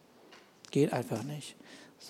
Geht 0.70 0.92
einfach 0.92 1.24
nicht. 1.24 1.56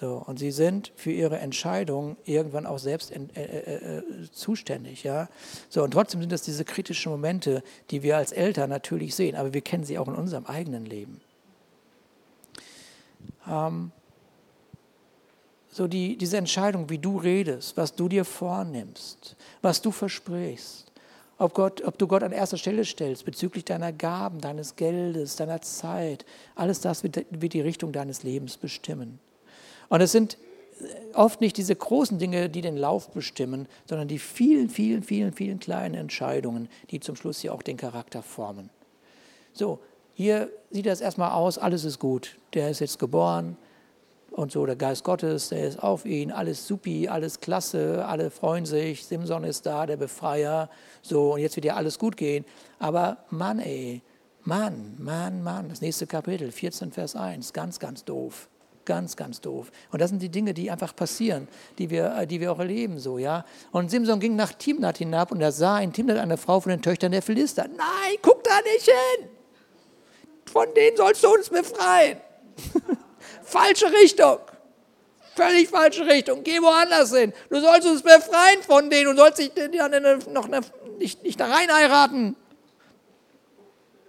So, 0.01 0.25
und 0.27 0.39
sie 0.39 0.53
sind 0.53 0.91
für 0.97 1.13
ihre 1.13 1.39
Entscheidung 1.39 2.17
irgendwann 2.25 2.65
auch 2.65 2.79
selbst 2.79 3.13
äh, 3.13 3.19
äh, 3.35 3.99
äh, 3.99 4.03
zuständig. 4.33 5.03
Ja? 5.03 5.29
So, 5.69 5.83
und 5.83 5.91
trotzdem 5.91 6.23
sind 6.23 6.33
das 6.33 6.41
diese 6.41 6.65
kritischen 6.65 7.13
Momente, 7.13 7.63
die 7.91 8.03
wir 8.03 8.17
als 8.17 8.33
Eltern 8.33 8.71
natürlich 8.71 9.15
sehen, 9.15 9.37
aber 9.37 9.53
wir 9.53 9.61
kennen 9.61 9.85
sie 9.85 9.99
auch 9.99 10.09
in 10.09 10.15
unserem 10.15 10.47
eigenen 10.47 10.87
Leben. 10.87 11.21
Ähm, 13.47 13.93
so 15.71 15.87
die, 15.87 16.17
diese 16.17 16.39
Entscheidung, 16.39 16.89
wie 16.89 16.99
du 16.99 17.19
redest, 17.19 17.77
was 17.77 17.95
du 17.95 18.09
dir 18.09 18.25
vornimmst, 18.25 19.37
was 19.61 19.83
du 19.83 19.91
versprichst, 19.91 20.91
ob, 21.37 21.53
Gott, 21.53 21.83
ob 21.85 21.99
du 21.99 22.07
Gott 22.07 22.23
an 22.23 22.33
erster 22.33 22.57
Stelle 22.57 22.87
stellst 22.87 23.27
bezüglich 23.27 23.67
deiner 23.67 23.93
Gaben, 23.93 24.41
deines 24.41 24.75
Geldes, 24.75 25.37
deiner 25.37 25.61
Zeit, 25.61 26.25
alles 26.55 26.81
das 26.81 27.03
wird, 27.03 27.27
wird 27.29 27.53
die 27.53 27.61
Richtung 27.61 27.93
deines 27.93 28.23
Lebens 28.23 28.57
bestimmen. 28.57 29.19
Und 29.93 30.01
es 30.01 30.13
sind 30.13 30.39
oft 31.13 31.43
nicht 31.43 31.59
diese 31.59 31.77
großen 31.77 32.19
Dinge, 32.19 32.49
die 32.49 32.63
den 32.63 32.79
Lauf 32.79 33.11
bestimmen, 33.11 33.69
sondern 33.85 34.09
die 34.09 34.19
vielen, 34.19 34.71
vielen, 34.71 35.03
vielen, 35.03 35.35
vielen 35.35 35.59
kleinen 35.61 35.95
Entscheidungen, 35.95 36.71
die 36.91 36.99
zum 36.99 37.15
Schluss 37.15 37.41
hier 37.41 37.53
auch 37.53 37.61
den 37.61 37.77
Charakter 37.77 38.23
formen. 38.23 38.71
So, 39.53 39.81
hier 40.15 40.49
sieht 40.71 40.87
das 40.87 41.03
erstmal 41.03 41.33
aus, 41.33 41.59
alles 41.59 41.85
ist 41.85 41.99
gut. 41.99 42.39
Der 42.55 42.71
ist 42.71 42.81
jetzt 42.81 42.99
geboren 42.99 43.59
und 44.31 44.51
so, 44.51 44.65
der 44.65 44.77
Geist 44.77 45.05
Gottes, 45.05 45.51
der 45.51 45.69
ist 45.69 45.83
auf 45.83 46.07
ihn, 46.07 46.33
alles 46.33 46.67
supi, 46.67 47.09
alles 47.09 47.41
klasse, 47.41 48.07
alle 48.07 48.31
freuen 48.31 48.65
sich, 48.65 49.05
Simson 49.05 49.45
ist 49.45 49.67
da, 49.67 49.85
der 49.85 49.99
Befreier, 49.99 50.71
so, 51.03 51.35
und 51.35 51.41
jetzt 51.41 51.57
wird 51.57 51.67
ja 51.67 51.77
alles 51.77 51.99
gut 51.99 52.17
gehen. 52.17 52.47
Aber 52.79 53.19
Mann, 53.29 53.59
ey, 53.59 54.01
Mann, 54.43 54.95
Mann, 54.97 55.43
Mann, 55.43 55.69
das 55.69 55.83
nächste 55.83 56.07
Kapitel, 56.07 56.51
14 56.51 56.93
Vers 56.93 57.15
1, 57.15 57.53
ganz, 57.53 57.79
ganz 57.79 58.07
doof. 58.07 58.49
Ganz, 58.85 59.17
ganz 59.17 59.41
doof. 59.41 59.71
Und 59.93 60.01
das 60.01 60.11
sind 60.11 60.21
die 60.21 60.29
Dinge, 60.29 60.55
die 60.55 60.71
einfach 60.71 60.95
passieren, 60.97 61.47
die 61.79 61.89
wir, 61.91 62.17
äh, 62.17 62.27
die 62.27 62.41
wir 62.41 62.51
auch 62.51 62.59
erleben, 62.59 62.99
so, 62.99 63.19
ja. 63.19 63.45
Und 63.71 63.91
Simson 63.91 64.19
ging 64.19 64.35
nach 64.35 64.53
Timnat 64.53 64.99
hinab 64.99 65.31
und 65.31 65.41
er 65.41 65.53
sah 65.53 65.79
in 65.79 65.93
Timnat 65.93 66.19
eine 66.19 66.37
Frau 66.37 66.59
von 66.59 66.71
den 66.71 66.83
Töchtern 66.83 67.13
der 67.13 67.23
Philister. 67.23 67.69
Nein, 67.69 68.17
guck 68.23 68.43
da 68.43 68.61
nicht 68.73 68.87
hin! 68.87 69.29
Von 70.53 70.67
denen 70.75 70.97
sollst 70.97 71.23
du 71.23 71.33
uns 71.33 71.49
befreien. 71.49 72.19
falsche 73.45 73.87
Richtung. 73.93 74.39
Völlig 75.35 75.69
falsche 75.69 76.05
Richtung. 76.05 76.43
Geh 76.43 76.61
woanders 76.61 77.15
hin. 77.15 77.33
Du 77.49 77.61
sollst 77.61 77.87
uns 77.89 78.03
befreien 78.03 78.63
von 78.67 78.91
denen 78.91 79.09
und 79.09 79.17
sollst 79.17 79.39
dich 79.39 79.53
noch 80.33 80.49
nicht, 80.99 81.23
nicht 81.23 81.41
da 81.41 81.47
rein 81.47 81.73
heiraten. 81.73 82.37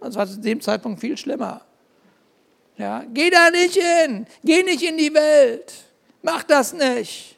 Das 0.01 0.15
war 0.15 0.27
zu 0.27 0.39
dem 0.39 0.59
Zeitpunkt 0.59 0.99
viel 0.99 1.15
schlimmer. 1.15 1.61
Ja, 2.77 3.03
geh 3.13 3.29
da 3.29 3.49
nicht 3.49 3.75
hin, 3.75 4.25
geh 4.43 4.63
nicht 4.63 4.81
in 4.81 4.97
die 4.97 5.13
Welt, 5.13 5.73
mach 6.21 6.43
das 6.43 6.73
nicht. 6.73 7.37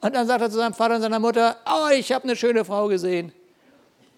Und 0.00 0.14
dann 0.14 0.26
sagt 0.26 0.40
er 0.40 0.50
zu 0.50 0.56
seinem 0.56 0.74
Vater 0.74 0.96
und 0.96 1.02
seiner 1.02 1.20
Mutter, 1.20 1.56
oh, 1.64 1.88
ich 1.92 2.12
habe 2.12 2.24
eine 2.24 2.34
schöne 2.36 2.64
Frau 2.64 2.88
gesehen. 2.88 3.32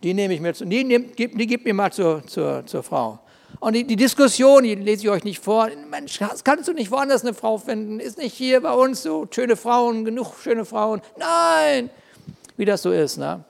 Die 0.03 0.15
nehme 0.15 0.35
ich 0.35 0.41
mir 0.41 0.55
zu, 0.55 0.65
die, 0.65 0.83
nehm, 0.83 1.15
die, 1.17 1.29
die 1.29 1.47
gib 1.47 1.65
mir 1.65 1.75
mal 1.75 1.93
zur, 1.93 2.27
zur, 2.27 2.65
zur 2.67 2.83
Frau. 2.83 3.19
Und 3.61 3.75
die, 3.75 3.85
die, 3.85 3.97
Diskussion, 3.97 4.65
die 4.65 4.75
lese 4.75 5.05
ich 5.05 5.11
euch 5.11 5.25
nicht 5.25 5.43
vor. 5.43 5.69
Mensch, 5.91 6.19
kannst 6.43 6.69
du 6.69 6.73
nicht 6.73 6.91
woanders 6.91 7.23
eine 7.23 7.33
Frau 7.33 7.57
finden? 7.59 8.01
Ist 8.01 8.19
nicht 8.19 8.35
hier 8.35 8.61
bei 8.61 8.73
uns 8.73 9.03
so 9.03 9.27
schöne 9.31 9.57
Frauen, 9.57 10.05
genug 10.05 10.35
schöne 10.43 10.65
Frauen? 10.65 11.01
Nein, 11.17 11.91
wie 12.57 12.65
das 12.65 12.83
so 12.83 12.91
ist. 12.91 13.17
Ne? 13.17 13.45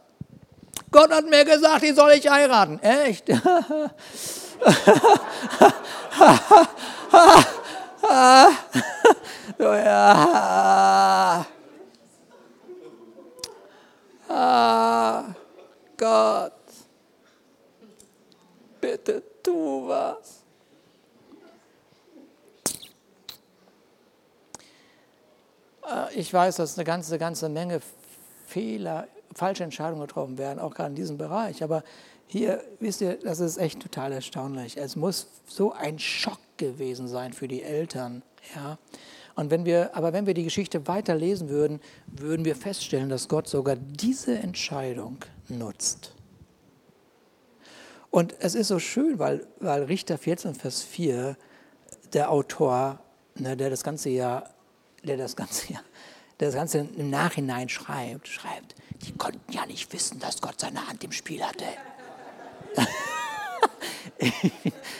Gott 0.90 1.10
hat 1.10 1.28
mir 1.28 1.44
gesagt, 1.44 1.82
die 1.82 1.92
soll 1.92 2.12
ich 2.12 2.28
heiraten. 2.28 2.78
Echt? 2.80 3.26
Ah, 14.28 15.34
Gott, 15.96 16.52
bitte 18.80 19.22
tu 19.42 19.86
was. 19.86 20.42
Ah, 25.82 26.08
ich 26.14 26.32
weiß, 26.32 26.56
dass 26.56 26.76
eine 26.76 26.84
ganze, 26.84 27.18
ganze 27.18 27.48
Menge 27.48 27.80
Fehler, 28.46 29.06
falsche 29.34 29.64
Entscheidungen 29.64 30.00
getroffen 30.00 30.38
werden, 30.38 30.58
auch 30.58 30.74
gerade 30.74 30.90
in 30.90 30.94
diesem 30.96 31.18
Bereich. 31.18 31.62
Aber 31.62 31.82
hier, 32.26 32.62
wisst 32.80 33.00
ihr, 33.00 33.18
das 33.18 33.40
ist 33.40 33.58
echt 33.58 33.80
total 33.80 34.12
erstaunlich. 34.12 34.76
Es 34.76 34.96
muss 34.96 35.28
so 35.46 35.72
ein 35.72 35.98
Schock 35.98 36.38
gewesen 36.56 37.08
sein 37.08 37.32
für 37.32 37.48
die 37.48 37.62
Eltern. 37.62 38.22
Ja? 38.54 38.78
Und 39.34 39.50
wenn 39.50 39.64
wir, 39.64 39.94
aber 39.96 40.12
wenn 40.12 40.26
wir 40.26 40.34
die 40.34 40.44
Geschichte 40.44 40.86
weiterlesen 40.86 41.48
würden, 41.48 41.80
würden 42.06 42.44
wir 42.44 42.56
feststellen, 42.56 43.08
dass 43.08 43.28
Gott 43.28 43.48
sogar 43.48 43.76
diese 43.76 44.38
Entscheidung 44.38 45.18
nutzt. 45.48 46.14
Und 48.10 48.36
es 48.38 48.54
ist 48.54 48.68
so 48.68 48.78
schön, 48.78 49.18
weil, 49.18 49.44
weil 49.58 49.82
Richter 49.84 50.18
14, 50.18 50.54
Vers 50.54 50.82
4, 50.82 51.36
der 52.12 52.30
Autor, 52.30 53.00
ne, 53.34 53.56
der 53.56 53.70
das 53.70 53.82
ganze 53.82 54.08
ja, 54.10 54.44
der 55.02 55.16
das 55.16 55.34
ganze 55.34 55.72
ja, 55.72 55.80
der 56.40 56.48
das 56.48 56.54
Ganze 56.54 56.78
im 56.96 57.10
Nachhinein 57.10 57.68
schreibt, 57.68 58.28
schreibt, 58.28 58.74
die 59.06 59.12
konnten 59.12 59.52
ja 59.52 59.66
nicht 59.66 59.92
wissen, 59.92 60.18
dass 60.18 60.40
Gott 60.40 60.60
seine 60.60 60.86
Hand 60.86 61.04
im 61.04 61.12
Spiel 61.12 61.42
hatte. 61.44 61.64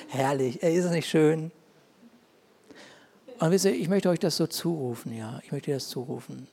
Herrlich, 0.09 0.63
ist 0.63 0.85
es 0.85 0.91
nicht 0.91 1.09
schön? 1.09 1.51
Und 3.41 3.51
wisst 3.51 3.65
ihr, 3.65 3.75
ich 3.75 3.89
möchte 3.89 4.09
euch 4.09 4.21
das 4.21 4.37
so 4.37 4.47
zurufen, 4.47 5.17
ja, 5.17 5.41
ich 5.43 5.53
möchte 5.53 5.73
das 5.73 5.89
zurufen. 5.89 6.47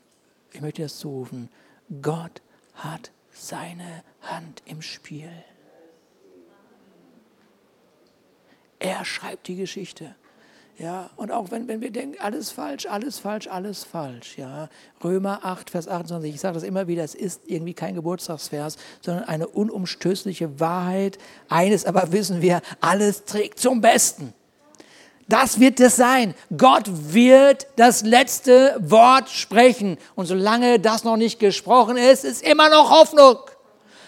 Ich 0.52 0.62
möchte 0.62 0.82
das 0.82 0.98
zurufen. 0.98 1.50
Gott 2.02 2.42
hat 2.74 3.12
seine 3.32 4.04
Hand 4.22 4.62
im 4.66 4.82
Spiel. 4.82 5.32
Er 8.80 9.06
schreibt 9.06 9.48
die 9.48 9.56
Geschichte. 9.56 10.16
Ja, 10.82 11.12
und 11.16 11.32
auch 11.32 11.52
wenn, 11.52 11.68
wenn 11.68 11.80
wir 11.80 11.92
denken, 11.92 12.20
alles 12.20 12.50
falsch, 12.50 12.88
alles 12.88 13.20
falsch, 13.20 13.46
alles 13.48 13.84
falsch. 13.84 14.40
Ja. 14.40 14.68
Römer 15.04 15.42
8, 15.44 15.70
Vers 15.70 15.88
28, 15.88 16.34
ich 16.34 16.42
sage 16.42 16.56
das 16.56 16.64
immer 16.64 16.88
wieder, 16.88 17.04
es 17.04 17.14
ist 17.14 17.42
irgendwie 17.46 17.76
kein 17.76 17.94
Geburtstagsvers, 17.94 18.78
sondern 19.00 19.26
eine 19.26 19.48
unumstößliche 19.48 20.60
Wahrheit. 20.60 21.20
Eines 21.50 21.86
aber 21.86 22.12
wissen 22.12 22.42
wir, 22.42 22.64
alles 22.80 23.26
trägt 23.26 23.60
zum 23.60 23.80
Besten. 23.80 24.34
Das 25.28 25.60
wird 25.60 25.80
es 25.80 25.98
sein. 25.98 26.34
Gott 26.58 26.90
wird 27.14 27.68
das 27.76 28.02
letzte 28.02 28.76
Wort 28.80 29.30
sprechen. 29.30 30.00
Und 30.16 30.26
solange 30.26 30.80
das 30.80 31.04
noch 31.04 31.16
nicht 31.16 31.40
gesprochen 31.40 31.96
ist, 31.96 32.26
ist 32.26 32.42
immer 32.42 32.70
noch 32.70 32.90
Hoffnung. 32.90 33.38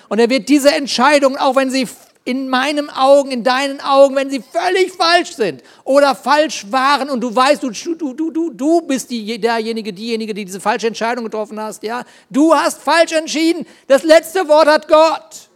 Und 0.09 0.17
er 0.17 0.31
wird 0.31 0.49
diese 0.49 0.73
Entscheidung, 0.73 1.37
auch 1.37 1.55
wenn 1.55 1.69
sie 1.69 1.87
in 2.25 2.47
meinen 2.47 2.89
Augen, 2.89 3.31
in 3.31 3.43
deinen 3.43 3.81
Augen, 3.81 4.15
wenn 4.15 4.29
sie 4.29 4.41
völlig 4.41 4.93
falsch 4.93 5.33
sind 5.33 5.61
oder 5.83 6.15
falsch 6.15 6.65
waren 6.69 7.09
und 7.09 7.19
du 7.19 7.35
weißt, 7.35 7.61
du, 7.63 7.69
du, 7.71 8.13
du, 8.13 8.31
du, 8.31 8.49
du 8.51 8.81
bist 8.81 9.09
die, 9.09 9.39
derjenige, 9.39 9.91
diejenige, 9.91 10.33
die 10.33 10.45
diese 10.45 10.61
falsche 10.61 10.87
Entscheidung 10.87 11.25
getroffen 11.25 11.59
hast, 11.59 11.83
ja, 11.83 12.03
du 12.29 12.55
hast 12.55 12.81
falsch 12.81 13.11
entschieden. 13.11 13.65
Das 13.87 14.03
letzte 14.03 14.47
Wort 14.47 14.67
hat 14.67 14.87
Gott, 14.87 15.49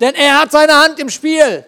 denn 0.00 0.14
er 0.14 0.40
hat 0.40 0.50
seine 0.50 0.74
Hand 0.74 0.98
im 0.98 1.08
Spiel. 1.08 1.64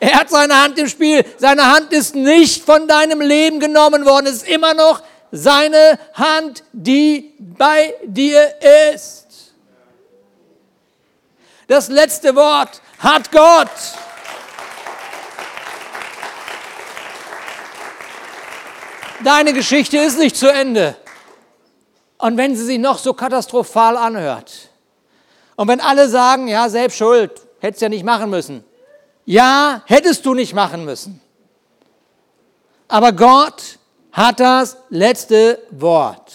Er 0.00 0.20
hat 0.20 0.28
seine 0.28 0.60
Hand 0.60 0.78
im 0.78 0.88
Spiel. 0.88 1.24
Seine 1.38 1.70
Hand 1.70 1.92
ist 1.92 2.16
nicht 2.16 2.64
von 2.64 2.88
deinem 2.88 3.20
Leben 3.20 3.60
genommen 3.60 4.04
worden. 4.04 4.26
Es 4.26 4.42
ist 4.42 4.48
immer 4.48 4.74
noch 4.74 5.02
seine 5.30 5.98
Hand, 6.14 6.64
die 6.72 7.32
bei 7.38 7.94
dir 8.04 8.54
ist. 8.92 9.54
Das 11.68 11.88
letzte 11.88 12.34
Wort 12.34 12.82
hat 12.98 13.30
Gott. 13.30 13.68
Deine 19.24 19.52
Geschichte 19.52 19.98
ist 19.98 20.18
nicht 20.18 20.36
zu 20.36 20.52
Ende. 20.52 20.96
Und 22.18 22.36
wenn 22.36 22.56
sie 22.56 22.64
sich 22.64 22.78
noch 22.78 22.98
so 22.98 23.14
katastrophal 23.14 23.96
anhört, 23.96 24.70
und 25.56 25.68
wenn 25.68 25.80
alle 25.80 26.08
sagen, 26.08 26.48
ja, 26.48 26.68
selbst 26.68 26.98
schuld, 26.98 27.30
hättest 27.60 27.82
ja 27.82 27.88
nicht 27.88 28.04
machen 28.04 28.30
müssen. 28.30 28.64
Ja, 29.24 29.82
hättest 29.86 30.26
du 30.26 30.34
nicht 30.34 30.52
machen 30.52 30.84
müssen. 30.84 31.20
Aber 32.88 33.12
Gott 33.12 33.78
hat 34.12 34.40
das 34.40 34.76
letzte 34.90 35.60
Wort. 35.70 36.32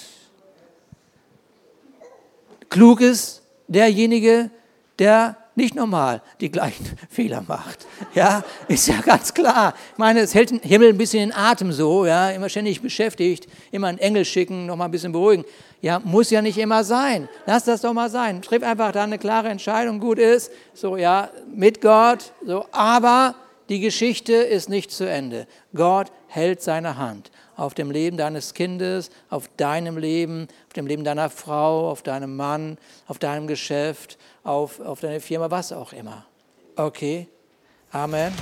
Klug 2.69 3.01
ist 3.01 3.41
derjenige, 3.67 4.49
der 4.97 5.35
nicht 5.59 5.75
normal 5.75 6.21
die 6.41 6.49
gleichen 6.49 6.85
Fehler 7.09 7.43
macht. 7.47 7.85
Ja, 8.15 8.43
ist 8.67 8.87
ja 8.87 9.01
ganz 9.01 9.33
klar. 9.33 9.75
Ich 9.91 9.97
meine, 9.97 10.21
es 10.21 10.33
hält 10.33 10.49
den 10.49 10.59
Himmel 10.59 10.89
ein 10.89 10.97
bisschen 10.97 11.23
in 11.23 11.33
Atem 11.33 11.71
so, 11.71 12.05
ja, 12.05 12.31
immer 12.31 12.49
ständig 12.49 12.81
beschäftigt, 12.81 13.47
immer 13.71 13.87
einen 13.87 13.99
Engel 13.99 14.25
schicken, 14.25 14.65
noch 14.65 14.75
mal 14.75 14.85
ein 14.85 14.91
bisschen 14.91 15.11
beruhigen. 15.11 15.45
Ja, 15.81 15.99
muss 15.99 16.29
ja 16.29 16.41
nicht 16.41 16.57
immer 16.57 16.83
sein. 16.83 17.29
Lass 17.45 17.65
das 17.65 17.81
doch 17.81 17.93
mal 17.93 18.09
sein. 18.09 18.41
Triff 18.41 18.63
einfach 18.63 18.91
da 18.91 19.03
eine 19.03 19.19
klare 19.19 19.49
Entscheidung, 19.49 19.99
gut 19.99 20.19
ist. 20.19 20.51
So, 20.73 20.97
ja, 20.97 21.29
mit 21.53 21.81
Gott. 21.81 22.33
So, 22.45 22.65
aber 22.71 23.35
die 23.69 23.79
Geschichte 23.79 24.33
ist 24.33 24.67
nicht 24.69 24.91
zu 24.91 25.07
Ende. 25.07 25.45
Gott 25.73 26.11
hält 26.27 26.61
seine 26.61 26.97
Hand 26.97 27.31
auf 27.59 27.73
dem 27.73 27.91
Leben 27.91 28.15
deines 28.17 28.53
Kindes, 28.53 29.09
auf 29.29 29.49
deinem 29.57 29.97
Leben, 29.97 30.47
auf 30.67 30.73
dem 30.73 30.87
Leben 30.87 31.03
deiner 31.03 31.29
Frau, 31.29 31.91
auf 31.91 32.01
deinem 32.01 32.35
Mann, 32.35 32.77
auf 33.07 33.19
deinem 33.19 33.47
Geschäft, 33.47 34.17
auf, 34.43 34.79
auf 34.79 34.99
deine 35.01 35.19
Firma, 35.19 35.49
was 35.51 35.71
auch 35.71 35.93
immer. 35.93 36.25
Okay? 36.75 37.27
Amen. 37.91 38.33